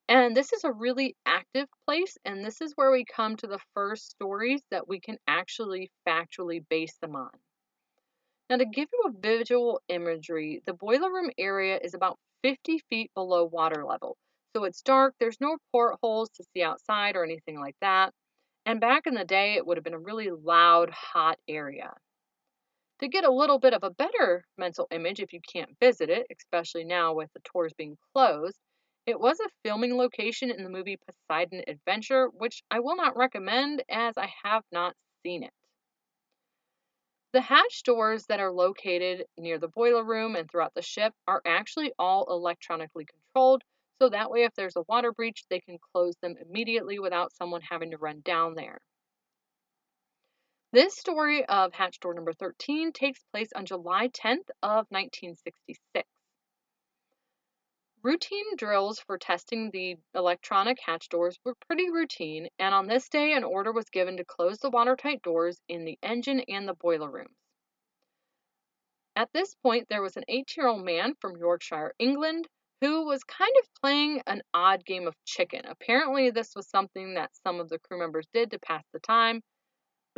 And 0.08 0.36
this 0.36 0.54
is 0.54 0.64
a 0.64 0.72
really 0.72 1.16
active 1.26 1.68
place, 1.86 2.18
and 2.26 2.44
this 2.44 2.62
is 2.62 2.74
where 2.76 2.92
we 2.92 3.06
come 3.06 3.38
to 3.38 3.48
the 3.48 3.60
first 3.76 4.10
stories 4.10 4.62
that 4.72 4.88
we 4.88 5.00
can 5.00 5.18
actually 5.28 5.92
factually 6.08 6.68
base 6.68 6.98
them 6.98 7.16
on. 7.16 7.30
Now, 8.50 8.58
to 8.58 8.66
give 8.66 8.90
you 8.92 9.04
a 9.06 9.22
visual 9.22 9.82
imagery, 9.88 10.64
the 10.66 10.74
boiler 10.74 11.12
room 11.12 11.30
area 11.38 11.78
is 11.80 11.94
about 11.94 12.18
50 12.42 12.80
feet 12.90 13.12
below 13.14 13.44
water 13.44 13.86
level. 13.86 14.18
So 14.56 14.64
it's 14.64 14.82
dark, 14.82 15.14
there's 15.20 15.40
no 15.40 15.58
portholes 15.72 16.32
to 16.32 16.44
see 16.54 16.64
outside 16.64 17.16
or 17.16 17.24
anything 17.24 17.60
like 17.60 17.76
that. 17.82 18.12
And 18.66 18.82
back 18.82 19.06
in 19.06 19.14
the 19.14 19.26
day, 19.26 19.54
it 19.54 19.66
would 19.68 19.78
have 19.78 19.84
been 19.84 19.94
a 19.94 20.00
really 20.00 20.32
loud, 20.32 20.90
hot 20.90 21.38
area. 21.48 21.94
To 23.00 23.08
get 23.08 23.24
a 23.24 23.32
little 23.32 23.60
bit 23.60 23.74
of 23.74 23.84
a 23.84 23.90
better 23.90 24.46
mental 24.58 24.88
image 24.92 25.22
if 25.22 25.34
you 25.34 25.40
can't 25.42 25.78
visit 25.80 26.10
it, 26.10 26.28
especially 26.32 26.84
now 26.84 27.14
with 27.14 27.32
the 27.34 27.40
tours 27.42 27.74
being 27.74 27.98
closed, 28.14 28.60
it 29.06 29.20
was 29.20 29.40
a 29.40 29.50
filming 29.64 29.98
location 29.98 30.52
in 30.52 30.64
the 30.64 30.70
movie 30.70 30.98
Poseidon 30.98 31.64
Adventure, 31.68 32.28
which 32.30 32.62
I 32.70 32.80
will 32.82 32.96
not 32.96 33.16
recommend 33.16 33.84
as 33.90 34.18
I 34.18 34.34
have 34.44 34.64
not 34.72 34.96
seen 35.24 35.44
it. 35.44 35.54
The 37.32 37.42
hatch 37.42 37.84
doors 37.84 38.26
that 38.26 38.40
are 38.40 38.52
located 38.52 39.28
near 39.38 39.60
the 39.60 39.68
boiler 39.70 40.04
room 40.04 40.36
and 40.36 40.50
throughout 40.50 40.74
the 40.74 40.82
ship 40.82 41.14
are 41.28 41.42
actually 41.46 41.94
all 41.98 42.26
electronically 42.30 43.06
controlled, 43.06 43.64
so 44.02 44.10
that 44.10 44.30
way, 44.30 44.44
if 44.44 44.54
there's 44.56 44.76
a 44.76 44.84
water 44.90 45.14
breach, 45.14 45.46
they 45.50 45.62
can 45.62 45.80
close 45.80 46.16
them 46.18 46.36
immediately 46.38 47.00
without 47.00 47.32
someone 47.32 47.62
having 47.62 47.92
to 47.92 47.98
run 47.98 48.22
down 48.22 48.56
there. 48.56 48.80
This 50.72 50.96
story 50.96 51.44
of 51.46 51.74
hatch 51.74 52.00
door 52.00 52.14
number 52.14 52.32
13 52.32 52.92
takes 52.92 53.24
place 53.34 53.52
on 53.56 53.66
July 53.66 54.10
10th 54.10 54.52
of 54.62 54.86
1966. 54.90 56.08
Routine 58.04 58.56
drills 58.56 59.00
for 59.00 59.18
testing 59.18 59.72
the 59.72 59.98
electronic 60.14 60.80
hatch 60.80 61.10
doors 61.10 61.40
were 61.44 61.56
pretty 61.68 61.90
routine, 61.90 62.50
and 62.60 62.76
on 62.76 62.86
this 62.86 63.10
day, 63.10 63.34
an 63.34 63.44
order 63.44 63.72
was 63.72 63.90
given 63.90 64.18
to 64.18 64.24
close 64.24 64.60
the 64.60 64.70
watertight 64.70 65.24
doors 65.24 65.60
in 65.68 65.86
the 65.86 65.98
engine 66.04 66.42
and 66.42 66.68
the 66.68 66.76
boiler 66.76 67.10
rooms. 67.10 67.36
At 69.16 69.34
this 69.34 69.56
point, 69.56 69.90
there 69.90 70.04
was 70.04 70.18
an 70.18 70.26
18 70.28 70.46
year 70.56 70.68
old 70.68 70.86
man 70.86 71.16
from 71.16 71.36
Yorkshire, 71.36 71.96
England, 71.98 72.48
who 72.80 73.08
was 73.08 73.24
kind 73.24 73.56
of 73.60 73.74
playing 73.82 74.22
an 74.28 74.44
odd 74.54 74.86
game 74.86 75.08
of 75.08 75.16
chicken. 75.26 75.66
Apparently, 75.66 76.30
this 76.30 76.56
was 76.56 76.70
something 76.70 77.16
that 77.16 77.36
some 77.38 77.60
of 77.60 77.70
the 77.70 77.80
crew 77.80 77.98
members 77.98 78.28
did 78.32 78.52
to 78.52 78.60
pass 78.60 78.86
the 78.94 79.00
time, 79.00 79.42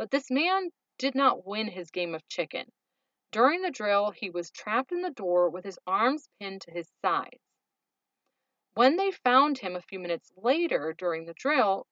but 0.02 0.10
this 0.10 0.32
man 0.32 0.68
did 0.98 1.14
not 1.14 1.46
win 1.46 1.68
his 1.68 1.92
game 1.92 2.12
of 2.12 2.26
chicken. 2.26 2.66
During 3.30 3.62
the 3.62 3.70
drill, 3.70 4.10
he 4.10 4.30
was 4.30 4.50
trapped 4.50 4.90
in 4.90 5.00
the 5.00 5.12
door 5.12 5.48
with 5.48 5.64
his 5.64 5.78
arms 5.86 6.28
pinned 6.40 6.62
to 6.62 6.72
his 6.72 6.88
sides. 7.02 7.38
When 8.74 8.96
they 8.96 9.12
found 9.12 9.58
him 9.58 9.76
a 9.76 9.80
few 9.80 10.00
minutes 10.00 10.32
later 10.36 10.92
during 10.98 11.24
the 11.24 11.34
drill, 11.34 11.86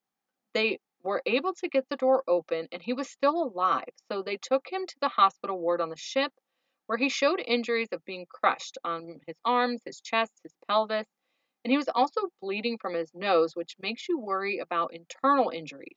they 0.55 0.81
were 1.05 1.23
able 1.25 1.55
to 1.55 1.69
get 1.69 1.89
the 1.89 1.97
door 1.97 2.25
open 2.27 2.67
and 2.73 2.83
he 2.83 2.95
was 2.95 3.09
still 3.09 3.45
alive. 3.45 3.95
So 4.11 4.23
they 4.23 4.39
took 4.39 4.69
him 4.69 4.89
to 4.89 4.97
the 5.01 5.09
hospital 5.09 5.61
ward 5.61 5.81
on 5.81 5.89
the 5.89 5.97
ship 5.97 6.33
where 6.87 6.99
he 6.99 7.11
showed 7.11 7.39
injuries 7.39 7.93
of 7.93 8.05
being 8.05 8.27
crushed 8.27 8.77
on 8.83 9.21
his 9.29 9.37
arms, 9.45 9.83
his 9.85 10.01
chest, 10.01 10.33
his 10.43 10.57
pelvis, 10.67 11.07
and 11.63 11.71
he 11.71 11.77
was 11.77 11.89
also 11.95 12.23
bleeding 12.43 12.77
from 12.77 12.95
his 12.95 13.15
nose, 13.15 13.55
which 13.55 13.77
makes 13.79 14.09
you 14.09 14.19
worry 14.19 14.59
about 14.59 14.95
internal 14.95 15.51
injuries. 15.51 15.97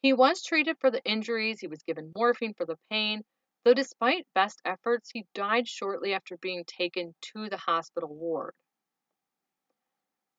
He 0.00 0.12
was 0.12 0.44
treated 0.44 0.78
for 0.78 0.92
the 0.92 1.04
injuries, 1.04 1.60
he 1.60 1.66
was 1.66 1.82
given 1.82 2.12
morphine 2.14 2.54
for 2.54 2.64
the 2.64 2.78
pain, 2.88 3.24
though 3.64 3.74
despite 3.74 4.28
best 4.32 4.60
efforts, 4.64 5.10
he 5.10 5.26
died 5.34 5.66
shortly 5.66 6.14
after 6.14 6.36
being 6.36 6.64
taken 6.64 7.16
to 7.32 7.48
the 7.48 7.56
hospital 7.56 8.14
ward. 8.14 8.54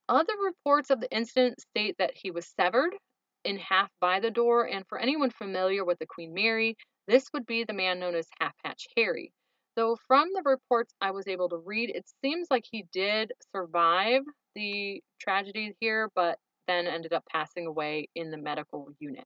Other 0.07 0.33
reports 0.37 0.89
of 0.89 1.01
the 1.01 1.11
incident 1.11 1.59
state 1.59 1.97
that 1.97 2.15
he 2.15 2.31
was 2.31 2.47
severed 2.47 2.95
in 3.43 3.57
half 3.57 3.91
by 3.99 4.21
the 4.21 4.31
door, 4.31 4.65
and 4.65 4.87
for 4.87 4.97
anyone 4.97 5.29
familiar 5.29 5.83
with 5.83 5.99
the 5.99 6.07
Queen 6.07 6.33
Mary, 6.33 6.77
this 7.07 7.27
would 7.33 7.45
be 7.45 7.65
the 7.65 7.73
man 7.73 7.99
known 7.99 8.15
as 8.15 8.27
Half 8.39 8.55
Hatch 8.63 8.87
Harry. 8.95 9.33
Though 9.75 9.97
from 10.07 10.29
the 10.33 10.43
reports 10.45 10.93
I 11.01 11.11
was 11.11 11.27
able 11.27 11.49
to 11.49 11.57
read, 11.57 11.89
it 11.89 12.05
seems 12.21 12.47
like 12.49 12.65
he 12.69 12.85
did 12.93 13.33
survive 13.53 14.21
the 14.55 15.03
tragedy 15.19 15.75
here, 15.81 16.09
but 16.15 16.39
then 16.67 16.87
ended 16.87 17.11
up 17.11 17.25
passing 17.29 17.67
away 17.67 18.07
in 18.15 18.31
the 18.31 18.37
medical 18.37 18.89
unit. 18.99 19.25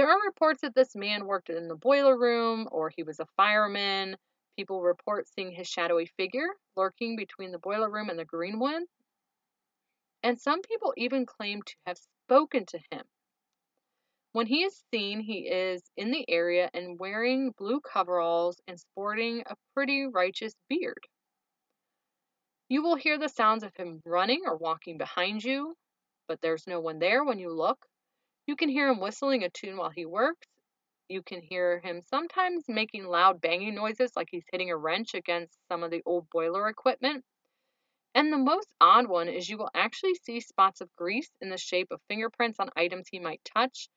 There 0.00 0.08
are 0.08 0.24
reports 0.24 0.62
that 0.62 0.74
this 0.74 0.96
man 0.96 1.26
worked 1.26 1.50
in 1.50 1.68
the 1.68 1.76
boiler 1.76 2.16
room 2.16 2.66
or 2.72 2.88
he 2.88 3.02
was 3.02 3.20
a 3.20 3.26
fireman. 3.36 4.16
People 4.56 4.80
report 4.80 5.28
seeing 5.28 5.52
his 5.52 5.68
shadowy 5.68 6.06
figure 6.06 6.48
lurking 6.74 7.16
between 7.16 7.52
the 7.52 7.58
boiler 7.58 7.90
room 7.90 8.08
and 8.08 8.18
the 8.18 8.24
green 8.24 8.58
one. 8.58 8.86
And 10.22 10.40
some 10.40 10.62
people 10.62 10.94
even 10.96 11.26
claim 11.26 11.60
to 11.60 11.74
have 11.84 11.98
spoken 11.98 12.64
to 12.68 12.78
him 12.90 13.02
when 14.32 14.46
he 14.46 14.62
is 14.62 14.82
seen, 14.90 15.20
he 15.20 15.40
is 15.40 15.82
in 15.98 16.10
the 16.10 16.24
area 16.30 16.70
and 16.72 16.98
wearing 16.98 17.52
blue 17.58 17.82
coveralls 17.82 18.58
and 18.66 18.80
sporting 18.80 19.42
a 19.44 19.54
pretty 19.74 20.06
righteous 20.06 20.54
beard. 20.70 21.06
You 22.70 22.82
will 22.82 22.96
hear 22.96 23.18
the 23.18 23.28
sounds 23.28 23.64
of 23.64 23.76
him 23.76 24.00
running 24.06 24.44
or 24.46 24.56
walking 24.56 24.96
behind 24.96 25.44
you, 25.44 25.76
but 26.26 26.40
there's 26.40 26.66
no 26.66 26.80
one 26.80 27.00
there 27.00 27.22
when 27.22 27.38
you 27.38 27.52
look. 27.52 27.84
You 28.46 28.56
can 28.56 28.68
hear 28.68 28.88
him 28.88 29.00
whistling 29.00 29.44
a 29.44 29.50
tune 29.50 29.76
while 29.76 29.90
he 29.90 30.06
works. 30.06 30.48
You 31.08 31.22
can 31.22 31.40
hear 31.42 31.80
him 31.80 32.02
sometimes 32.02 32.64
making 32.68 33.06
loud 33.06 33.40
banging 33.40 33.74
noises 33.74 34.14
like 34.16 34.28
he's 34.30 34.44
hitting 34.50 34.70
a 34.70 34.76
wrench 34.76 35.14
against 35.14 35.58
some 35.68 35.82
of 35.82 35.90
the 35.90 36.02
old 36.06 36.28
boiler 36.30 36.68
equipment. 36.68 37.24
And 38.14 38.32
the 38.32 38.38
most 38.38 38.72
odd 38.80 39.06
one 39.06 39.28
is 39.28 39.48
you 39.48 39.58
will 39.58 39.70
actually 39.74 40.14
see 40.14 40.40
spots 40.40 40.80
of 40.80 40.94
grease 40.96 41.30
in 41.40 41.48
the 41.48 41.58
shape 41.58 41.90
of 41.90 42.02
fingerprints 42.08 42.60
on 42.60 42.70
items 42.76 43.08
he 43.08 43.18
might 43.18 43.44
touch 43.44 43.88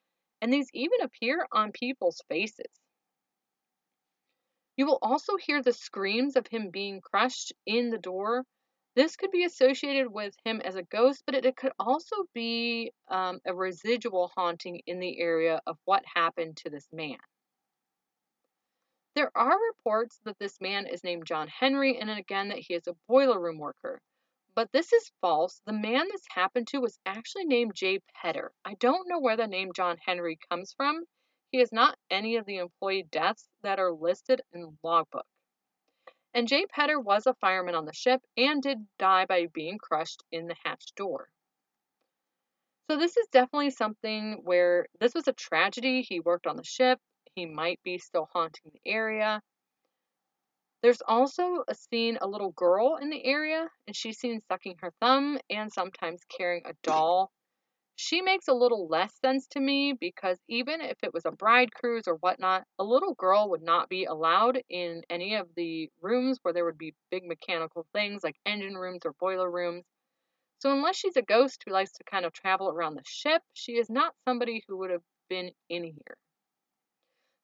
and 0.41 0.51
these 0.51 0.69
even 0.73 1.01
appear 1.01 1.47
on 1.51 1.71
people's 1.71 2.21
faces. 2.27 2.67
You 4.75 4.85
will 4.85 4.99
also 5.01 5.37
hear 5.37 5.61
the 5.61 5.71
screams 5.71 6.35
of 6.35 6.47
him 6.47 6.69
being 6.69 6.99
crushed 6.99 7.53
in 7.65 7.91
the 7.91 7.97
door. 7.97 8.43
This 8.95 9.15
could 9.15 9.31
be 9.31 9.43
associated 9.43 10.07
with 10.11 10.35
him 10.45 10.61
as 10.61 10.75
a 10.75 10.83
ghost, 10.83 11.23
but 11.25 11.33
it, 11.33 11.45
it 11.45 11.55
could 11.55 11.71
also 11.79 12.15
be 12.33 12.93
um, 13.07 13.39
a 13.45 13.53
residual 13.53 14.31
haunting 14.35 14.81
in 14.85 14.99
the 14.99 15.19
area 15.19 15.61
of 15.65 15.77
what 15.85 16.03
happened 16.05 16.57
to 16.57 16.69
this 16.69 16.87
man. 16.93 17.17
There 19.15 19.31
are 19.35 19.57
reports 19.67 20.19
that 20.25 20.37
this 20.39 20.59
man 20.61 20.85
is 20.87 21.03
named 21.03 21.25
John 21.25 21.47
Henry, 21.47 21.97
and 21.99 22.09
again 22.09 22.49
that 22.49 22.59
he 22.59 22.75
is 22.75 22.87
a 22.87 22.95
boiler 23.07 23.39
room 23.39 23.57
worker. 23.57 23.99
But 24.55 24.71
this 24.71 24.93
is 24.93 25.11
false. 25.21 25.61
The 25.65 25.73
man 25.73 26.07
this 26.11 26.25
happened 26.29 26.67
to 26.67 26.79
was 26.79 26.99
actually 27.05 27.45
named 27.45 27.73
Jay 27.75 27.99
Petter. 28.21 28.51
I 28.63 28.75
don't 28.75 29.07
know 29.07 29.19
where 29.19 29.37
the 29.37 29.47
name 29.47 29.73
John 29.73 29.97
Henry 29.97 30.37
comes 30.49 30.73
from. 30.73 31.03
He 31.51 31.59
is 31.59 31.71
not 31.71 31.97
any 32.11 32.35
of 32.35 32.45
the 32.45 32.57
employee 32.57 33.07
deaths 33.11 33.47
that 33.63 33.79
are 33.79 33.91
listed 33.91 34.41
in 34.53 34.61
the 34.61 34.77
logbook. 34.83 35.25
And 36.33 36.47
Jay 36.47 36.65
Petter 36.65 36.99
was 36.99 37.27
a 37.27 37.35
fireman 37.35 37.75
on 37.75 37.85
the 37.85 37.93
ship 37.93 38.21
and 38.35 38.61
did 38.61 38.87
die 38.97 39.25
by 39.25 39.47
being 39.53 39.77
crushed 39.77 40.23
in 40.31 40.47
the 40.47 40.55
hatch 40.63 40.93
door. 40.95 41.29
So 42.89 42.97
this 42.97 43.17
is 43.17 43.27
definitely 43.31 43.71
something 43.71 44.41
where 44.43 44.87
this 44.99 45.13
was 45.13 45.27
a 45.27 45.33
tragedy. 45.33 46.01
He 46.01 46.19
worked 46.19 46.47
on 46.47 46.57
the 46.57 46.63
ship 46.63 46.99
he 47.35 47.45
might 47.45 47.81
be 47.83 47.97
still 47.97 48.27
haunting 48.31 48.71
the 48.73 48.91
area. 48.91 49.41
There's 50.81 51.01
also 51.07 51.63
a 51.67 51.75
scene 51.75 52.17
a 52.21 52.27
little 52.27 52.51
girl 52.51 52.97
in 52.97 53.09
the 53.09 53.23
area, 53.25 53.69
and 53.87 53.95
she's 53.95 54.19
seen 54.19 54.41
sucking 54.49 54.77
her 54.81 54.93
thumb 54.99 55.39
and 55.49 55.71
sometimes 55.71 56.21
carrying 56.25 56.65
a 56.65 56.73
doll. 56.83 57.31
She 57.95 58.21
makes 58.21 58.47
a 58.47 58.53
little 58.53 58.87
less 58.87 59.13
sense 59.19 59.47
to 59.49 59.59
me 59.59 59.93
because 59.93 60.39
even 60.47 60.81
if 60.81 61.03
it 61.03 61.13
was 61.13 61.25
a 61.25 61.31
bride 61.31 61.73
cruise 61.73 62.07
or 62.07 62.15
whatnot, 62.15 62.67
a 62.77 62.83
little 62.83 63.13
girl 63.15 63.49
would 63.49 63.63
not 63.63 63.89
be 63.89 64.05
allowed 64.05 64.61
in 64.69 65.03
any 65.09 65.35
of 65.35 65.53
the 65.55 65.91
rooms 66.01 66.39
where 66.41 66.53
there 66.53 66.65
would 66.65 66.77
be 66.77 66.95
big 67.11 67.23
mechanical 67.23 67.87
things 67.93 68.23
like 68.23 68.35
engine 68.45 68.77
rooms 68.77 69.05
or 69.05 69.13
boiler 69.13 69.49
rooms. 69.49 69.85
So, 70.59 70.71
unless 70.71 70.95
she's 70.95 71.17
a 71.17 71.21
ghost 71.21 71.63
who 71.65 71.71
likes 71.71 71.91
to 71.93 72.03
kind 72.03 72.25
of 72.25 72.33
travel 72.33 72.69
around 72.69 72.95
the 72.95 73.03
ship, 73.05 73.43
she 73.53 73.73
is 73.77 73.89
not 73.89 74.15
somebody 74.25 74.63
who 74.67 74.77
would 74.77 74.91
have 74.91 75.03
been 75.29 75.51
in 75.69 75.83
here. 75.83 76.17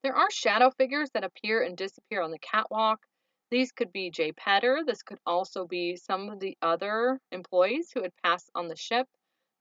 There 0.03 0.15
are 0.15 0.31
shadow 0.31 0.71
figures 0.71 1.11
that 1.11 1.23
appear 1.23 1.61
and 1.61 1.77
disappear 1.77 2.21
on 2.21 2.31
the 2.31 2.39
catwalk. 2.39 3.05
These 3.51 3.71
could 3.71 3.91
be 3.91 4.09
Jay 4.11 4.31
Petter. 4.31 4.83
This 4.85 5.03
could 5.03 5.19
also 5.25 5.67
be 5.67 5.95
some 5.95 6.29
of 6.29 6.39
the 6.39 6.57
other 6.61 7.19
employees 7.31 7.91
who 7.91 8.01
had 8.01 8.15
passed 8.23 8.49
on 8.55 8.67
the 8.67 8.75
ship. 8.75 9.07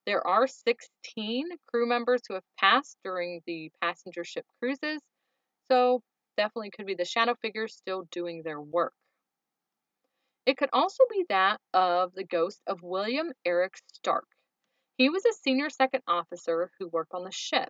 There 0.09 0.27
are 0.27 0.47
16 0.47 1.51
crew 1.67 1.87
members 1.87 2.23
who 2.27 2.33
have 2.33 2.57
passed 2.59 2.97
during 3.05 3.43
the 3.45 3.71
passenger 3.83 4.25
ship 4.25 4.47
cruises. 4.59 5.03
So, 5.71 6.03
definitely 6.39 6.71
could 6.71 6.87
be 6.87 6.95
the 6.95 7.05
shadow 7.05 7.35
figures 7.43 7.77
still 7.77 8.05
doing 8.11 8.43
their 8.43 8.59
work. 8.59 8.95
It 10.47 10.57
could 10.57 10.71
also 10.73 11.05
be 11.11 11.27
that 11.29 11.61
of 11.75 12.15
the 12.15 12.25
ghost 12.25 12.63
of 12.67 12.83
William 12.83 13.35
Eric 13.45 13.75
Stark. 13.93 14.25
He 14.97 15.11
was 15.11 15.27
a 15.27 15.35
senior 15.35 15.69
second 15.69 16.05
officer 16.09 16.71
who 16.79 16.89
worked 16.89 17.13
on 17.13 17.25
the 17.25 17.31
ship. 17.31 17.69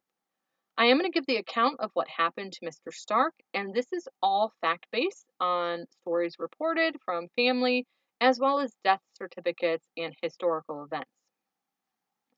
I 0.77 0.85
am 0.85 0.98
going 0.98 1.11
to 1.11 1.18
give 1.18 1.27
the 1.27 1.38
account 1.38 1.81
of 1.81 1.90
what 1.94 2.07
happened 2.07 2.53
to 2.53 2.64
Mr. 2.64 2.92
Stark, 2.92 3.35
and 3.53 3.74
this 3.74 3.92
is 3.92 4.07
all 4.22 4.53
fact 4.61 4.87
based 4.92 5.27
on 5.40 5.87
stories 6.03 6.37
reported 6.38 6.98
from 7.05 7.31
family 7.35 7.85
as 8.20 8.38
well 8.38 8.61
as 8.61 8.77
death 8.85 9.03
certificates 9.16 9.88
and 9.96 10.14
historical 10.22 10.85
events. 10.85 11.11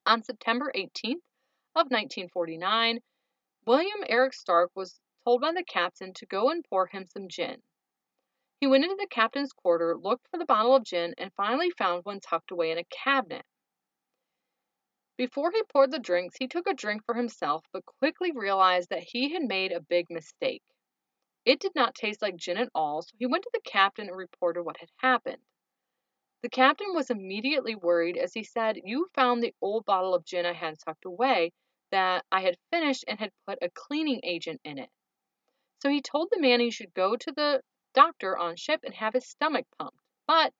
On 0.06 0.22
September 0.22 0.72
18th 0.74 1.20
of 1.74 1.90
1949, 1.90 3.00
William 3.66 4.04
Eric 4.08 4.32
Stark 4.32 4.70
was 4.74 4.98
told 5.24 5.42
by 5.42 5.52
the 5.52 5.62
captain 5.62 6.14
to 6.14 6.26
go 6.26 6.48
and 6.48 6.64
pour 6.64 6.86
him 6.86 7.06
some 7.06 7.28
gin. 7.28 7.62
He 8.60 8.66
went 8.66 8.84
into 8.84 8.96
the 8.96 9.06
captain's 9.06 9.52
quarter, 9.52 9.96
looked 9.96 10.26
for 10.28 10.38
the 10.38 10.46
bottle 10.46 10.74
of 10.74 10.84
gin, 10.84 11.14
and 11.18 11.32
finally 11.34 11.70
found 11.70 12.04
one 12.04 12.20
tucked 12.20 12.50
away 12.50 12.70
in 12.70 12.78
a 12.78 12.84
cabinet. 12.84 13.44
Before 15.16 15.50
he 15.50 15.62
poured 15.64 15.90
the 15.90 15.98
drinks, 15.98 16.36
he 16.38 16.48
took 16.48 16.66
a 16.66 16.74
drink 16.74 17.04
for 17.04 17.14
himself, 17.14 17.66
but 17.70 17.84
quickly 17.84 18.32
realized 18.32 18.88
that 18.88 19.02
he 19.02 19.34
had 19.34 19.42
made 19.42 19.70
a 19.70 19.80
big 19.80 20.06
mistake. 20.08 20.62
It 21.44 21.60
did 21.60 21.74
not 21.74 21.94
taste 21.94 22.22
like 22.22 22.36
gin 22.36 22.56
at 22.56 22.70
all, 22.74 23.02
so 23.02 23.10
he 23.18 23.26
went 23.26 23.44
to 23.44 23.50
the 23.52 23.60
captain 23.60 24.08
and 24.08 24.16
reported 24.16 24.62
what 24.62 24.78
had 24.78 24.90
happened. 24.96 25.42
The 26.42 26.48
captain 26.48 26.94
was 26.94 27.11
immediately 27.11 27.74
worried 27.74 28.16
as 28.16 28.33
he 28.33 28.44
said, 28.44 28.81
You 28.85 29.11
found 29.14 29.42
the 29.42 29.55
old 29.61 29.85
bottle 29.85 30.14
of 30.14 30.24
gin 30.24 30.46
I 30.46 30.55
had 30.55 30.79
tucked 30.79 31.05
away 31.05 31.53
that 31.90 32.24
I 32.33 32.40
had 32.40 32.59
finished 32.70 33.05
and 33.07 33.18
had 33.18 33.33
put 33.46 33.59
a 33.61 33.68
cleaning 33.70 34.20
agent 34.22 34.61
in 34.64 34.79
it. 34.79 34.90
So 35.83 35.90
he 35.90 36.00
told 36.00 36.29
the 36.31 36.40
man 36.40 36.61
he 36.61 36.70
should 36.70 36.94
go 36.94 37.16
to 37.16 37.33
the 37.33 37.62
doctor 37.92 38.38
on 38.38 38.57
ship 38.57 38.81
and 38.85 38.94
have 38.94 39.12
his 39.12 39.29
stomach 39.29 39.66
pumped. 39.79 39.98
But 40.26 40.55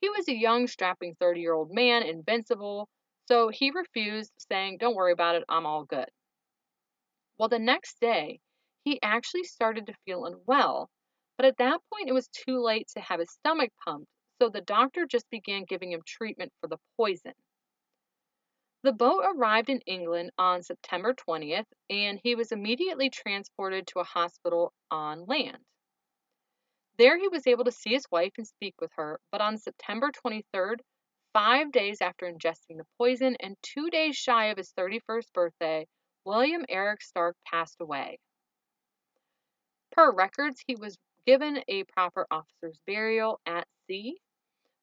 he 0.00 0.08
was 0.08 0.28
a 0.28 0.34
young, 0.34 0.66
strapping 0.66 1.14
30 1.16 1.40
year 1.40 1.52
old 1.52 1.72
man, 1.72 2.04
invincible, 2.04 2.88
so 3.26 3.48
he 3.48 3.70
refused, 3.70 4.32
saying, 4.38 4.78
Don't 4.78 4.94
worry 4.94 5.12
about 5.12 5.34
it, 5.34 5.44
I'm 5.48 5.66
all 5.66 5.84
good. 5.84 6.10
Well, 7.36 7.48
the 7.48 7.58
next 7.58 8.00
day, 8.00 8.40
he 8.84 9.02
actually 9.02 9.44
started 9.44 9.86
to 9.86 9.98
feel 10.06 10.24
unwell, 10.24 10.88
but 11.36 11.44
at 11.44 11.58
that 11.58 11.82
point 11.92 12.08
it 12.08 12.14
was 12.14 12.28
too 12.28 12.60
late 12.62 12.88
to 12.94 13.00
have 13.00 13.20
his 13.20 13.30
stomach 13.32 13.72
pumped, 13.84 14.10
so 14.38 14.48
the 14.48 14.60
doctor 14.60 15.06
just 15.06 15.28
began 15.30 15.64
giving 15.64 15.92
him 15.92 16.02
treatment 16.06 16.52
for 16.60 16.68
the 16.68 16.78
poison. 16.96 17.34
The 18.82 18.92
boat 18.92 19.24
arrived 19.24 19.68
in 19.68 19.80
England 19.86 20.30
on 20.38 20.62
September 20.62 21.14
20th, 21.14 21.66
and 21.90 22.20
he 22.22 22.34
was 22.34 22.52
immediately 22.52 23.10
transported 23.10 23.86
to 23.88 24.00
a 24.00 24.04
hospital 24.04 24.72
on 24.90 25.26
land. 25.26 25.58
There 26.96 27.18
he 27.18 27.28
was 27.28 27.46
able 27.46 27.64
to 27.64 27.72
see 27.72 27.90
his 27.90 28.06
wife 28.10 28.32
and 28.38 28.46
speak 28.46 28.74
with 28.80 28.92
her, 28.96 29.20
but 29.30 29.40
on 29.40 29.58
September 29.58 30.10
23rd, 30.10 30.80
Five 31.34 31.72
days 31.72 32.00
after 32.00 32.26
ingesting 32.26 32.78
the 32.78 32.86
poison 32.96 33.36
and 33.38 33.56
two 33.62 33.90
days 33.90 34.16
shy 34.16 34.46
of 34.46 34.56
his 34.56 34.72
31st 34.72 35.32
birthday, 35.34 35.86
William 36.24 36.64
Eric 36.68 37.02
Stark 37.02 37.36
passed 37.44 37.80
away. 37.80 38.18
Per 39.92 40.10
records, 40.12 40.62
he 40.66 40.74
was 40.74 40.96
given 41.26 41.62
a 41.68 41.84
proper 41.84 42.26
officer's 42.30 42.80
burial 42.86 43.40
at 43.44 43.68
sea, 43.86 44.18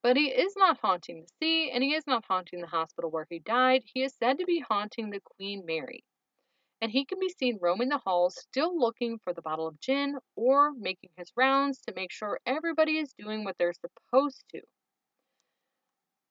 but 0.06 0.18
he 0.18 0.28
is 0.28 0.54
not 0.56 0.78
haunting 0.84 1.22
the 1.22 1.28
sea 1.42 1.72
and 1.72 1.84
he 1.84 1.96
is 1.96 2.06
not 2.06 2.24
haunting 2.28 2.62
the 2.62 2.68
hospital 2.68 3.10
where 3.10 3.26
he 3.28 3.40
died. 3.40 3.82
He 3.92 4.04
is 4.04 4.14
said 4.20 4.38
to 4.38 4.46
be 4.46 4.60
haunting 4.60 5.10
the 5.10 5.20
Queen 5.20 5.64
Mary. 5.66 6.04
And 6.80 6.92
he 6.92 7.06
can 7.06 7.18
be 7.20 7.34
seen 7.40 7.58
roaming 7.60 7.90
the 7.90 7.98
halls, 7.98 8.36
still 8.40 8.80
looking 8.80 9.18
for 9.24 9.34
the 9.34 9.42
bottle 9.42 9.66
of 9.66 9.80
gin 9.80 10.20
or 10.36 10.74
making 10.74 11.10
his 11.18 11.32
rounds 11.36 11.80
to 11.88 11.96
make 11.96 12.12
sure 12.12 12.40
everybody 12.46 13.00
is 13.00 13.16
doing 13.18 13.44
what 13.44 13.56
they're 13.58 13.74
supposed 13.74 14.44
to. 14.52 14.62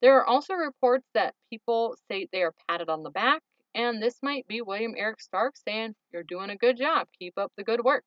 There 0.01 0.19
are 0.19 0.25
also 0.25 0.55
reports 0.55 1.09
that 1.15 1.35
people 1.51 1.97
say 2.09 2.29
they 2.31 2.45
are 2.45 2.55
patted 2.69 2.89
on 2.89 3.03
the 3.03 3.11
back, 3.11 3.43
and 3.75 4.01
this 4.01 4.21
might 4.23 4.47
be 4.47 4.63
William 4.63 4.95
Eric 4.97 5.21
Stark 5.21 5.57
saying, 5.57 5.97
You're 6.13 6.23
doing 6.23 6.51
a 6.51 6.57
good 6.57 6.77
job, 6.77 7.09
keep 7.19 7.37
up 7.37 7.51
the 7.57 7.65
good 7.65 7.83
work. 7.83 8.05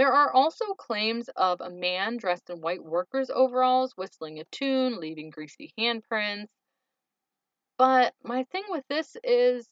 There 0.00 0.14
are 0.14 0.32
also 0.32 0.72
claims 0.72 1.28
of 1.36 1.60
a 1.60 1.68
man 1.68 2.16
dressed 2.16 2.48
in 2.48 2.62
white 2.62 2.82
worker's 2.82 3.28
overalls 3.28 3.92
whistling 3.98 4.40
a 4.40 4.44
tune, 4.46 4.98
leaving 4.98 5.28
greasy 5.28 5.74
handprints. 5.78 6.48
But 7.76 8.14
my 8.22 8.44
thing 8.44 8.64
with 8.70 8.88
this 8.88 9.14
is 9.22 9.68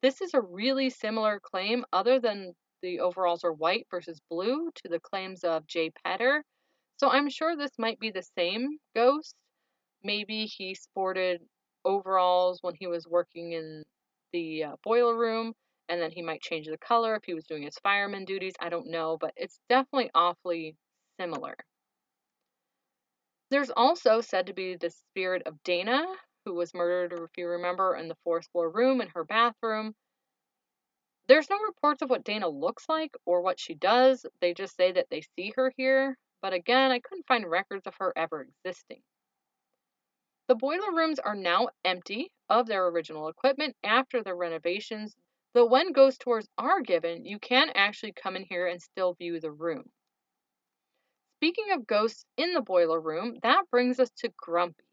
this 0.00 0.22
is 0.22 0.32
a 0.32 0.40
really 0.40 0.88
similar 0.88 1.40
claim, 1.40 1.84
other 1.92 2.18
than 2.18 2.56
the 2.80 3.00
overalls 3.00 3.44
are 3.44 3.52
white 3.52 3.86
versus 3.90 4.18
blue, 4.30 4.70
to 4.76 4.88
the 4.88 5.00
claims 5.00 5.44
of 5.44 5.66
Jay 5.66 5.90
Petter 5.90 6.42
so 6.96 7.10
I'm 7.10 7.28
sure 7.28 7.54
this 7.54 7.78
might 7.78 8.00
be 8.00 8.10
the 8.10 8.22
same 8.22 8.78
ghost. 8.94 9.34
Maybe 10.02 10.46
he 10.46 10.74
sported 10.74 11.42
overalls 11.84 12.62
when 12.62 12.74
he 12.78 12.86
was 12.86 13.06
working 13.06 13.52
in 13.52 13.84
the 14.32 14.64
uh, 14.64 14.76
boiler 14.84 15.16
room, 15.18 15.54
and 15.90 16.00
then 16.00 16.10
he 16.10 16.22
might 16.22 16.40
change 16.40 16.66
the 16.66 16.78
color 16.78 17.14
if 17.16 17.24
he 17.24 17.34
was 17.34 17.44
doing 17.44 17.62
his 17.62 17.78
fireman 17.82 18.24
duties. 18.24 18.54
I 18.60 18.70
don't 18.70 18.90
know, 18.90 19.18
but 19.20 19.32
it's 19.36 19.60
definitely 19.68 20.10
awfully 20.14 20.76
similar. 21.18 21.56
There's 23.50 23.70
also 23.70 24.22
said 24.22 24.46
to 24.46 24.54
be 24.54 24.76
the 24.76 24.90
spirit 24.90 25.42
of 25.44 25.62
Dana, 25.64 26.06
who 26.46 26.54
was 26.54 26.72
murdered, 26.72 27.12
if 27.12 27.36
you 27.36 27.46
remember, 27.48 27.96
in 27.96 28.08
the 28.08 28.16
fourth 28.24 28.46
floor 28.52 28.70
room 28.70 29.02
in 29.02 29.08
her 29.14 29.24
bathroom. 29.24 29.94
There's 31.28 31.50
no 31.50 31.58
reports 31.58 32.00
of 32.00 32.08
what 32.08 32.24
Dana 32.24 32.48
looks 32.48 32.88
like 32.88 33.14
or 33.26 33.42
what 33.42 33.60
she 33.60 33.74
does. 33.74 34.24
They 34.40 34.54
just 34.54 34.76
say 34.76 34.92
that 34.92 35.08
they 35.10 35.22
see 35.36 35.52
her 35.56 35.72
here 35.76 36.16
but 36.42 36.52
again, 36.54 36.90
I 36.90 37.00
couldn't 37.00 37.26
find 37.26 37.48
records 37.48 37.86
of 37.86 37.94
her 37.98 38.12
ever 38.16 38.42
existing. 38.42 39.02
The 40.48 40.54
boiler 40.54 40.92
rooms 40.92 41.18
are 41.18 41.34
now 41.34 41.68
empty 41.84 42.32
of 42.48 42.66
their 42.66 42.86
original 42.86 43.28
equipment 43.28 43.76
after 43.84 44.22
the 44.22 44.34
renovations, 44.34 45.14
though 45.54 45.66
when 45.66 45.92
ghost 45.92 46.20
tours 46.20 46.48
are 46.58 46.80
given, 46.80 47.24
you 47.24 47.38
can 47.38 47.70
actually 47.74 48.12
come 48.12 48.36
in 48.36 48.44
here 48.44 48.66
and 48.66 48.80
still 48.80 49.14
view 49.14 49.40
the 49.40 49.50
room. 49.50 49.90
Speaking 51.38 51.72
of 51.72 51.86
ghosts 51.86 52.24
in 52.36 52.52
the 52.52 52.60
boiler 52.60 53.00
room, 53.00 53.38
that 53.42 53.64
brings 53.70 53.98
us 53.98 54.10
to 54.18 54.30
Grumpy. 54.36 54.84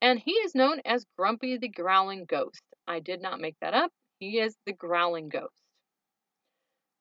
And 0.00 0.18
he 0.18 0.32
is 0.32 0.54
known 0.54 0.80
as 0.84 1.06
Grumpy 1.16 1.56
the 1.56 1.68
Growling 1.68 2.26
Ghost. 2.26 2.62
I 2.86 3.00
did 3.00 3.22
not 3.22 3.40
make 3.40 3.56
that 3.60 3.74
up. 3.74 3.90
he 4.18 4.38
is 4.38 4.56
the 4.66 4.72
growling 4.72 5.28
ghost. 5.28 5.62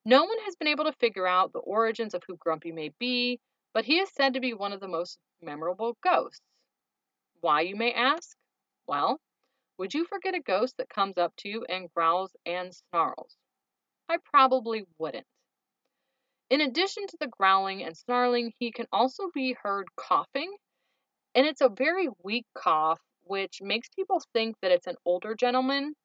No 0.05 0.23
one 0.23 0.37
has 0.45 0.55
been 0.55 0.67
able 0.67 0.85
to 0.85 0.93
figure 0.93 1.27
out 1.27 1.53
the 1.53 1.59
origins 1.59 2.13
of 2.13 2.23
who 2.27 2.37
Grumpy 2.37 2.71
may 2.71 2.89
be, 2.99 3.39
but 3.73 3.85
he 3.85 3.99
is 3.99 4.09
said 4.13 4.33
to 4.33 4.39
be 4.39 4.53
one 4.53 4.73
of 4.73 4.79
the 4.79 4.87
most 4.87 5.17
memorable 5.41 5.97
ghosts. 6.03 6.41
Why, 7.41 7.61
you 7.61 7.75
may 7.75 7.93
ask? 7.93 8.35
Well, 8.87 9.19
would 9.77 9.93
you 9.93 10.05
forget 10.05 10.35
a 10.35 10.39
ghost 10.39 10.77
that 10.77 10.89
comes 10.89 11.17
up 11.17 11.35
to 11.37 11.49
you 11.49 11.65
and 11.65 11.91
growls 11.93 12.35
and 12.45 12.73
snarls? 12.73 13.37
I 14.09 14.17
probably 14.31 14.85
wouldn't. 14.97 15.27
In 16.49 16.61
addition 16.61 17.07
to 17.07 17.17
the 17.19 17.27
growling 17.27 17.83
and 17.83 17.97
snarling, 17.97 18.53
he 18.59 18.71
can 18.71 18.87
also 18.91 19.29
be 19.33 19.53
heard 19.53 19.87
coughing, 19.95 20.55
and 21.35 21.45
it's 21.47 21.61
a 21.61 21.69
very 21.69 22.07
weak 22.23 22.45
cough, 22.53 23.01
which 23.23 23.61
makes 23.61 23.89
people 23.89 24.21
think 24.33 24.55
that 24.61 24.71
it's 24.71 24.87
an 24.87 24.97
older 25.05 25.35
gentleman. 25.35 25.95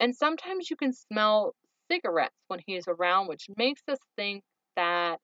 And 0.00 0.14
sometimes 0.14 0.70
you 0.70 0.76
can 0.76 0.92
smell 0.92 1.54
cigarettes 1.90 2.36
when 2.48 2.60
he 2.66 2.76
is 2.76 2.86
around, 2.88 3.28
which 3.28 3.46
makes 3.56 3.82
us 3.88 3.98
think 4.16 4.44
that 4.76 5.20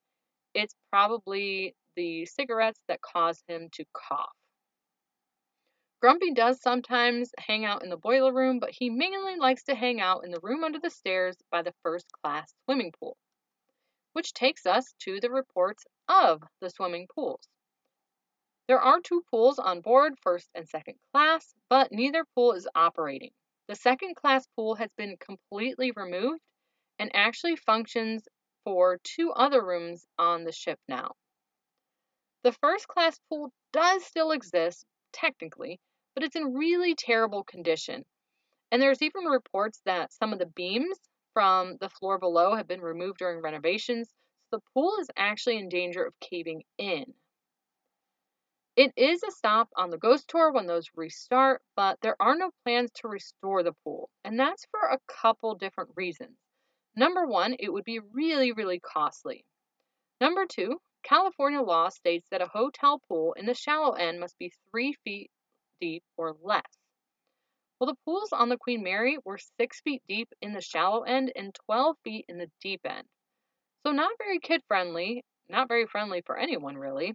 it's 0.54 0.74
probably 0.90 1.74
the 1.96 2.26
cigarettes 2.26 2.80
that 2.88 3.00
cause 3.02 3.42
him 3.48 3.68
to 3.72 3.84
cough. 3.92 4.32
Grumpy 6.00 6.32
does 6.32 6.60
sometimes 6.62 7.32
hang 7.38 7.64
out 7.64 7.82
in 7.82 7.88
the 7.90 7.96
boiler 7.96 8.32
room, 8.32 8.60
but 8.60 8.70
he 8.70 8.88
mainly 8.88 9.34
likes 9.34 9.64
to 9.64 9.74
hang 9.74 10.00
out 10.00 10.24
in 10.24 10.30
the 10.30 10.40
room 10.40 10.62
under 10.62 10.78
the 10.78 10.90
stairs 10.90 11.36
by 11.50 11.62
the 11.62 11.74
first 11.82 12.06
class 12.12 12.54
swimming 12.64 12.92
pool. 12.92 13.16
Which 14.12 14.32
takes 14.32 14.64
us 14.64 14.94
to 15.00 15.18
the 15.18 15.30
reports 15.30 15.84
of 16.08 16.42
the 16.60 16.70
swimming 16.70 17.08
pools. 17.12 17.48
There 18.68 18.80
are 18.80 19.00
two 19.00 19.24
pools 19.30 19.58
on 19.58 19.80
board, 19.80 20.18
first 20.20 20.48
and 20.54 20.68
second 20.68 21.00
class, 21.12 21.52
but 21.68 21.90
neither 21.90 22.24
pool 22.34 22.52
is 22.52 22.68
operating. 22.76 23.32
The 23.66 23.74
second 23.74 24.14
class 24.14 24.46
pool 24.54 24.76
has 24.76 24.90
been 24.96 25.16
completely 25.16 25.90
removed 25.90 26.42
and 26.98 27.10
actually 27.12 27.56
functions 27.56 28.28
for 28.62 28.98
two 29.02 29.32
other 29.32 29.64
rooms 29.64 30.06
on 30.16 30.44
the 30.44 30.52
ship 30.52 30.78
now. 30.86 31.16
The 32.44 32.52
first 32.52 32.86
class 32.86 33.18
pool 33.28 33.52
does 33.72 34.04
still 34.04 34.30
exist, 34.30 34.86
technically, 35.12 35.80
but 36.14 36.24
it's 36.24 36.36
in 36.36 36.54
really 36.54 36.94
terrible 36.94 37.44
condition. 37.44 38.04
And 38.70 38.82
there's 38.82 39.02
even 39.02 39.24
reports 39.24 39.80
that 39.84 40.12
some 40.12 40.32
of 40.32 40.38
the 40.38 40.46
beams 40.46 40.98
from 41.32 41.76
the 41.80 41.88
floor 41.88 42.18
below 42.18 42.54
have 42.54 42.66
been 42.68 42.80
removed 42.80 43.18
during 43.18 43.40
renovations, 43.40 44.08
so 44.50 44.56
the 44.56 44.62
pool 44.74 44.96
is 45.00 45.10
actually 45.16 45.58
in 45.58 45.68
danger 45.68 46.04
of 46.04 46.18
caving 46.20 46.62
in. 46.78 47.14
It 48.76 48.92
is 48.96 49.22
a 49.24 49.30
stop 49.32 49.68
on 49.76 49.90
the 49.90 49.98
ghost 49.98 50.28
tour 50.28 50.52
when 50.52 50.66
those 50.66 50.88
restart, 50.94 51.62
but 51.74 52.00
there 52.00 52.16
are 52.20 52.36
no 52.36 52.52
plans 52.62 52.92
to 52.96 53.08
restore 53.08 53.62
the 53.62 53.72
pool, 53.84 54.08
and 54.24 54.38
that's 54.38 54.66
for 54.70 54.80
a 54.80 55.00
couple 55.08 55.54
different 55.56 55.90
reasons. 55.96 56.38
Number 56.94 57.26
one, 57.26 57.56
it 57.58 57.72
would 57.72 57.84
be 57.84 57.98
really, 57.98 58.52
really 58.52 58.80
costly. 58.80 59.44
Number 60.20 60.46
two, 60.46 60.80
California 61.02 61.60
law 61.62 61.88
states 61.88 62.28
that 62.30 62.42
a 62.42 62.48
hotel 62.48 63.00
pool 63.08 63.32
in 63.34 63.46
the 63.46 63.54
shallow 63.54 63.92
end 63.94 64.20
must 64.20 64.38
be 64.38 64.52
three 64.70 64.92
feet 65.04 65.30
deep 65.80 66.04
or 66.16 66.36
less. 66.42 66.78
Well, 67.78 67.88
the 67.88 67.98
pools 68.04 68.32
on 68.32 68.48
the 68.48 68.58
Queen 68.58 68.82
Mary 68.82 69.18
were 69.24 69.38
6 69.38 69.80
feet 69.82 70.02
deep 70.08 70.28
in 70.40 70.52
the 70.52 70.60
shallow 70.60 71.02
end 71.02 71.32
and 71.36 71.54
12 71.54 71.96
feet 72.04 72.24
in 72.28 72.38
the 72.38 72.50
deep 72.60 72.80
end. 72.84 73.08
So, 73.84 73.92
not 73.92 74.18
very 74.18 74.40
kid 74.40 74.62
friendly, 74.66 75.24
not 75.48 75.68
very 75.68 75.86
friendly 75.86 76.22
for 76.22 76.36
anyone 76.36 76.76
really. 76.76 77.14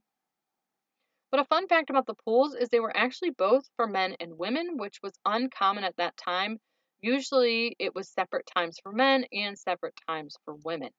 But 1.32 1.41
a 1.41 1.46
fun 1.46 1.67
fact 1.67 1.89
about 1.89 2.06
the 2.06 2.13
pools 2.13 2.56
is 2.56 2.69
they 2.69 2.80
were 2.80 2.96
actually 2.96 3.32
both 3.32 3.67
for 3.76 3.88
men 3.88 4.15
and 4.19 4.38
women, 4.38 4.78
which 4.78 5.02
was 5.02 5.19
uncommon 5.26 5.84
at 5.84 5.98
that 5.98 6.15
time. 6.15 6.60
Usually 7.02 7.76
it 7.80 7.93
was 7.93 8.10
separate 8.10 8.46
times 8.46 8.80
for 8.80 8.91
men 8.91 9.26
and 9.34 9.58
separate 9.58 10.00
times 10.08 10.38
for 10.46 10.56
women. 10.56 10.91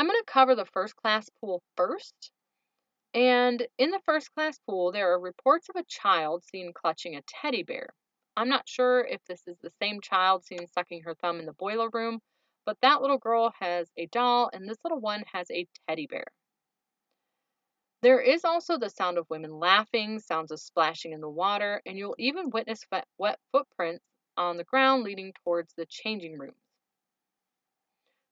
I'm 0.00 0.06
going 0.06 0.18
to 0.18 0.32
cover 0.32 0.54
the 0.54 0.64
first 0.64 0.96
class 0.96 1.28
pool 1.42 1.62
first 1.76 2.32
and 3.12 3.66
in 3.76 3.90
the 3.90 4.00
first 4.06 4.32
class 4.32 4.58
pool, 4.66 4.92
there 4.92 5.12
are 5.12 5.20
reports 5.20 5.68
of 5.68 5.76
a 5.76 5.84
child 5.84 6.42
seen 6.42 6.72
clutching 6.72 7.16
a 7.16 7.22
teddy 7.28 7.64
bear. 7.64 7.90
I'm 8.34 8.48
not 8.48 8.66
sure 8.66 9.04
if 9.04 9.22
this 9.26 9.42
is 9.46 9.58
the 9.60 9.72
same 9.82 10.00
child 10.00 10.46
seen 10.46 10.66
sucking 10.68 11.02
her 11.02 11.14
thumb 11.16 11.38
in 11.38 11.44
the 11.44 11.52
boiler 11.52 11.90
room, 11.92 12.20
but 12.64 12.78
that 12.80 13.02
little 13.02 13.18
girl 13.18 13.52
has 13.60 13.90
a 13.98 14.06
doll 14.06 14.48
and 14.54 14.66
this 14.66 14.78
little 14.84 15.00
one 15.00 15.22
has 15.34 15.50
a 15.50 15.66
teddy 15.86 16.06
bear. 16.06 16.28
There 18.00 18.22
is 18.22 18.46
also 18.46 18.78
the 18.78 18.88
sound 18.88 19.18
of 19.18 19.28
women 19.28 19.58
laughing, 19.58 20.18
sounds 20.18 20.50
of 20.50 20.60
splashing 20.60 21.12
in 21.12 21.20
the 21.20 21.28
water, 21.28 21.82
and 21.84 21.98
you'll 21.98 22.16
even 22.18 22.48
witness 22.48 22.86
wet, 22.90 23.06
wet 23.18 23.38
footprints 23.52 24.06
on 24.38 24.56
the 24.56 24.64
ground 24.64 25.02
leading 25.02 25.34
towards 25.44 25.74
the 25.74 25.84
changing 25.84 26.38
rooms. 26.38 26.69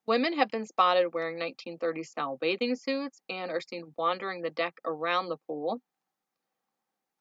Women 0.08 0.38
have 0.38 0.48
been 0.48 0.64
spotted 0.64 1.12
wearing 1.12 1.38
1930s 1.38 2.06
style 2.06 2.38
bathing 2.38 2.76
suits 2.76 3.20
and 3.28 3.50
are 3.50 3.60
seen 3.60 3.92
wandering 3.98 4.40
the 4.40 4.48
deck 4.48 4.80
around 4.86 5.28
the 5.28 5.36
pool. 5.46 5.82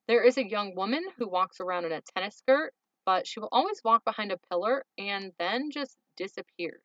There 0.07 0.23
is 0.23 0.37
a 0.37 0.47
young 0.47 0.73
woman 0.73 1.03
who 1.17 1.27
walks 1.27 1.59
around 1.59 1.83
in 1.83 1.91
a 1.91 1.99
tennis 1.99 2.37
skirt, 2.37 2.73
but 3.05 3.27
she 3.27 3.41
will 3.41 3.49
always 3.51 3.81
walk 3.83 4.05
behind 4.05 4.31
a 4.31 4.37
pillar 4.49 4.85
and 4.97 5.33
then 5.37 5.69
just 5.69 5.97
disappears. 6.15 6.81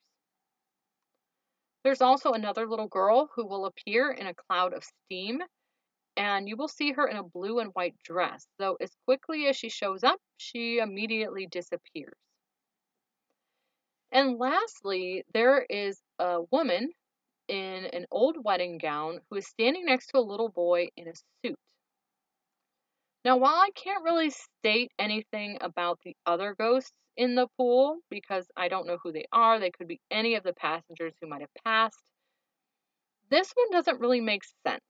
There's 1.85 2.03
also 2.03 2.33
another 2.33 2.67
little 2.67 2.89
girl 2.89 3.31
who 3.37 3.47
will 3.47 3.67
appear 3.67 4.11
in 4.11 4.27
a 4.27 4.35
cloud 4.35 4.73
of 4.73 4.83
steam, 4.83 5.41
and 6.17 6.49
you 6.49 6.57
will 6.57 6.67
see 6.67 6.91
her 6.91 7.07
in 7.07 7.17
a 7.17 7.23
blue 7.23 7.61
and 7.61 7.71
white 7.75 7.95
dress, 8.03 8.45
though 8.59 8.77
as 8.81 8.91
quickly 9.05 9.47
as 9.47 9.57
she 9.57 9.69
shows 9.69 10.03
up, 10.03 10.21
she 10.37 10.79
immediately 10.79 11.47
disappears. 11.47 12.19
And 14.13 14.39
lastly, 14.39 15.25
there 15.33 15.65
is 15.69 15.99
a 16.19 16.43
woman 16.51 16.91
in 17.49 17.87
an 17.87 18.07
old 18.11 18.37
wedding 18.45 18.77
gown 18.77 19.21
who 19.29 19.37
is 19.37 19.47
standing 19.47 19.87
next 19.87 20.09
to 20.09 20.19
a 20.19 20.21
little 20.21 20.51
boy 20.51 20.89
in 20.97 21.09
a 21.09 21.15
suit. 21.43 21.59
Now, 23.25 23.39
while 23.39 23.55
I 23.55 23.71
can't 23.75 24.05
really 24.05 24.31
state 24.31 24.93
anything 24.99 25.59
about 25.63 25.99
the 26.05 26.15
other 26.27 26.55
ghosts 26.55 26.93
in 27.17 27.37
the 27.37 27.47
pool 27.57 28.01
because 28.11 28.47
I 28.57 28.69
don't 28.69 28.87
know 28.87 28.99
who 29.03 29.13
they 29.13 29.27
are, 29.33 29.59
they 29.59 29.71
could 29.71 29.89
be 29.89 30.01
any 30.11 30.35
of 30.35 30.43
the 30.43 30.53
passengers 30.53 31.15
who 31.21 31.29
might 31.29 31.41
have 31.41 31.65
passed, 31.65 31.99
this 33.31 33.51
one 33.55 33.71
doesn't 33.71 34.01
really 34.01 34.21
make 34.21 34.43
sense. 34.67 34.85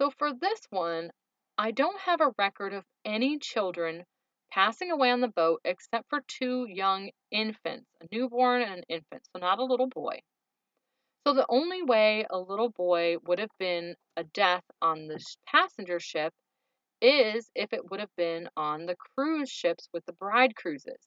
So, 0.00 0.10
for 0.10 0.32
this 0.32 0.60
one, 0.70 1.10
I 1.58 1.72
don't 1.72 1.98
have 2.00 2.20
a 2.20 2.32
record 2.38 2.74
of 2.74 2.84
any 3.04 3.38
children 3.38 4.04
passing 4.50 4.90
away 4.90 5.10
on 5.10 5.20
the 5.20 5.28
boat 5.28 5.60
except 5.64 6.08
for 6.08 6.22
two 6.26 6.66
young 6.68 7.10
infants, 7.30 7.86
a 8.00 8.06
newborn 8.12 8.62
and 8.62 8.72
an 8.78 8.84
infant, 8.88 9.22
so 9.32 9.40
not 9.40 9.58
a 9.58 9.64
little 9.64 9.86
boy. 9.88 10.20
So 11.26 11.34
the 11.34 11.46
only 11.48 11.82
way 11.82 12.26
a 12.30 12.38
little 12.38 12.70
boy 12.70 13.16
would 13.26 13.38
have 13.38 13.56
been 13.58 13.94
a 14.16 14.24
death 14.24 14.64
on 14.80 15.06
the 15.06 15.22
passenger 15.46 16.00
ship 16.00 16.32
is 17.02 17.50
if 17.54 17.72
it 17.72 17.90
would 17.90 18.00
have 18.00 18.14
been 18.16 18.48
on 18.56 18.86
the 18.86 18.96
cruise 18.96 19.50
ships 19.50 19.88
with 19.92 20.04
the 20.06 20.12
bride 20.12 20.56
cruises. 20.56 21.00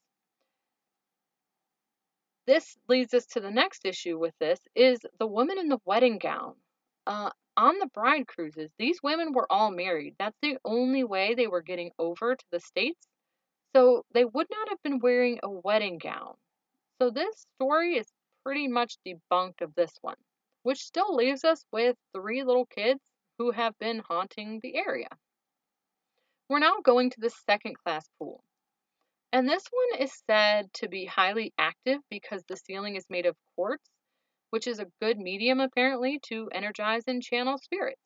This 2.46 2.78
leads 2.90 3.14
us 3.14 3.26
to 3.28 3.40
the 3.40 3.52
next 3.52 3.86
issue 3.86 4.20
with 4.20 4.34
this 4.40 4.60
is 4.76 5.00
the 5.20 5.28
woman 5.28 5.58
in 5.58 5.70
the 5.70 5.80
wedding 5.86 6.18
gown. 6.18 6.56
Uh, 7.08 7.32
on 7.56 7.80
the 7.80 7.88
bride 7.88 8.28
cruises, 8.28 8.72
these 8.78 9.02
women 9.02 9.34
were 9.34 9.52
all 9.52 9.72
married. 9.72 10.16
That's 10.20 10.38
the 10.42 10.58
only 10.66 11.04
way 11.04 11.36
they 11.36 11.48
were 11.48 11.62
getting 11.62 11.92
over 12.00 12.36
to 12.36 12.46
the 12.52 12.60
States 12.60 13.08
so 13.76 14.06
they 14.14 14.24
would 14.24 14.48
not 14.52 14.70
have 14.70 14.82
been 14.84 15.00
wearing 15.00 15.40
a 15.44 15.50
wedding 15.50 15.98
gown. 15.98 16.36
So 17.02 17.10
this 17.10 17.46
story 17.56 17.98
is 17.98 18.08
pretty 18.44 18.68
much 18.68 18.98
debunked 19.06 19.62
of 19.62 19.74
this 19.76 19.92
one, 20.02 20.18
which 20.62 20.84
still 20.84 21.16
leaves 21.16 21.44
us 21.44 21.66
with 21.72 21.98
three 22.14 22.44
little 22.44 22.66
kids 22.66 23.02
who 23.38 23.52
have 23.52 23.78
been 23.80 24.00
haunting 24.00 24.60
the 24.62 24.76
area. 24.76 25.10
We're 26.50 26.60
now 26.60 26.82
going 26.84 27.10
to 27.12 27.20
the 27.20 27.32
second 27.32 27.78
class 27.84 28.06
pool. 28.20 28.44
And 29.32 29.50
this 29.50 29.66
one 29.72 30.02
is 30.02 30.14
said 30.28 30.72
to 30.74 30.88
be 30.88 31.06
highly 31.06 31.52
active 31.58 32.00
because 32.10 32.44
the 32.44 32.58
ceiling 32.58 32.96
is 32.96 33.06
made 33.10 33.26
of 33.26 33.36
quartz, 33.56 33.90
which 34.52 34.68
is 34.68 34.78
a 34.78 34.92
good 35.02 35.18
medium 35.18 35.60
apparently 35.60 36.20
to 36.28 36.50
energize 36.54 37.04
and 37.08 37.24
channel 37.24 37.58
spirits. 37.58 38.00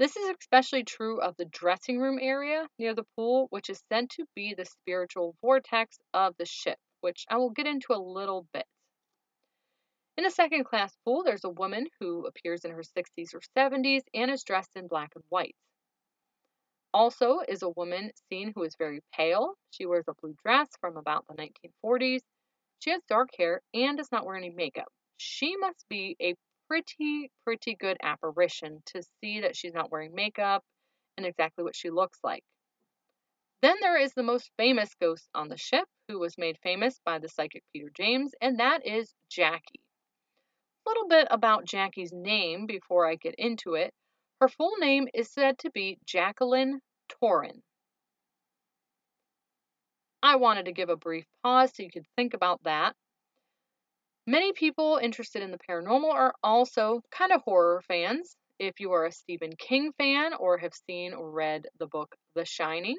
This 0.00 0.16
is 0.16 0.34
especially 0.40 0.82
true 0.82 1.20
of 1.20 1.36
the 1.36 1.44
dressing 1.44 1.98
room 1.98 2.18
area 2.18 2.66
near 2.78 2.94
the 2.94 3.04
pool, 3.16 3.48
which 3.50 3.68
is 3.68 3.82
said 3.92 4.08
to 4.12 4.24
be 4.34 4.54
the 4.54 4.64
spiritual 4.64 5.36
vortex 5.42 5.98
of 6.14 6.34
the 6.38 6.46
ship, 6.46 6.78
which 7.02 7.26
I 7.28 7.36
will 7.36 7.50
get 7.50 7.66
into 7.66 7.92
a 7.92 8.00
little 8.00 8.46
bit. 8.54 8.64
In 10.16 10.24
the 10.24 10.30
second 10.30 10.64
class 10.64 10.96
pool, 11.04 11.22
there's 11.22 11.44
a 11.44 11.50
woman 11.50 11.86
who 12.00 12.24
appears 12.24 12.64
in 12.64 12.70
her 12.70 12.82
60s 12.82 13.34
or 13.34 13.42
70s 13.54 14.00
and 14.14 14.30
is 14.30 14.42
dressed 14.42 14.74
in 14.74 14.88
black 14.88 15.12
and 15.16 15.24
white. 15.28 15.54
Also, 16.94 17.40
is 17.46 17.60
a 17.60 17.68
woman 17.68 18.10
seen 18.30 18.52
who 18.54 18.62
is 18.62 18.76
very 18.76 19.00
pale. 19.12 19.52
She 19.70 19.84
wears 19.84 20.08
a 20.08 20.14
blue 20.14 20.34
dress 20.42 20.70
from 20.80 20.96
about 20.96 21.26
the 21.28 21.34
1940s. 21.34 22.22
She 22.78 22.88
has 22.88 23.02
dark 23.06 23.28
hair 23.36 23.60
and 23.74 23.98
does 23.98 24.10
not 24.10 24.24
wear 24.24 24.36
any 24.36 24.48
makeup. 24.48 24.88
She 25.18 25.58
must 25.58 25.86
be 25.90 26.16
a 26.22 26.36
pretty, 26.70 27.32
pretty 27.44 27.74
good 27.74 27.96
apparition 28.00 28.80
to 28.86 29.02
see 29.20 29.40
that 29.40 29.56
she's 29.56 29.74
not 29.74 29.90
wearing 29.90 30.14
makeup 30.14 30.62
and 31.16 31.26
exactly 31.26 31.64
what 31.64 31.74
she 31.74 31.90
looks 31.90 32.20
like. 32.22 32.44
Then 33.60 33.76
there 33.80 34.00
is 34.00 34.14
the 34.14 34.22
most 34.22 34.50
famous 34.56 34.94
ghost 35.00 35.28
on 35.34 35.48
the 35.48 35.56
ship, 35.56 35.86
who 36.06 36.20
was 36.20 36.38
made 36.38 36.56
famous 36.62 36.98
by 37.04 37.18
the 37.18 37.28
psychic 37.28 37.64
Peter 37.72 37.90
James, 37.94 38.32
and 38.40 38.60
that 38.60 38.86
is 38.86 39.12
Jackie. 39.28 39.80
A 40.86 40.90
little 40.90 41.08
bit 41.08 41.26
about 41.30 41.66
Jackie's 41.66 42.12
name 42.12 42.66
before 42.66 43.06
I 43.06 43.16
get 43.16 43.34
into 43.36 43.74
it. 43.74 43.92
Her 44.40 44.48
full 44.48 44.76
name 44.78 45.08
is 45.12 45.30
said 45.30 45.58
to 45.58 45.70
be 45.70 45.98
Jacqueline 46.06 46.80
Torin. 47.10 47.60
I 50.22 50.36
wanted 50.36 50.66
to 50.66 50.72
give 50.72 50.88
a 50.88 50.96
brief 50.96 51.26
pause 51.42 51.72
so 51.74 51.82
you 51.82 51.90
could 51.90 52.06
think 52.16 52.32
about 52.32 52.62
that. 52.62 52.94
Many 54.30 54.52
people 54.52 55.00
interested 55.02 55.42
in 55.42 55.50
the 55.50 55.58
paranormal 55.58 56.12
are 56.12 56.36
also 56.40 57.02
kind 57.10 57.32
of 57.32 57.42
horror 57.42 57.82
fans. 57.88 58.36
If 58.60 58.78
you 58.78 58.92
are 58.92 59.06
a 59.06 59.10
Stephen 59.10 59.56
King 59.56 59.90
fan 59.98 60.34
or 60.34 60.56
have 60.58 60.72
seen 60.72 61.14
or 61.14 61.32
read 61.32 61.66
the 61.80 61.88
book 61.88 62.14
The 62.36 62.44
Shining, 62.44 62.96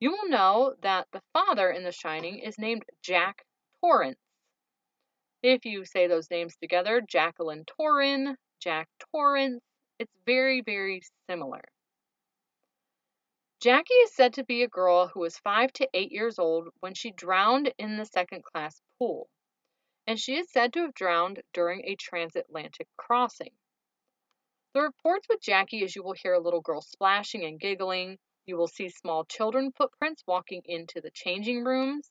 you 0.00 0.12
will 0.12 0.30
know 0.30 0.76
that 0.80 1.08
the 1.12 1.20
father 1.34 1.70
in 1.70 1.84
The 1.84 1.92
Shining 1.92 2.38
is 2.38 2.56
named 2.56 2.86
Jack 3.02 3.44
Torrance. 3.82 4.16
If 5.42 5.66
you 5.66 5.84
say 5.84 6.06
those 6.06 6.30
names 6.30 6.56
together, 6.56 7.02
Jacqueline 7.06 7.66
Torin, 7.66 8.36
Jack 8.60 8.88
Torrance, 9.12 9.60
it's 9.98 10.16
very, 10.24 10.62
very 10.62 11.02
similar. 11.28 11.60
Jackie 13.60 13.92
is 13.92 14.14
said 14.14 14.32
to 14.32 14.44
be 14.44 14.62
a 14.62 14.68
girl 14.68 15.06
who 15.06 15.20
was 15.20 15.36
five 15.36 15.70
to 15.74 15.88
eight 15.92 16.12
years 16.12 16.38
old 16.38 16.68
when 16.80 16.94
she 16.94 17.10
drowned 17.10 17.74
in 17.76 17.98
the 17.98 18.06
second 18.06 18.42
class 18.42 18.80
pool, 18.98 19.28
and 20.06 20.18
she 20.18 20.36
is 20.36 20.50
said 20.50 20.72
to 20.72 20.80
have 20.80 20.94
drowned 20.94 21.42
during 21.52 21.84
a 21.84 21.96
transatlantic 21.96 22.88
crossing. 22.96 23.52
The 24.74 24.82
reports 24.82 25.26
with 25.28 25.40
Jackie 25.40 25.84
is 25.84 25.94
you 25.94 26.02
will 26.02 26.14
hear 26.14 26.34
a 26.34 26.40
little 26.40 26.60
girl 26.60 26.82
splashing 26.82 27.44
and 27.44 27.60
giggling. 27.60 28.18
You 28.46 28.56
will 28.56 28.66
see 28.66 28.88
small 28.88 29.24
children 29.24 29.72
footprints 29.72 30.24
walking 30.26 30.62
into 30.64 31.00
the 31.00 31.10
changing 31.12 31.64
rooms. 31.64 32.10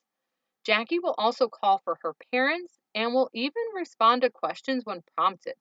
Jackie 0.63 0.99
will 0.99 1.15
also 1.17 1.49
call 1.49 1.79
for 1.83 1.97
her 2.01 2.15
parents 2.31 2.73
and 2.95 3.13
will 3.13 3.29
even 3.33 3.63
respond 3.75 4.21
to 4.21 4.29
questions 4.29 4.85
when 4.85 5.03
prompted. 5.15 5.55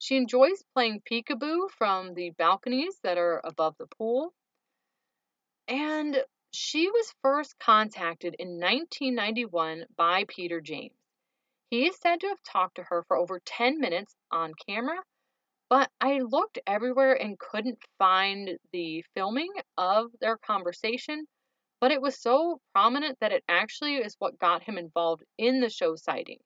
She 0.00 0.16
enjoys 0.16 0.62
playing 0.74 1.02
peekaboo 1.02 1.70
from 1.70 2.14
the 2.14 2.30
balconies 2.30 2.98
that 3.02 3.16
are 3.18 3.40
above 3.44 3.76
the 3.78 3.86
pool. 3.86 4.34
And 5.68 6.24
she 6.52 6.90
was 6.90 7.14
first 7.22 7.58
contacted 7.58 8.34
in 8.38 8.58
1991 8.58 9.84
by 9.96 10.24
Peter 10.28 10.60
James. 10.60 10.96
He 11.68 11.86
is 11.86 11.96
said 12.00 12.20
to 12.20 12.28
have 12.28 12.42
talked 12.42 12.76
to 12.76 12.82
her 12.84 13.04
for 13.06 13.16
over 13.16 13.40
10 13.44 13.78
minutes 13.78 14.16
on 14.32 14.54
camera, 14.66 15.00
but 15.68 15.90
I 16.00 16.18
looked 16.18 16.58
everywhere 16.66 17.14
and 17.14 17.38
couldn't 17.38 17.78
find 17.98 18.58
the 18.72 19.04
filming 19.14 19.52
of 19.76 20.10
their 20.20 20.36
conversation. 20.38 21.26
But 21.80 21.92
it 21.92 22.02
was 22.02 22.20
so 22.20 22.60
prominent 22.74 23.18
that 23.20 23.32
it 23.32 23.44
actually 23.48 23.96
is 23.96 24.16
what 24.18 24.38
got 24.38 24.64
him 24.64 24.76
involved 24.76 25.22
in 25.38 25.60
the 25.60 25.70
show 25.70 25.94
sightings. 25.94 26.42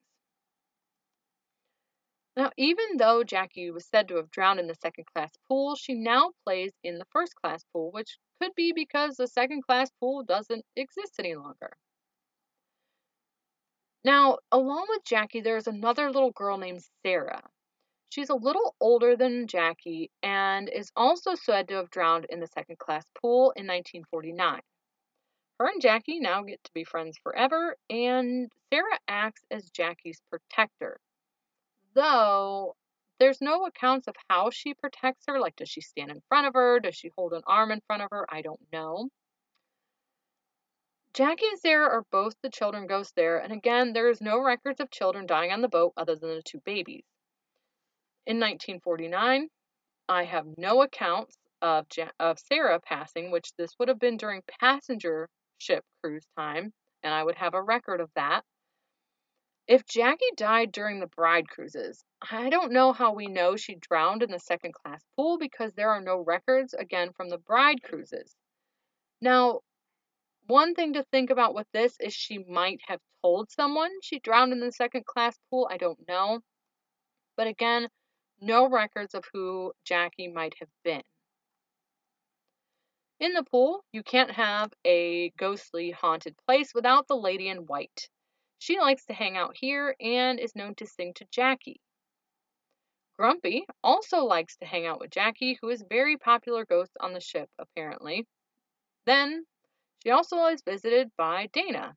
Now, 2.37 2.51
even 2.57 2.97
though 2.97 3.22
Jackie 3.22 3.70
was 3.70 3.87
said 3.87 4.09
to 4.09 4.16
have 4.16 4.30
drowned 4.30 4.59
in 4.59 4.66
the 4.66 4.74
second 4.74 5.05
class 5.07 5.30
pool, 5.49 5.76
she 5.76 5.95
now 5.95 6.32
plays 6.45 6.72
in 6.82 6.99
the 6.99 7.05
first 7.12 7.37
class 7.37 7.62
pool, 7.72 7.93
which 7.93 8.18
could 8.41 8.55
be 8.57 8.72
because 8.72 9.16
the 9.16 9.28
second 9.28 9.62
class 9.62 9.91
pool 10.01 10.24
doesn't 10.24 10.64
exist 10.74 11.14
any 11.20 11.37
longer. 11.37 11.76
Now, 14.05 14.39
along 14.51 14.87
with 14.89 15.05
Jackie, 15.05 15.43
there's 15.43 15.68
another 15.68 16.11
little 16.11 16.32
girl 16.32 16.59
named 16.59 16.85
Sarah. 17.05 17.43
She's 18.11 18.30
a 18.30 18.35
little 18.35 18.74
older 18.80 19.16
than 19.16 19.47
Jackie 19.47 20.11
and 20.22 20.68
is 20.68 20.91
also 20.97 21.37
said 21.37 21.68
to 21.68 21.74
have 21.74 21.91
drowned 21.91 22.26
in 22.28 22.41
the 22.41 22.49
second 22.49 22.78
class 22.78 23.05
pool 23.20 23.53
in 23.53 23.66
1949. 23.66 24.61
Her 25.61 25.66
and 25.66 25.80
Jackie 25.80 26.18
now 26.18 26.43
get 26.43 26.62
to 26.64 26.72
be 26.74 26.82
friends 26.85 27.16
forever, 27.22 27.76
and 27.89 28.53
Sarah 28.72 28.99
acts 29.07 29.45
as 29.53 29.70
Jackie's 29.70 30.20
protector 30.28 31.01
though 31.95 32.76
there's 33.18 33.40
no 33.40 33.64
accounts 33.66 34.09
of 34.09 34.16
how 34.28 34.51
she 34.51 34.74
protects 34.74 35.24
her. 35.28 35.38
Like, 35.38 35.57
does 35.57 35.68
she 35.68 35.80
stand 35.80 36.11
in 36.11 36.22
front 36.28 36.47
of 36.47 36.55
her? 36.55 36.80
Does 36.80 36.97
she 36.97 37.11
hold 37.16 37.32
an 37.32 37.42
arm 37.47 37.70
in 37.70 37.80
front 37.86 38.03
of 38.03 38.09
her? 38.11 38.26
I 38.28 38.42
don't 38.42 38.61
know. 38.72 39.09
Jackie 41.14 41.47
and 41.47 41.61
Sarah 41.61 41.88
are 41.88 42.05
both 42.11 42.34
the 42.42 42.51
children 42.51 42.88
ghosts 42.88 43.12
there, 43.14 43.38
and 43.38 43.53
again, 43.53 43.92
there 43.92 44.11
is 44.11 44.20
no 44.20 44.40
records 44.40 44.80
of 44.80 44.90
children 44.90 45.26
dying 45.26 45.53
on 45.53 45.61
the 45.61 45.68
boat 45.68 45.92
other 45.97 46.16
than 46.16 46.30
the 46.30 46.42
two 46.42 46.61
babies. 46.64 47.05
In 48.26 48.40
1949, 48.40 49.49
I 50.09 50.24
have 50.24 50.47
no 50.59 50.82
accounts 50.82 51.36
of, 51.62 51.86
ja- 51.97 52.11
of 52.18 52.40
Sarah 52.40 52.80
passing, 52.80 53.30
which 53.30 53.55
this 53.57 53.78
would 53.78 53.88
have 53.88 54.01
been 54.01 54.16
during 54.16 54.42
passenger 54.61 55.28
ship 55.59 55.84
cruise 56.03 56.26
time, 56.36 56.72
and 57.05 57.14
I 57.14 57.22
would 57.22 57.36
have 57.36 57.55
a 57.55 57.62
record 57.62 58.01
of 58.01 58.11
that. 58.16 58.45
If 59.66 59.86
Jackie 59.86 60.30
died 60.36 60.72
during 60.72 61.00
the 61.00 61.06
bride 61.06 61.48
cruises, 61.48 62.04
I 62.20 62.50
don't 62.50 62.72
know 62.72 62.92
how 62.92 63.14
we 63.14 63.28
know 63.28 63.56
she 63.56 63.76
drowned 63.76 64.22
in 64.22 64.30
the 64.30 64.38
second 64.38 64.74
class 64.74 65.02
pool 65.16 65.38
because 65.38 65.72
there 65.72 65.88
are 65.90 66.02
no 66.02 66.18
records, 66.18 66.74
again, 66.74 67.12
from 67.14 67.30
the 67.30 67.38
bride 67.38 67.82
cruises. 67.82 68.36
Now, 69.22 69.60
one 70.46 70.74
thing 70.74 70.92
to 70.92 71.04
think 71.04 71.30
about 71.30 71.54
with 71.54 71.66
this 71.72 71.96
is 71.98 72.12
she 72.12 72.38
might 72.38 72.80
have 72.88 73.00
told 73.22 73.50
someone 73.50 73.90
she 74.02 74.18
drowned 74.18 74.52
in 74.52 74.60
the 74.60 74.70
second 74.70 75.06
class 75.06 75.38
pool. 75.48 75.66
I 75.70 75.78
don't 75.78 76.06
know. 76.06 76.40
But 77.34 77.46
again, 77.46 77.88
no 78.42 78.68
records 78.68 79.14
of 79.14 79.24
who 79.32 79.72
Jackie 79.84 80.28
might 80.28 80.54
have 80.60 80.68
been. 80.82 81.02
In 83.18 83.32
the 83.32 83.44
pool, 83.44 83.82
you 83.92 84.02
can't 84.02 84.32
have 84.32 84.74
a 84.84 85.30
ghostly 85.38 85.90
haunted 85.90 86.36
place 86.46 86.74
without 86.74 87.08
the 87.08 87.16
lady 87.16 87.48
in 87.48 87.66
white. 87.66 88.10
She 88.64 88.80
likes 88.80 89.04
to 89.04 89.12
hang 89.12 89.36
out 89.36 89.54
here 89.54 89.94
and 90.00 90.40
is 90.40 90.56
known 90.56 90.74
to 90.76 90.86
sing 90.86 91.12
to 91.16 91.26
Jackie. 91.30 91.82
Grumpy 93.18 93.66
also 93.82 94.24
likes 94.24 94.56
to 94.56 94.64
hang 94.64 94.86
out 94.86 95.00
with 95.00 95.10
Jackie, 95.10 95.58
who 95.60 95.68
is 95.68 95.84
very 95.86 96.16
popular 96.16 96.64
ghost 96.64 96.92
on 96.98 97.12
the 97.12 97.20
ship, 97.20 97.50
apparently. 97.58 98.26
Then, 99.04 99.44
she 100.02 100.08
also 100.08 100.46
is 100.46 100.62
visited 100.62 101.10
by 101.18 101.50
Dana, 101.52 101.94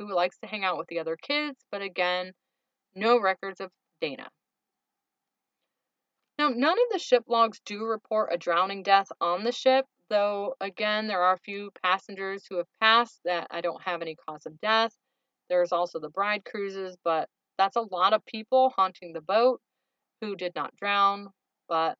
who 0.00 0.12
likes 0.12 0.36
to 0.40 0.48
hang 0.48 0.64
out 0.64 0.78
with 0.78 0.88
the 0.88 0.98
other 0.98 1.14
kids, 1.14 1.64
but 1.70 1.80
again, 1.80 2.32
no 2.92 3.20
records 3.20 3.60
of 3.60 3.70
Dana. 4.00 4.28
Now, 6.40 6.48
none 6.48 6.76
of 6.76 6.88
the 6.90 6.98
ship 6.98 7.22
logs 7.28 7.60
do 7.64 7.84
report 7.84 8.32
a 8.32 8.36
drowning 8.36 8.82
death 8.82 9.12
on 9.20 9.44
the 9.44 9.52
ship, 9.52 9.86
though, 10.08 10.56
again, 10.60 11.06
there 11.06 11.22
are 11.22 11.34
a 11.34 11.44
few 11.44 11.70
passengers 11.84 12.46
who 12.48 12.56
have 12.56 12.80
passed 12.80 13.20
that 13.26 13.46
I 13.52 13.60
don't 13.60 13.82
have 13.82 14.02
any 14.02 14.16
cause 14.16 14.44
of 14.44 14.60
death. 14.60 14.92
There's 15.50 15.72
also 15.72 15.98
the 15.98 16.08
bride 16.08 16.44
cruises, 16.44 16.96
but 17.04 17.28
that's 17.58 17.76
a 17.76 17.80
lot 17.82 18.14
of 18.14 18.24
people 18.24 18.70
haunting 18.70 19.12
the 19.12 19.20
boat 19.20 19.60
who 20.20 20.36
did 20.36 20.54
not 20.54 20.74
drown. 20.76 21.28
But 21.68 21.98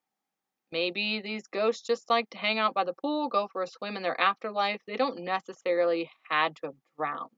maybe 0.70 1.20
these 1.20 1.48
ghosts 1.48 1.86
just 1.86 2.08
like 2.08 2.30
to 2.30 2.38
hang 2.38 2.60
out 2.60 2.74
by 2.74 2.84
the 2.84 2.94
pool, 2.94 3.28
go 3.28 3.48
for 3.52 3.62
a 3.62 3.66
swim 3.66 3.96
in 3.96 4.04
their 4.04 4.18
afterlife. 4.18 4.80
They 4.86 4.96
don't 4.96 5.24
necessarily 5.24 6.08
had 6.30 6.56
to 6.56 6.66
have 6.66 6.76
drowned. 6.96 7.30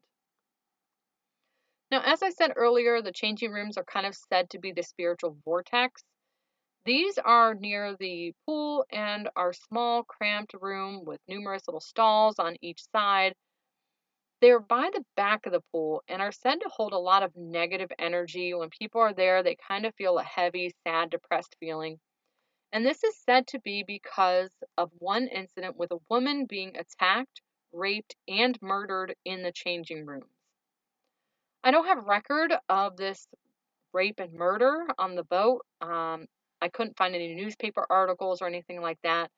Now, 1.91 2.03
as 2.05 2.23
I 2.23 2.31
said 2.31 2.53
earlier, 2.57 3.01
the 3.01 3.13
changing 3.13 3.51
rooms 3.51 3.79
are 3.79 3.85
kind 3.85 4.07
of 4.07 4.15
said 4.15 4.51
to 4.51 4.59
be 4.59 4.73
the 4.73 4.83
spiritual 4.83 5.39
vortex. 5.45 6.03
These 6.85 7.17
are 7.19 7.55
near 7.55 7.97
the 7.97 8.35
pool 8.45 8.85
and 8.91 9.31
are 9.37 9.53
small, 9.53 10.03
cramped 10.03 10.55
room 10.61 11.05
with 11.05 11.21
numerous 11.27 11.63
little 11.67 11.81
stalls 11.81 12.39
on 12.39 12.57
each 12.61 12.83
side 12.93 13.35
they're 14.43 14.61
by 14.61 14.91
the 14.93 15.05
back 15.17 15.47
of 15.47 15.53
the 15.53 15.63
pool 15.71 16.03
and 16.09 16.21
are 16.21 16.33
said 16.33 16.61
to 16.61 16.69
hold 16.69 16.93
a 16.93 16.99
lot 16.99 17.23
of 17.23 17.31
negative 17.37 17.91
energy. 17.97 18.53
When 18.53 18.71
people 18.71 19.01
are 19.01 19.15
there, 19.15 19.43
they 19.43 19.57
kind 19.69 19.87
of 19.87 19.95
feel 19.95 20.19
a 20.19 20.25
heavy, 20.25 20.75
sad, 20.85 21.11
depressed 21.11 21.55
feeling. 21.61 22.01
And 22.73 22.85
this 22.85 23.05
is 23.05 23.17
said 23.17 23.47
to 23.49 23.61
be 23.61 23.85
because 23.87 24.51
of 24.77 24.91
one 24.99 25.29
incident 25.29 25.77
with 25.77 25.93
a 25.93 26.01
woman 26.11 26.47
being 26.47 26.73
attacked, 26.77 27.41
raped, 27.73 28.17
and 28.27 28.61
murdered 28.61 29.15
in 29.25 29.45
the 29.45 29.53
changing 29.53 30.07
rooms. 30.07 30.27
I 31.63 31.71
don't 31.71 31.87
have 31.87 32.05
record 32.05 32.53
of 32.69 32.97
this 32.97 33.29
rape 33.93 34.19
and 34.19 34.33
murder 34.33 34.87
on 34.99 35.15
the 35.15 35.23
boat. 35.23 35.65
Um, 35.81 36.27
I 36.61 36.69
couldn't 36.69 36.97
find 36.97 37.15
any 37.15 37.37
newspaper 37.37 37.87
articles 37.89 38.43
or 38.43 38.49
anything 38.49 38.83
like 38.83 38.99
that. 39.05 39.31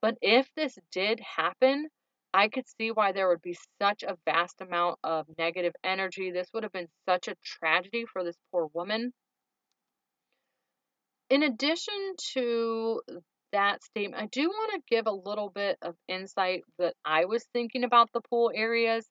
But 0.00 0.18
if 0.22 0.48
this 0.54 0.78
did 0.92 1.18
happen, 1.18 1.88
I 2.34 2.48
could 2.48 2.66
see 2.68 2.90
why 2.90 3.12
there 3.12 3.28
would 3.28 3.42
be 3.42 3.56
such 3.80 4.02
a 4.02 4.16
vast 4.24 4.60
amount 4.60 4.98
of 5.04 5.26
negative 5.38 5.74
energy. 5.84 6.30
This 6.30 6.48
would 6.52 6.62
have 6.62 6.72
been 6.72 6.88
such 7.06 7.28
a 7.28 7.36
tragedy 7.44 8.06
for 8.06 8.24
this 8.24 8.36
poor 8.50 8.68
woman. 8.72 9.12
In 11.28 11.42
addition 11.42 12.14
to 12.34 13.02
that 13.52 13.82
statement, 13.82 14.22
I 14.22 14.26
do 14.26 14.48
want 14.48 14.72
to 14.72 14.94
give 14.94 15.06
a 15.06 15.12
little 15.12 15.50
bit 15.50 15.78
of 15.82 15.94
insight 16.08 16.62
that 16.78 16.94
I 17.04 17.26
was 17.26 17.44
thinking 17.52 17.84
about 17.84 18.10
the 18.12 18.22
pool 18.22 18.50
areas. 18.54 19.06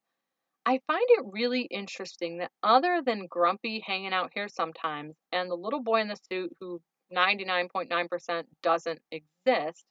I 0.65 0.79
find 0.87 1.05
it 1.09 1.25
really 1.31 1.61
interesting 1.61 2.37
that 2.37 2.51
other 2.61 3.01
than 3.03 3.27
Grumpy 3.27 3.83
hanging 3.85 4.13
out 4.13 4.31
here 4.33 4.47
sometimes 4.47 5.15
and 5.31 5.49
the 5.49 5.55
little 5.55 5.81
boy 5.81 6.01
in 6.01 6.07
the 6.07 6.17
suit 6.29 6.55
who 6.59 6.81
99.9% 7.11 8.43
doesn't 8.61 8.99
exist, 9.11 9.83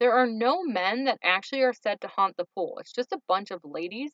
There 0.00 0.12
are 0.12 0.26
no 0.26 0.62
men 0.64 1.04
that 1.04 1.18
actually 1.22 1.62
are 1.62 1.72
said 1.72 2.00
to 2.00 2.08
haunt 2.08 2.36
the 2.36 2.46
pool. 2.54 2.78
It's 2.80 2.92
just 2.92 3.12
a 3.12 3.20
bunch 3.28 3.50
of 3.50 3.60
ladies. 3.64 4.12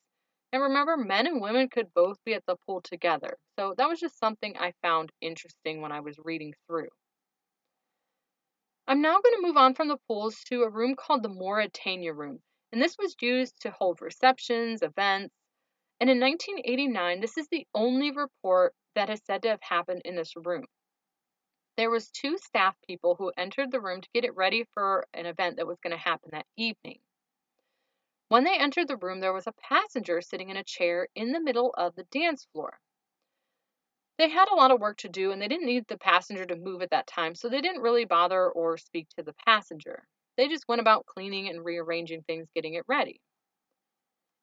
And 0.53 0.63
remember, 0.63 0.97
men 0.97 1.27
and 1.27 1.41
women 1.41 1.69
could 1.69 1.95
both 1.95 2.19
be 2.25 2.35
at 2.35 2.45
the 2.47 2.57
pool 2.67 2.81
together. 2.83 3.37
So 3.59 3.75
that 3.79 3.89
was 3.89 4.01
just 4.01 4.19
something 4.19 4.57
I 4.59 4.73
found 4.83 5.13
interesting 5.21 5.81
when 5.81 5.93
I 5.93 6.01
was 6.01 6.17
reading 6.19 6.55
through. 6.67 6.89
I'm 8.89 9.01
now 9.01 9.21
going 9.21 9.37
to 9.37 9.47
move 9.47 9.57
on 9.57 9.75
from 9.75 9.89
the 9.89 9.99
pools 10.09 10.43
to 10.49 10.63
a 10.63 10.71
room 10.71 10.97
called 10.97 11.23
the 11.23 11.29
Mauretania 11.29 12.15
Room. 12.15 12.41
And 12.73 12.83
this 12.83 12.97
was 12.99 13.15
used 13.21 13.61
to 13.63 13.71
hold 13.71 14.03
receptions, 14.03 14.83
events. 14.83 15.35
And 16.01 16.11
in 16.11 16.21
1989, 16.21 17.21
this 17.21 17.39
is 17.39 17.49
the 17.49 17.67
only 17.75 18.11
report 18.11 18.75
that 18.97 19.11
is 19.11 19.21
said 19.25 19.43
to 19.43 19.51
have 19.51 19.63
happened 19.63 20.03
in 20.05 20.17
this 20.17 20.35
room. 20.37 20.67
There 21.81 21.89
was 21.89 22.11
two 22.11 22.37
staff 22.37 22.77
people 22.87 23.15
who 23.15 23.33
entered 23.39 23.71
the 23.71 23.81
room 23.81 24.03
to 24.03 24.09
get 24.13 24.27
it 24.27 24.37
ready 24.37 24.67
for 24.75 25.07
an 25.15 25.25
event 25.25 25.57
that 25.57 25.67
was 25.67 25.81
going 25.81 25.93
to 25.93 25.97
happen 25.97 26.29
that 26.31 26.45
evening. 26.55 27.01
When 28.29 28.45
they 28.45 28.59
entered 28.59 28.87
the 28.87 28.99
room, 28.99 29.21
there 29.21 29.33
was 29.33 29.47
a 29.47 29.55
passenger 29.67 30.21
sitting 30.21 30.51
in 30.51 30.59
a 30.59 30.63
chair 30.63 31.09
in 31.15 31.33
the 31.33 31.41
middle 31.41 31.73
of 31.79 31.95
the 31.95 32.05
dance 32.05 32.47
floor. 32.53 32.79
They 34.19 34.29
had 34.29 34.51
a 34.51 34.55
lot 34.55 34.73
of 34.73 34.79
work 34.79 34.99
to 34.99 35.09
do 35.09 35.31
and 35.33 35.41
they 35.41 35.49
didn't 35.49 35.65
need 35.65 35.87
the 35.89 35.97
passenger 35.97 36.45
to 36.45 36.55
move 36.55 36.83
at 36.83 36.91
that 36.91 37.07
time, 37.07 37.35
so 37.35 37.49
they 37.49 37.63
didn't 37.63 37.81
really 37.81 38.05
bother 38.05 38.51
or 38.51 38.77
speak 38.77 39.09
to 39.17 39.23
the 39.23 39.35
passenger. 39.47 40.07
They 40.37 40.49
just 40.49 40.69
went 40.69 40.83
about 40.83 41.07
cleaning 41.07 41.49
and 41.49 41.65
rearranging 41.65 42.25
things, 42.25 42.47
getting 42.55 42.75
it 42.75 42.85
ready. 42.89 43.23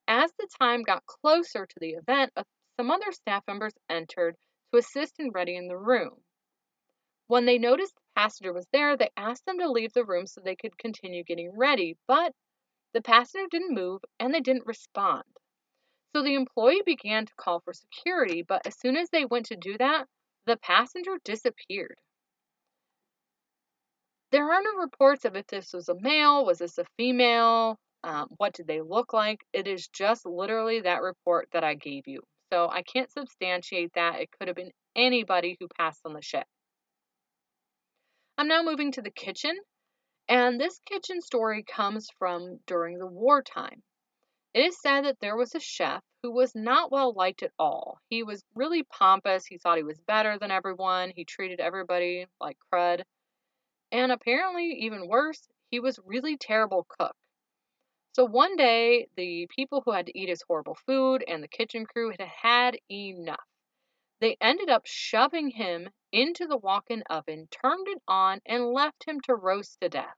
As 0.08 0.32
the 0.40 0.48
time 0.60 0.82
got 0.82 1.06
closer 1.06 1.68
to 1.68 1.80
the 1.80 1.92
event, 1.92 2.32
uh, 2.36 2.46
some 2.80 2.90
other 2.90 3.12
staff 3.12 3.44
members 3.48 3.74
entered 3.92 4.36
to 4.72 4.80
assist 4.80 5.20
in 5.20 5.30
readying 5.30 5.68
the 5.68 5.78
room. 5.78 6.24
When 7.28 7.46
they 7.46 7.58
noticed 7.58 7.96
the 7.96 8.22
passenger 8.22 8.54
was 8.54 8.68
there, 8.72 8.96
they 8.96 9.10
asked 9.18 9.46
them 9.46 9.60
to 9.60 9.70
leave 9.70 9.94
the 9.94 10.06
room 10.06 10.28
so 10.28 10.42
they 10.42 10.56
could 10.56 10.78
continue 10.78 11.24
getting 11.24 11.52
ready, 11.56 11.98
but 12.08 12.34
the 12.94 13.02
passenger 13.02 13.48
didn't 13.52 13.76
move 13.76 14.02
and 14.20 14.34
they 14.34 14.40
didn't 14.40 14.66
respond. 14.66 15.24
So 16.16 16.24
the 16.24 16.36
employee 16.36 16.84
began 16.86 17.26
to 17.26 17.36
call 17.36 17.60
for 17.60 17.74
security, 17.74 18.44
but 18.44 18.66
as 18.66 18.80
soon 18.80 18.96
as 18.96 19.10
they 19.10 19.26
went 19.26 19.48
to 19.48 19.58
do 19.58 19.78
that, 19.78 20.08
the 20.46 20.58
passenger 20.58 21.20
disappeared. 21.24 21.98
There 24.32 24.52
are 24.52 24.62
no 24.62 24.76
reports 24.82 25.26
of 25.26 25.36
if 25.36 25.48
this 25.48 25.74
was 25.74 25.90
a 25.90 26.00
male, 26.00 26.46
was 26.46 26.60
this 26.60 26.78
a 26.78 26.86
female, 26.98 27.78
um, 28.04 28.28
what 28.38 28.54
did 28.54 28.68
they 28.68 28.82
look 28.82 29.14
like. 29.14 29.42
It 29.54 29.68
is 29.68 29.88
just 29.90 30.26
literally 30.26 30.82
that 30.82 31.02
report 31.02 31.50
that 31.52 31.64
I 31.64 31.76
gave 31.76 32.08
you. 32.08 32.22
So 32.52 32.70
I 32.70 32.84
can't 32.84 33.12
substantiate 33.12 33.92
that. 33.96 34.22
It 34.22 34.30
could 34.32 34.48
have 34.48 34.56
been 34.56 34.72
anybody 34.96 35.58
who 35.60 35.68
passed 35.78 36.02
on 36.06 36.14
the 36.14 36.22
ship. 36.22 36.46
I'm 38.40 38.48
now 38.48 38.62
moving 38.62 38.92
to 38.92 39.02
the 39.02 39.10
kitchen 39.10 39.58
and 40.30 40.60
this 40.60 40.80
kitchen 40.86 41.22
story 41.22 41.64
comes 41.64 42.10
from 42.20 42.60
during 42.68 43.00
the 43.00 43.08
wartime. 43.08 43.82
It 44.54 44.62
is 44.66 44.80
said 44.80 45.06
that 45.06 45.20
there 45.20 45.36
was 45.36 45.56
a 45.56 45.60
chef 45.60 46.04
who 46.22 46.32
was 46.32 46.54
not 46.54 46.92
well 46.92 47.14
liked 47.14 47.42
at 47.42 47.52
all. 47.58 48.00
He 48.10 48.22
was 48.24 48.44
really 48.54 48.84
pompous. 48.84 49.46
He 49.46 49.58
thought 49.58 49.78
he 49.78 49.84
was 49.84 50.00
better 50.02 50.38
than 50.38 50.52
everyone. 50.52 51.12
He 51.16 51.26
treated 51.26 51.60
everybody 51.60 52.28
like 52.40 52.58
crud. 52.72 53.04
And 53.92 54.12
apparently, 54.12 54.68
even 54.82 55.08
worse, 55.08 55.48
he 55.72 55.80
was 55.80 56.00
really 56.06 56.38
terrible 56.38 56.86
cook. 57.00 57.16
So 58.14 58.26
one 58.26 58.56
day, 58.56 59.08
the 59.16 59.48
people 59.56 59.82
who 59.84 59.92
had 59.92 60.08
to 60.08 60.20
eat 60.20 60.30
his 60.30 60.44
horrible 60.48 60.78
food 60.86 61.24
and 61.28 61.42
the 61.42 61.48
kitchen 61.48 61.86
crew 61.86 62.12
had 62.12 62.22
had 62.22 62.78
enough. 62.92 63.40
They 64.20 64.38
ended 64.42 64.70
up 64.70 64.86
shoving 64.86 65.52
him 65.52 65.90
into 66.12 66.48
the 66.48 66.58
walk 66.58 66.86
in 66.90 67.04
oven, 67.10 67.48
turned 67.52 67.88
it 67.88 68.02
on, 68.08 68.42
and 68.46 68.72
left 68.74 69.08
him 69.08 69.22
to 69.22 69.36
roast 69.36 69.80
to 69.82 69.90
death. 69.90 70.18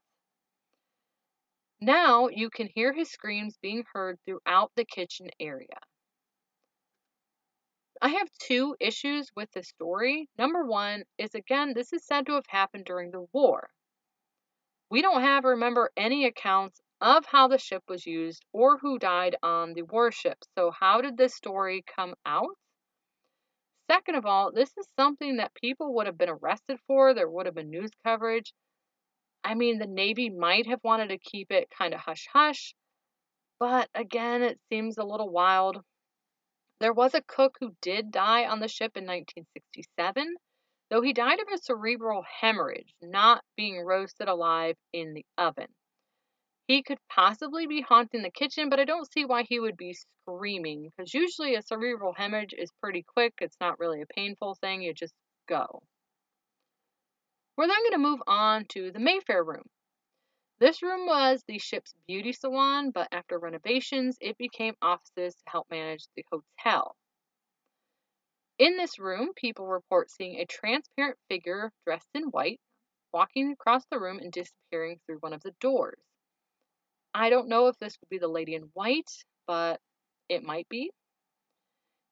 Now 1.80 2.28
you 2.28 2.50
can 2.50 2.68
hear 2.74 2.92
his 2.92 3.10
screams 3.10 3.56
being 3.58 3.84
heard 3.92 4.18
throughout 4.24 4.72
the 4.74 4.84
kitchen 4.84 5.30
area. 5.38 5.80
I 8.02 8.08
have 8.10 8.30
two 8.38 8.76
issues 8.80 9.30
with 9.36 9.50
the 9.52 9.62
story. 9.62 10.28
Number 10.38 10.64
one 10.64 11.04
is 11.18 11.34
again, 11.34 11.74
this 11.74 11.92
is 11.92 12.06
said 12.06 12.26
to 12.26 12.32
have 12.32 12.46
happened 12.48 12.86
during 12.86 13.10
the 13.10 13.26
war. 13.32 13.70
We 14.90 15.02
don't 15.02 15.22
have, 15.22 15.44
remember, 15.44 15.90
any 15.96 16.24
accounts 16.24 16.80
of 17.00 17.26
how 17.26 17.48
the 17.48 17.58
ship 17.58 17.82
was 17.88 18.06
used 18.06 18.44
or 18.52 18.78
who 18.78 18.98
died 18.98 19.36
on 19.42 19.74
the 19.74 19.82
warship. 19.82 20.38
So, 20.54 20.70
how 20.70 21.00
did 21.00 21.16
this 21.16 21.34
story 21.34 21.82
come 21.94 22.14
out? 22.24 22.56
Second 23.90 24.14
of 24.14 24.24
all, 24.24 24.52
this 24.52 24.70
is 24.78 24.86
something 24.96 25.38
that 25.38 25.52
people 25.54 25.94
would 25.94 26.06
have 26.06 26.16
been 26.16 26.28
arrested 26.28 26.78
for. 26.86 27.12
There 27.12 27.28
would 27.28 27.46
have 27.46 27.56
been 27.56 27.70
news 27.70 27.90
coverage. 28.04 28.52
I 29.42 29.54
mean, 29.54 29.78
the 29.78 29.86
Navy 29.86 30.30
might 30.30 30.68
have 30.68 30.78
wanted 30.84 31.08
to 31.08 31.18
keep 31.18 31.50
it 31.50 31.72
kind 31.76 31.92
of 31.92 31.98
hush 31.98 32.28
hush, 32.32 32.74
but 33.58 33.90
again, 33.92 34.42
it 34.42 34.60
seems 34.70 34.96
a 34.96 35.04
little 35.04 35.28
wild. 35.28 35.82
There 36.78 36.92
was 36.92 37.14
a 37.14 37.22
cook 37.22 37.56
who 37.58 37.74
did 37.82 38.12
die 38.12 38.46
on 38.46 38.60
the 38.60 38.68
ship 38.68 38.96
in 38.96 39.04
1967, 39.04 40.36
though 40.88 41.02
he 41.02 41.12
died 41.12 41.40
of 41.40 41.48
a 41.52 41.58
cerebral 41.58 42.22
hemorrhage, 42.40 42.94
not 43.02 43.42
being 43.56 43.84
roasted 43.84 44.28
alive 44.28 44.76
in 44.92 45.14
the 45.14 45.26
oven. 45.36 45.66
He 46.70 46.84
could 46.84 47.00
possibly 47.08 47.66
be 47.66 47.80
haunting 47.80 48.22
the 48.22 48.30
kitchen, 48.30 48.68
but 48.68 48.78
I 48.78 48.84
don't 48.84 49.10
see 49.10 49.24
why 49.24 49.42
he 49.42 49.58
would 49.58 49.76
be 49.76 49.92
screaming 49.92 50.84
because 50.84 51.12
usually 51.12 51.56
a 51.56 51.62
cerebral 51.62 52.12
hemorrhage 52.12 52.54
is 52.56 52.70
pretty 52.80 53.02
quick. 53.02 53.34
It's 53.40 53.58
not 53.60 53.80
really 53.80 54.02
a 54.02 54.06
painful 54.06 54.54
thing, 54.54 54.80
you 54.80 54.94
just 54.94 55.12
go. 55.48 55.82
We're 57.56 57.66
then 57.66 57.82
going 57.82 57.94
to 57.94 57.98
move 57.98 58.22
on 58.24 58.66
to 58.66 58.92
the 58.92 59.00
Mayfair 59.00 59.42
room. 59.42 59.68
This 60.60 60.80
room 60.80 61.08
was 61.08 61.42
the 61.48 61.58
ship's 61.58 61.92
beauty 62.06 62.32
salon, 62.32 62.92
but 62.92 63.08
after 63.10 63.40
renovations, 63.40 64.16
it 64.20 64.38
became 64.38 64.76
offices 64.80 65.34
to 65.34 65.50
help 65.50 65.68
manage 65.72 66.06
the 66.14 66.24
hotel. 66.30 66.94
In 68.60 68.76
this 68.76 68.96
room, 69.00 69.32
people 69.34 69.66
report 69.66 70.08
seeing 70.08 70.38
a 70.38 70.46
transparent 70.46 71.18
figure 71.28 71.72
dressed 71.84 72.10
in 72.14 72.26
white 72.26 72.60
walking 73.12 73.50
across 73.50 73.84
the 73.86 73.98
room 73.98 74.20
and 74.20 74.30
disappearing 74.30 75.00
through 75.04 75.18
one 75.18 75.32
of 75.32 75.42
the 75.42 75.54
doors. 75.60 75.98
I 77.14 77.30
don't 77.30 77.48
know 77.48 77.66
if 77.68 77.78
this 77.78 77.98
would 78.00 78.08
be 78.08 78.18
the 78.18 78.28
lady 78.28 78.54
in 78.54 78.70
white, 78.74 79.24
but 79.46 79.80
it 80.28 80.42
might 80.42 80.68
be. 80.68 80.90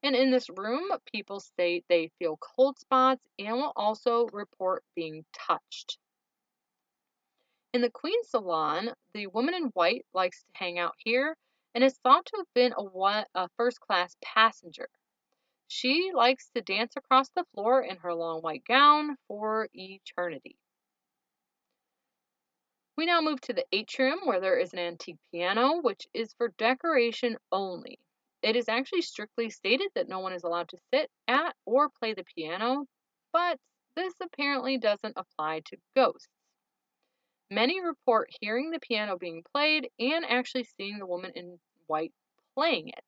And 0.02 0.14
in 0.14 0.30
this 0.30 0.48
room, 0.50 0.90
people 1.12 1.40
state 1.40 1.84
they 1.88 2.10
feel 2.18 2.36
cold 2.36 2.78
spots 2.78 3.22
and 3.38 3.56
will 3.56 3.72
also 3.76 4.26
report 4.32 4.84
being 4.94 5.24
touched. 5.32 5.98
In 7.72 7.80
the 7.80 7.90
Queen's 7.90 8.30
Salon, 8.30 8.94
the 9.12 9.26
woman 9.28 9.54
in 9.54 9.64
white 9.66 10.06
likes 10.14 10.42
to 10.42 10.50
hang 10.54 10.78
out 10.78 10.94
here 10.98 11.36
and 11.74 11.84
is 11.84 11.98
thought 11.98 12.26
to 12.26 12.36
have 12.38 12.54
been 12.54 12.72
a, 12.76 13.24
a 13.34 13.48
first 13.56 13.80
class 13.80 14.16
passenger. 14.22 14.88
She 15.68 16.12
likes 16.14 16.48
to 16.50 16.62
dance 16.62 16.96
across 16.96 17.28
the 17.30 17.44
floor 17.54 17.82
in 17.82 17.98
her 17.98 18.14
long 18.14 18.40
white 18.40 18.64
gown 18.64 19.16
for 19.28 19.68
eternity. 19.74 20.56
We 22.98 23.06
now 23.06 23.20
move 23.20 23.40
to 23.42 23.52
the 23.52 23.64
atrium 23.70 24.18
where 24.24 24.40
there 24.40 24.58
is 24.58 24.72
an 24.72 24.80
antique 24.80 25.20
piano, 25.30 25.80
which 25.80 26.08
is 26.12 26.32
for 26.32 26.48
decoration 26.58 27.36
only. 27.52 28.00
It 28.42 28.56
is 28.56 28.68
actually 28.68 29.02
strictly 29.02 29.50
stated 29.50 29.90
that 29.94 30.08
no 30.08 30.18
one 30.18 30.32
is 30.32 30.42
allowed 30.42 30.70
to 30.70 30.78
sit 30.92 31.08
at 31.28 31.54
or 31.64 31.90
play 31.90 32.14
the 32.14 32.24
piano, 32.24 32.86
but 33.32 33.60
this 33.94 34.14
apparently 34.20 34.78
doesn't 34.78 35.16
apply 35.16 35.60
to 35.66 35.76
ghosts. 35.94 36.26
Many 37.52 37.80
report 37.80 38.30
hearing 38.40 38.72
the 38.72 38.80
piano 38.80 39.16
being 39.16 39.44
played 39.54 39.88
and 40.00 40.24
actually 40.24 40.64
seeing 40.64 40.98
the 40.98 41.06
woman 41.06 41.30
in 41.36 41.60
white 41.86 42.12
playing 42.56 42.88
it. 42.88 43.04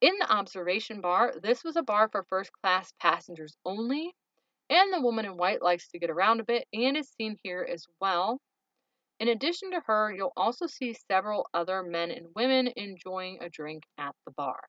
In 0.00 0.16
the 0.18 0.32
observation 0.32 1.02
bar, 1.02 1.34
this 1.42 1.62
was 1.62 1.76
a 1.76 1.82
bar 1.82 2.08
for 2.08 2.22
first 2.22 2.52
class 2.62 2.90
passengers 2.98 3.54
only, 3.66 4.14
and 4.70 4.92
the 4.92 5.00
woman 5.00 5.24
in 5.24 5.36
white 5.36 5.62
likes 5.62 5.88
to 5.88 5.98
get 5.98 6.10
around 6.10 6.40
a 6.40 6.44
bit 6.44 6.66
and 6.72 6.96
is 6.96 7.10
seen 7.18 7.36
here 7.42 7.66
as 7.70 7.86
well. 8.00 8.40
In 9.20 9.28
addition 9.28 9.70
to 9.70 9.80
her, 9.86 10.12
you'll 10.12 10.32
also 10.36 10.66
see 10.66 10.94
several 11.10 11.48
other 11.54 11.82
men 11.82 12.10
and 12.10 12.26
women 12.34 12.68
enjoying 12.76 13.38
a 13.40 13.48
drink 13.48 13.84
at 13.98 14.14
the 14.26 14.32
bar. 14.32 14.60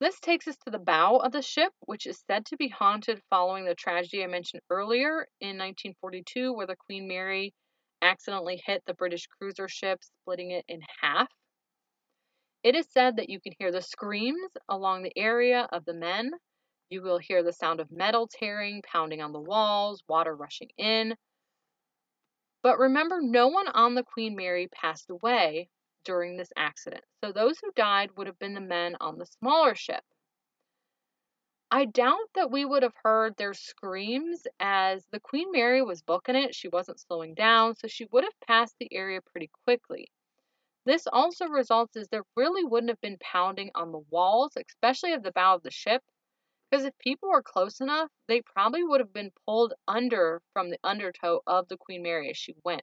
This 0.00 0.18
takes 0.18 0.48
us 0.48 0.56
to 0.64 0.70
the 0.70 0.80
bow 0.80 1.18
of 1.18 1.30
the 1.30 1.42
ship, 1.42 1.72
which 1.80 2.06
is 2.06 2.24
said 2.26 2.44
to 2.46 2.56
be 2.56 2.68
haunted 2.68 3.22
following 3.30 3.64
the 3.64 3.76
tragedy 3.76 4.24
I 4.24 4.26
mentioned 4.26 4.62
earlier 4.68 5.28
in 5.40 5.56
1942, 5.56 6.52
where 6.52 6.66
the 6.66 6.74
Queen 6.74 7.06
Mary 7.06 7.54
accidentally 8.02 8.60
hit 8.66 8.82
the 8.84 8.94
British 8.94 9.28
cruiser 9.28 9.68
ship, 9.68 10.00
splitting 10.02 10.50
it 10.50 10.64
in 10.66 10.80
half. 11.00 11.28
It 12.64 12.74
is 12.74 12.90
said 12.90 13.16
that 13.16 13.30
you 13.30 13.40
can 13.40 13.52
hear 13.58 13.70
the 13.70 13.80
screams 13.80 14.50
along 14.68 15.04
the 15.04 15.16
area 15.16 15.68
of 15.70 15.84
the 15.84 15.94
men, 15.94 16.32
you 16.92 17.02
will 17.02 17.18
hear 17.18 17.42
the 17.42 17.52
sound 17.52 17.80
of 17.80 17.90
metal 17.90 18.28
tearing, 18.28 18.82
pounding 18.82 19.22
on 19.22 19.32
the 19.32 19.40
walls, 19.40 20.04
water 20.06 20.36
rushing 20.36 20.68
in. 20.76 21.16
But 22.62 22.78
remember, 22.78 23.20
no 23.22 23.48
one 23.48 23.68
on 23.68 23.94
the 23.94 24.04
Queen 24.04 24.36
Mary 24.36 24.68
passed 24.68 25.08
away 25.10 25.70
during 26.04 26.36
this 26.36 26.52
accident, 26.56 27.04
so 27.24 27.32
those 27.32 27.58
who 27.58 27.72
died 27.74 28.10
would 28.16 28.26
have 28.26 28.38
been 28.38 28.54
the 28.54 28.60
men 28.60 28.96
on 29.00 29.18
the 29.18 29.26
smaller 29.26 29.74
ship. 29.74 30.04
I 31.70 31.86
doubt 31.86 32.28
that 32.34 32.50
we 32.50 32.66
would 32.66 32.82
have 32.82 32.94
heard 33.02 33.34
their 33.36 33.54
screams 33.54 34.46
as 34.60 35.06
the 35.10 35.20
Queen 35.20 35.50
Mary 35.50 35.80
was 35.80 36.02
booking 36.02 36.36
it. 36.36 36.54
She 36.54 36.68
wasn't 36.68 37.00
slowing 37.00 37.34
down, 37.34 37.74
so 37.76 37.88
she 37.88 38.06
would 38.12 38.24
have 38.24 38.40
passed 38.46 38.76
the 38.78 38.92
area 38.92 39.22
pretty 39.22 39.50
quickly. 39.64 40.08
This 40.84 41.06
also 41.06 41.46
results 41.46 41.96
as 41.96 42.08
there 42.08 42.26
really 42.36 42.64
wouldn't 42.64 42.90
have 42.90 43.00
been 43.00 43.16
pounding 43.20 43.70
on 43.74 43.90
the 43.90 44.04
walls, 44.10 44.52
especially 44.56 45.14
of 45.14 45.22
the 45.22 45.32
bow 45.32 45.54
of 45.54 45.62
the 45.62 45.70
ship, 45.70 46.02
because 46.72 46.86
if 46.86 46.98
people 46.98 47.28
were 47.28 47.42
close 47.42 47.80
enough, 47.82 48.08
they 48.28 48.40
probably 48.40 48.82
would 48.82 49.00
have 49.00 49.12
been 49.12 49.30
pulled 49.46 49.74
under 49.86 50.40
from 50.54 50.70
the 50.70 50.78
undertow 50.82 51.42
of 51.46 51.68
the 51.68 51.76
Queen 51.76 52.02
Mary 52.02 52.30
as 52.30 52.38
she 52.38 52.54
went. 52.64 52.80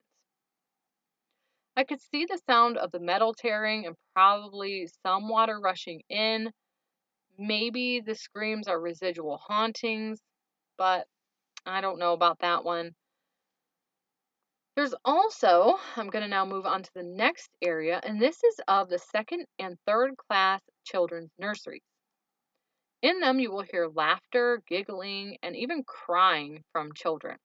I 1.76 1.86
could 1.86 2.00
see 2.00 2.26
the 2.26 2.40
sound 2.48 2.78
of 2.78 2.92
the 2.92 3.00
metal 3.00 3.34
tearing 3.34 3.88
and 3.88 3.96
probably 4.14 4.88
some 5.04 5.28
water 5.28 5.60
rushing 5.60 6.04
in. 6.08 6.52
Maybe 7.40 8.00
the 8.00 8.14
screams 8.14 8.68
are 8.68 8.80
residual 8.80 9.40
hauntings, 9.48 10.20
but 10.78 11.08
I 11.66 11.82
don't 11.82 11.98
know 11.98 12.14
about 12.14 12.40
that 12.42 12.64
one. 12.64 12.92
There's 14.76 14.94
also, 15.04 15.80
I'm 15.96 16.10
going 16.10 16.24
to 16.24 16.30
now 16.30 16.46
move 16.46 16.68
on 16.68 16.84
to 16.84 16.92
the 16.94 17.04
next 17.04 17.50
area, 17.60 18.00
and 18.04 18.22
this 18.22 18.44
is 18.44 18.62
of 18.68 18.90
the 18.90 19.00
second 19.00 19.46
and 19.58 19.78
third 19.88 20.16
class 20.16 20.62
children's 20.86 21.32
nurseries. 21.40 21.82
In 23.02 23.22
them, 23.22 23.40
you 23.40 23.52
will 23.52 23.62
hear 23.62 23.88
laughter, 23.88 24.62
giggling, 24.68 25.38
and 25.42 25.56
even 25.56 25.84
crying 25.84 26.64
from 26.74 26.94
children. 26.94 27.38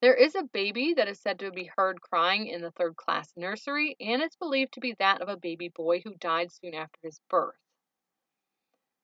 There 0.00 0.14
is 0.14 0.34
a 0.34 0.42
baby 0.42 0.94
that 0.94 1.08
is 1.08 1.20
said 1.20 1.38
to 1.38 1.50
be 1.50 1.70
heard 1.76 2.00
crying 2.00 2.48
in 2.48 2.60
the 2.60 2.72
third 2.72 2.96
class 2.96 3.32
nursery, 3.36 3.96
and 4.00 4.20
it's 4.20 4.36
believed 4.36 4.74
to 4.74 4.80
be 4.80 4.94
that 4.98 5.22
of 5.22 5.28
a 5.28 5.36
baby 5.36 5.68
boy 5.68 6.00
who 6.00 6.14
died 6.16 6.52
soon 6.52 6.74
after 6.74 6.98
his 7.02 7.20
birth. 7.30 7.54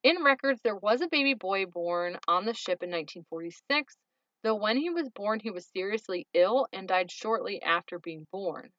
In 0.03 0.25
records, 0.25 0.61
there 0.63 0.77
was 0.77 1.01
a 1.01 1.09
baby 1.09 1.35
boy 1.35 1.67
born 1.67 2.19
on 2.27 2.45
the 2.45 2.55
ship 2.55 2.83
in 2.83 2.91
1946, 2.91 3.97
though 4.43 4.57
when 4.57 4.77
he 4.77 4.91
was 4.91 5.09
born, 5.09 5.41
he 5.41 5.51
was 5.51 5.67
seriously 5.69 6.27
ill 6.35 6.67
and 6.73 6.89
died 6.89 7.11
shortly 7.11 7.63
after 7.63 7.99
being 7.99 8.27
born. 8.33 8.73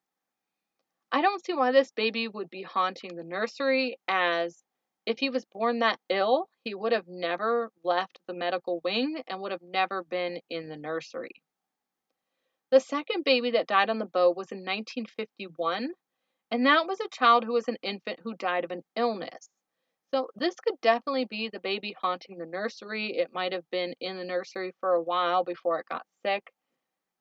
I 1.11 1.21
don't 1.21 1.43
see 1.43 1.53
why 1.53 1.71
this 1.71 1.91
baby 1.91 2.27
would 2.27 2.49
be 2.49 2.63
haunting 2.63 3.15
the 3.15 3.23
nursery, 3.23 3.97
as 4.07 4.63
if 5.05 5.19
he 5.19 5.29
was 5.29 5.45
born 5.45 5.79
that 5.79 5.99
ill, 6.09 6.47
he 6.63 6.75
would 6.75 6.91
have 6.91 7.07
never 7.07 7.71
left 7.83 8.19
the 8.27 8.33
medical 8.33 8.81
wing 8.83 9.23
and 9.27 9.41
would 9.41 9.51
have 9.51 9.61
never 9.61 10.03
been 10.03 10.39
in 10.49 10.69
the 10.69 10.77
nursery. 10.77 11.41
The 12.69 12.79
second 12.79 13.25
baby 13.25 13.51
that 13.51 13.67
died 13.67 13.89
on 13.89 13.99
the 13.99 14.05
boat 14.05 14.37
was 14.37 14.51
in 14.51 14.59
1951, 14.59 15.91
and 16.51 16.65
that 16.65 16.87
was 16.87 16.99
a 17.01 17.09
child 17.09 17.43
who 17.43 17.53
was 17.53 17.67
an 17.67 17.77
infant 17.81 18.19
who 18.23 18.35
died 18.35 18.63
of 18.63 18.71
an 18.71 18.83
illness. 18.95 19.49
So 20.13 20.29
this 20.35 20.55
could 20.55 20.79
definitely 20.81 21.25
be 21.25 21.49
the 21.49 21.59
baby 21.59 21.95
haunting 21.99 22.37
the 22.37 22.45
nursery. 22.45 23.17
It 23.17 23.33
might 23.33 23.53
have 23.53 23.69
been 23.71 23.95
in 23.99 24.17
the 24.17 24.25
nursery 24.25 24.73
for 24.79 24.93
a 24.93 25.01
while 25.01 25.43
before 25.43 25.79
it 25.79 25.85
got 25.89 26.05
sick. 26.25 26.51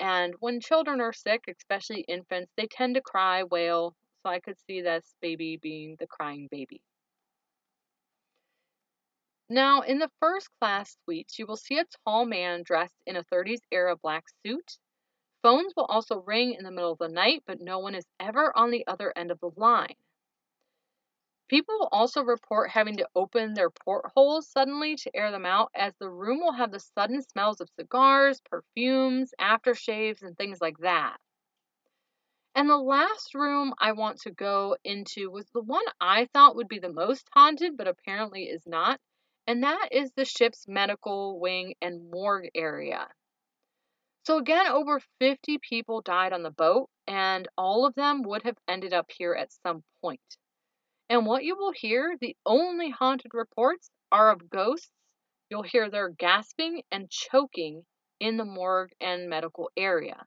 And 0.01 0.35
when 0.41 0.61
children 0.61 1.01
are 1.01 1.12
sick, 1.12 1.45
especially 1.49 2.01
infants, 2.03 2.53
they 2.57 2.66
tend 2.66 2.97
to 2.97 3.01
cry, 3.01 3.45
wail. 3.45 3.95
So 4.22 4.31
I 4.31 4.41
could 4.41 4.59
see 4.66 4.83
this 4.83 5.14
baby 5.22 5.59
being 5.61 5.97
the 5.99 6.07
crying 6.07 6.49
baby. 6.51 6.81
Now, 9.53 9.80
in 9.80 9.98
the 9.98 10.12
first 10.20 10.48
class 10.61 10.96
suites, 11.03 11.36
you 11.36 11.44
will 11.44 11.57
see 11.57 11.78
a 11.78 11.84
tall 12.05 12.24
man 12.24 12.62
dressed 12.62 13.03
in 13.05 13.16
a 13.16 13.24
30s 13.24 13.59
era 13.72 13.96
black 13.96 14.26
suit. 14.46 14.78
Phones 15.42 15.72
will 15.76 15.86
also 15.86 16.20
ring 16.20 16.55
in 16.55 16.62
the 16.62 16.70
middle 16.70 16.92
of 16.92 16.98
the 16.98 17.09
night, 17.09 17.42
but 17.46 17.61
no 17.61 17.80
one 17.80 17.96
is 17.96 18.07
ever 18.20 18.57
on 18.57 18.70
the 18.70 18.86
other 18.86 19.12
end 19.16 19.32
of 19.32 19.40
the 19.40 19.51
line. 19.57 19.96
People 21.48 21.80
will 21.80 21.88
also 21.90 22.22
report 22.22 22.70
having 22.70 22.98
to 22.98 23.09
open 23.16 23.55
their 23.55 23.70
portholes 23.70 24.46
suddenly 24.46 24.94
to 24.94 25.16
air 25.16 25.32
them 25.32 25.44
out, 25.44 25.72
as 25.74 25.94
the 25.96 26.09
room 26.09 26.38
will 26.38 26.53
have 26.53 26.70
the 26.70 26.78
sudden 26.78 27.20
smells 27.20 27.61
of 27.61 27.68
cigars, 27.70 28.40
perfumes, 28.42 29.34
aftershaves, 29.40 30.22
and 30.22 30.36
things 30.36 30.61
like 30.61 30.78
that. 30.78 31.16
And 32.55 32.70
the 32.70 32.76
last 32.76 33.34
room 33.34 33.74
I 33.80 33.90
want 33.92 34.20
to 34.20 34.30
go 34.30 34.76
into 34.84 35.28
was 35.28 35.51
the 35.51 35.61
one 35.61 35.84
I 36.01 36.26
thought 36.26 36.55
would 36.55 36.68
be 36.68 36.78
the 36.78 36.92
most 36.92 37.28
haunted, 37.34 37.76
but 37.76 37.88
apparently 37.88 38.44
is 38.44 38.64
not, 38.64 39.01
and 39.47 39.62
that 39.62 39.88
is 39.93 40.11
the 40.12 40.24
ship's 40.24 40.66
medical 40.68 41.41
wing 41.41 41.74
and 41.80 42.11
morgue 42.11 42.51
area. 42.55 43.09
So, 44.24 44.38
again, 44.38 44.66
over 44.66 45.01
50 45.18 45.59
people 45.59 46.03
died 46.03 46.32
on 46.32 46.43
the 46.43 46.51
boat, 46.51 46.88
and 47.07 47.49
all 47.57 47.86
of 47.86 47.95
them 47.95 48.22
would 48.22 48.43
have 48.43 48.59
ended 48.68 48.93
up 48.93 49.11
here 49.11 49.34
at 49.34 49.53
some 49.64 49.82
point. 50.03 50.20
And 51.09 51.26
what 51.26 51.43
you 51.43 51.57
will 51.57 51.72
hear, 51.72 52.16
the 52.20 52.36
only 52.47 52.91
haunted 52.91 53.34
reports 53.34 53.91
are 54.12 54.30
of 54.30 54.49
ghosts. 54.49 54.91
You'll 55.49 55.62
hear 55.62 55.91
their 55.91 56.11
gasping 56.11 56.82
and 56.93 57.11
choking 57.11 57.84
in 58.20 58.36
the 58.36 58.45
morgue 58.45 58.93
and 59.01 59.28
medical 59.28 59.70
area. 59.76 60.24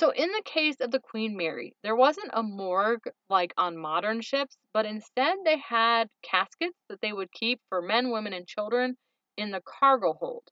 So, 0.00 0.10
in 0.10 0.30
the 0.30 0.42
case 0.44 0.76
of 0.80 0.92
the 0.92 1.00
Queen 1.00 1.36
Mary, 1.36 1.74
there 1.82 1.96
wasn't 1.96 2.30
a 2.32 2.42
morgue 2.42 3.08
like 3.28 3.52
on 3.56 3.76
modern 3.76 4.20
ships, 4.20 4.56
but 4.72 4.86
instead 4.86 5.38
they 5.44 5.58
had 5.58 6.08
caskets 6.22 6.78
that 6.88 7.00
they 7.00 7.12
would 7.12 7.32
keep 7.32 7.60
for 7.68 7.82
men, 7.82 8.10
women, 8.10 8.32
and 8.32 8.46
children 8.46 8.96
in 9.36 9.50
the 9.50 9.60
cargo 9.60 10.12
hold. 10.12 10.44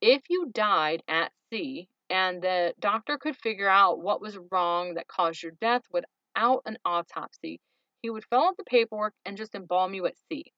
If 0.00 0.22
you 0.30 0.50
died 0.52 1.02
at 1.08 1.32
sea 1.50 1.88
and 2.08 2.40
the 2.40 2.74
doctor 2.78 3.18
could 3.18 3.36
figure 3.36 3.68
out 3.68 3.98
what 3.98 4.20
was 4.20 4.38
wrong 4.52 4.94
that 4.94 5.08
caused 5.08 5.42
your 5.42 5.52
death 5.60 5.82
without 5.90 6.62
an 6.64 6.78
autopsy, 6.84 7.60
he 8.02 8.10
would 8.10 8.24
fill 8.26 8.44
out 8.44 8.56
the 8.56 8.64
paperwork 8.64 9.14
and 9.24 9.36
just 9.36 9.56
embalm 9.56 9.94
you 9.94 10.06
at 10.06 10.14
sea. 10.28 10.52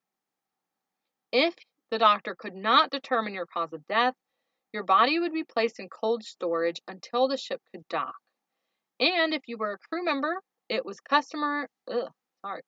If 1.33 1.55
the 1.91 1.99
doctor 1.99 2.35
could 2.35 2.55
not 2.55 2.91
determine 2.91 3.33
your 3.33 3.47
cause 3.47 3.73
of 3.73 3.87
death, 3.87 4.15
your 4.77 4.85
body 4.85 5.19
would 5.19 5.33
be 5.33 5.43
placed 5.43 5.81
in 5.81 5.89
cold 5.89 6.23
storage 6.23 6.83
until 6.87 7.29
the 7.29 7.39
ship 7.39 7.63
could 7.73 7.89
dock. 7.89 8.15
And 9.01 9.33
if 9.33 9.41
you 9.47 9.57
were 9.57 9.73
a 9.73 9.79
crew 9.79 10.05
member, 10.05 10.43
it 10.69 10.85
was 10.85 11.01
customary. 11.01 11.67
Ugh, 11.91 12.11
sorry. 12.45 12.61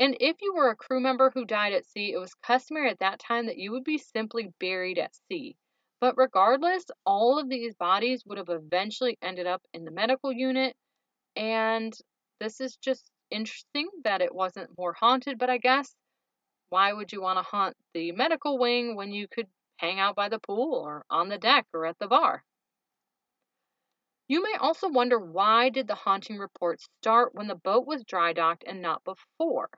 And 0.00 0.16
if 0.18 0.36
you 0.42 0.52
were 0.56 0.70
a 0.70 0.74
crew 0.74 0.98
member 0.98 1.30
who 1.32 1.44
died 1.44 1.74
at 1.74 1.86
sea, 1.86 2.12
it 2.12 2.18
was 2.18 2.34
customary 2.42 2.90
at 2.90 2.98
that 2.98 3.20
time 3.20 3.46
that 3.46 3.56
you 3.56 3.70
would 3.70 3.84
be 3.84 3.98
simply 3.98 4.48
buried 4.58 4.98
at 4.98 5.14
sea. 5.28 5.54
But 6.00 6.18
regardless, 6.18 6.84
all 7.04 7.38
of 7.38 7.48
these 7.48 7.76
bodies 7.76 8.24
would 8.26 8.38
have 8.38 8.50
eventually 8.50 9.16
ended 9.22 9.46
up 9.46 9.62
in 9.72 9.84
the 9.84 9.92
medical 9.92 10.32
unit. 10.32 10.74
And 11.36 11.94
this 12.40 12.60
is 12.60 12.76
just 12.78 13.08
interesting 13.30 13.88
that 14.02 14.22
it 14.22 14.34
wasn't 14.34 14.76
more 14.76 14.92
haunted, 14.92 15.38
but 15.38 15.50
I 15.50 15.58
guess 15.58 15.94
why 16.68 16.92
would 16.92 17.12
you 17.12 17.22
want 17.22 17.38
to 17.38 17.44
haunt 17.44 17.76
the 17.94 18.10
medical 18.10 18.58
wing 18.58 18.96
when 18.96 19.12
you 19.12 19.28
could 19.28 19.46
hang 19.76 20.00
out 20.00 20.16
by 20.16 20.28
the 20.28 20.38
pool 20.38 20.74
or 20.74 21.04
on 21.10 21.28
the 21.28 21.38
deck 21.38 21.66
or 21.72 21.86
at 21.86 21.98
the 21.98 22.08
bar? 22.08 22.44
You 24.28 24.42
may 24.42 24.54
also 24.56 24.88
wonder 24.88 25.18
why 25.18 25.68
did 25.68 25.86
the 25.86 25.94
haunting 25.94 26.38
reports 26.38 26.88
start 27.00 27.34
when 27.34 27.46
the 27.48 27.54
boat 27.54 27.86
was 27.86 28.04
dry 28.04 28.32
docked 28.32 28.64
and 28.66 28.82
not 28.82 29.04
before? 29.04 29.70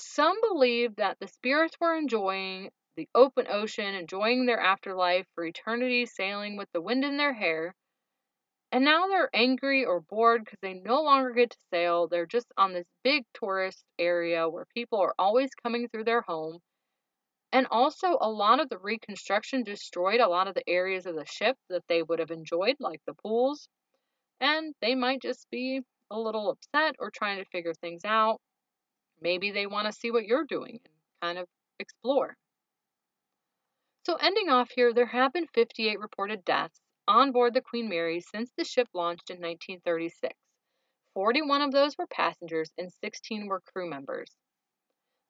Some 0.00 0.40
believe 0.40 0.96
that 0.96 1.18
the 1.20 1.28
spirits 1.28 1.76
were 1.80 1.94
enjoying 1.94 2.70
the 2.96 3.08
open 3.14 3.46
ocean, 3.48 3.94
enjoying 3.94 4.46
their 4.46 4.60
afterlife 4.60 5.26
for 5.34 5.44
eternity, 5.44 6.06
sailing 6.06 6.56
with 6.56 6.70
the 6.72 6.80
wind 6.80 7.04
in 7.04 7.16
their 7.16 7.34
hair, 7.34 7.74
and 8.72 8.84
now 8.84 9.06
they're 9.06 9.30
angry 9.34 9.84
or 9.84 10.00
bored 10.00 10.44
because 10.44 10.58
they 10.60 10.74
no 10.74 11.02
longer 11.02 11.30
get 11.30 11.50
to 11.50 11.58
sail. 11.72 12.08
They're 12.08 12.26
just 12.26 12.52
on 12.56 12.72
this 12.72 12.86
big 13.04 13.24
tourist 13.32 13.84
area 13.98 14.48
where 14.48 14.66
people 14.74 15.00
are 15.00 15.14
always 15.18 15.54
coming 15.54 15.88
through 15.88 16.04
their 16.04 16.22
home. 16.22 16.58
And 17.52 17.66
also, 17.70 18.18
a 18.20 18.30
lot 18.30 18.60
of 18.60 18.68
the 18.68 18.78
reconstruction 18.78 19.62
destroyed 19.62 20.20
a 20.20 20.28
lot 20.28 20.48
of 20.48 20.54
the 20.54 20.68
areas 20.68 21.06
of 21.06 21.14
the 21.14 21.24
ship 21.24 21.56
that 21.68 21.84
they 21.88 22.02
would 22.02 22.18
have 22.18 22.30
enjoyed, 22.30 22.76
like 22.80 23.00
the 23.06 23.14
pools. 23.14 23.68
And 24.40 24.74
they 24.80 24.94
might 24.94 25.22
just 25.22 25.48
be 25.50 25.80
a 26.10 26.18
little 26.18 26.50
upset 26.50 26.96
or 26.98 27.10
trying 27.10 27.38
to 27.38 27.50
figure 27.50 27.74
things 27.74 28.04
out. 28.04 28.40
Maybe 29.20 29.50
they 29.50 29.66
want 29.66 29.86
to 29.86 29.92
see 29.92 30.10
what 30.10 30.26
you're 30.26 30.44
doing 30.44 30.80
and 30.84 30.92
kind 31.22 31.38
of 31.38 31.48
explore. 31.78 32.36
So, 34.04 34.16
ending 34.16 34.50
off 34.50 34.70
here, 34.70 34.92
there 34.92 35.06
have 35.06 35.32
been 35.32 35.46
58 35.48 35.98
reported 35.98 36.44
deaths 36.44 36.80
on 37.08 37.32
board 37.32 37.54
the 37.54 37.60
Queen 37.60 37.88
Mary 37.88 38.20
since 38.20 38.52
the 38.56 38.64
ship 38.64 38.88
launched 38.92 39.30
in 39.30 39.36
1936. 39.36 40.34
41 41.14 41.62
of 41.62 41.72
those 41.72 41.96
were 41.96 42.06
passengers 42.06 42.70
and 42.76 42.92
16 42.92 43.46
were 43.46 43.62
crew 43.72 43.88
members. 43.88 44.30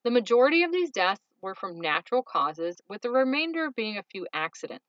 The 0.04 0.10
majority 0.10 0.62
of 0.62 0.72
these 0.72 0.90
deaths 0.90 1.22
were 1.46 1.54
from 1.54 1.80
natural 1.80 2.24
causes, 2.24 2.80
with 2.88 3.02
the 3.02 3.10
remainder 3.10 3.70
being 3.70 3.98
a 3.98 4.02
few 4.02 4.26
accidents. 4.32 4.84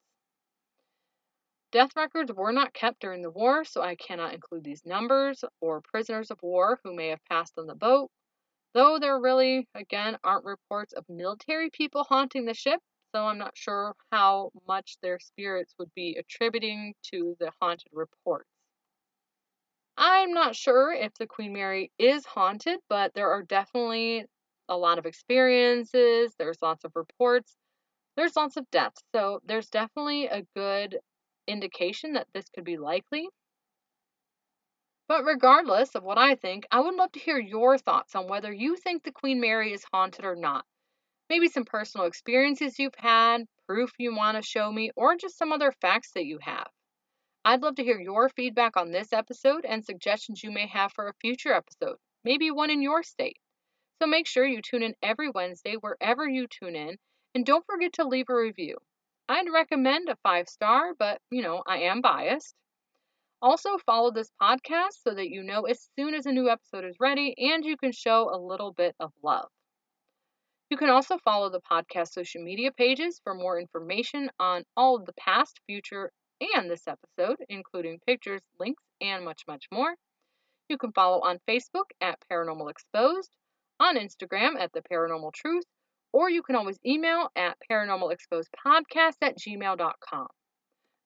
Death 1.71 1.95
records 1.95 2.33
were 2.33 2.51
not 2.51 2.73
kept 2.73 2.99
during 2.99 3.21
the 3.21 3.29
war, 3.29 3.63
so 3.63 3.83
I 3.83 3.93
cannot 3.95 4.33
include 4.33 4.63
these 4.63 4.83
numbers 4.83 5.43
or 5.61 5.81
prisoners 5.81 6.31
of 6.31 6.41
war 6.41 6.79
who 6.83 6.95
may 6.95 7.09
have 7.09 7.23
passed 7.25 7.59
on 7.59 7.67
the 7.67 7.75
boat, 7.75 8.09
though 8.73 8.97
there 8.97 9.19
really, 9.19 9.67
again, 9.75 10.17
aren't 10.23 10.45
reports 10.45 10.93
of 10.93 11.07
military 11.07 11.69
people 11.69 12.03
haunting 12.03 12.45
the 12.45 12.55
ship, 12.55 12.81
so 13.13 13.25
I'm 13.25 13.37
not 13.37 13.55
sure 13.55 13.93
how 14.11 14.49
much 14.67 14.97
their 15.03 15.19
spirits 15.19 15.75
would 15.77 15.93
be 15.93 16.15
attributing 16.15 16.95
to 17.13 17.35
the 17.39 17.51
haunted 17.61 17.91
reports. 17.93 18.49
I'm 19.95 20.33
not 20.33 20.55
sure 20.55 20.91
if 20.91 21.13
the 21.13 21.27
Queen 21.27 21.53
Mary 21.53 21.91
is 21.99 22.25
haunted, 22.25 22.79
but 22.89 23.13
there 23.13 23.29
are 23.29 23.43
definitely 23.43 24.25
a 24.69 24.77
lot 24.77 24.99
of 24.99 25.05
experiences, 25.05 26.33
there's 26.37 26.61
lots 26.61 26.83
of 26.83 26.91
reports, 26.95 27.55
there's 28.15 28.35
lots 28.35 28.57
of 28.57 28.69
deaths. 28.71 29.01
So 29.13 29.39
there's 29.45 29.69
definitely 29.69 30.25
a 30.27 30.43
good 30.55 30.99
indication 31.47 32.13
that 32.13 32.27
this 32.33 32.49
could 32.49 32.63
be 32.63 32.77
likely. 32.77 33.29
But 35.07 35.23
regardless 35.23 35.95
of 35.95 36.03
what 36.03 36.17
I 36.17 36.35
think, 36.35 36.67
I 36.69 36.81
would 36.81 36.95
love 36.95 37.13
to 37.13 37.19
hear 37.19 37.39
your 37.39 37.77
thoughts 37.77 38.13
on 38.15 38.27
whether 38.27 38.51
you 38.51 38.75
think 38.75 39.03
the 39.03 39.11
Queen 39.11 39.39
Mary 39.39 39.71
is 39.71 39.85
haunted 39.93 40.25
or 40.25 40.35
not. 40.35 40.65
Maybe 41.29 41.47
some 41.47 41.63
personal 41.65 42.07
experiences 42.07 42.79
you've 42.79 42.95
had, 42.97 43.45
proof 43.67 43.91
you 43.97 44.15
want 44.15 44.35
to 44.35 44.41
show 44.41 44.71
me, 44.71 44.91
or 44.95 45.15
just 45.15 45.37
some 45.37 45.53
other 45.53 45.71
facts 45.71 46.11
that 46.13 46.25
you 46.25 46.39
have. 46.41 46.69
I'd 47.45 47.61
love 47.61 47.75
to 47.75 47.83
hear 47.83 47.99
your 47.99 48.27
feedback 48.27 48.75
on 48.75 48.91
this 48.91 49.13
episode 49.13 49.63
and 49.63 49.85
suggestions 49.85 50.43
you 50.43 50.51
may 50.51 50.67
have 50.67 50.91
for 50.91 51.07
a 51.07 51.13
future 51.21 51.53
episode, 51.53 51.97
maybe 52.25 52.51
one 52.51 52.69
in 52.69 52.81
your 52.81 53.03
state. 53.03 53.37
So 53.99 54.07
make 54.07 54.27
sure 54.27 54.45
you 54.45 54.61
tune 54.61 54.83
in 54.83 54.95
every 55.01 55.29
Wednesday 55.29 55.75
wherever 55.75 56.27
you 56.27 56.47
tune 56.47 56.75
in, 56.75 56.97
and 57.33 57.45
don't 57.45 57.65
forget 57.65 57.93
to 57.93 58.07
leave 58.07 58.29
a 58.29 58.35
review. 58.35 58.77
I'd 59.27 59.51
recommend 59.51 60.09
a 60.09 60.15
five 60.23 60.47
star, 60.47 60.93
but 60.93 61.21
you 61.31 61.41
know, 61.41 61.63
I 61.65 61.79
am 61.79 62.01
biased. 62.01 62.55
Also, 63.41 63.77
follow 63.79 64.11
this 64.11 64.31
podcast 64.41 65.01
so 65.03 65.13
that 65.13 65.29
you 65.29 65.43
know 65.43 65.63
as 65.65 65.89
soon 65.97 66.13
as 66.13 66.25
a 66.25 66.31
new 66.31 66.49
episode 66.49 66.85
is 66.85 66.99
ready 66.99 67.35
and 67.37 67.65
you 67.65 67.77
can 67.77 67.91
show 67.91 68.29
a 68.33 68.37
little 68.37 68.73
bit 68.73 68.95
of 68.99 69.11
love. 69.21 69.49
You 70.69 70.77
can 70.77 70.89
also 70.89 71.17
follow 71.19 71.49
the 71.49 71.61
podcast 71.61 72.13
social 72.13 72.43
media 72.43 72.71
pages 72.71 73.21
for 73.23 73.33
more 73.33 73.59
information 73.59 74.29
on 74.39 74.63
all 74.75 74.95
of 74.95 75.05
the 75.05 75.13
past, 75.13 75.59
future, 75.65 76.11
and 76.41 76.69
this 76.69 76.87
episode, 76.87 77.37
including 77.47 77.99
pictures, 78.05 78.41
links, 78.59 78.83
and 78.99 79.23
much, 79.23 79.43
much 79.47 79.65
more. 79.71 79.95
You 80.67 80.77
can 80.77 80.91
follow 80.91 81.21
on 81.21 81.39
Facebook 81.47 81.89
at 82.01 82.19
Paranormal 82.29 82.69
Exposed, 82.69 83.29
on 83.79 83.97
Instagram 83.97 84.59
at 84.59 84.71
The 84.73 84.81
Paranormal 84.81 85.33
Truth, 85.33 85.65
or 86.13 86.29
you 86.29 86.43
can 86.43 86.55
always 86.55 86.79
email 86.85 87.29
at 87.35 87.57
paranormalexposedpodcast 87.71 89.15
at 89.21 89.37
gmail.com. 89.37 90.27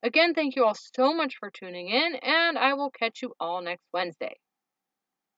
Again, 0.03 0.33
thank 0.33 0.55
you 0.55 0.65
all 0.65 0.75
so 0.95 1.13
much 1.13 1.35
for 1.39 1.51
tuning 1.51 1.89
in, 1.89 2.15
and 2.15 2.57
I 2.57 2.73
will 2.73 2.89
catch 2.89 3.21
you 3.21 3.33
all 3.39 3.61
next 3.61 3.85
Wednesday. 3.93 4.35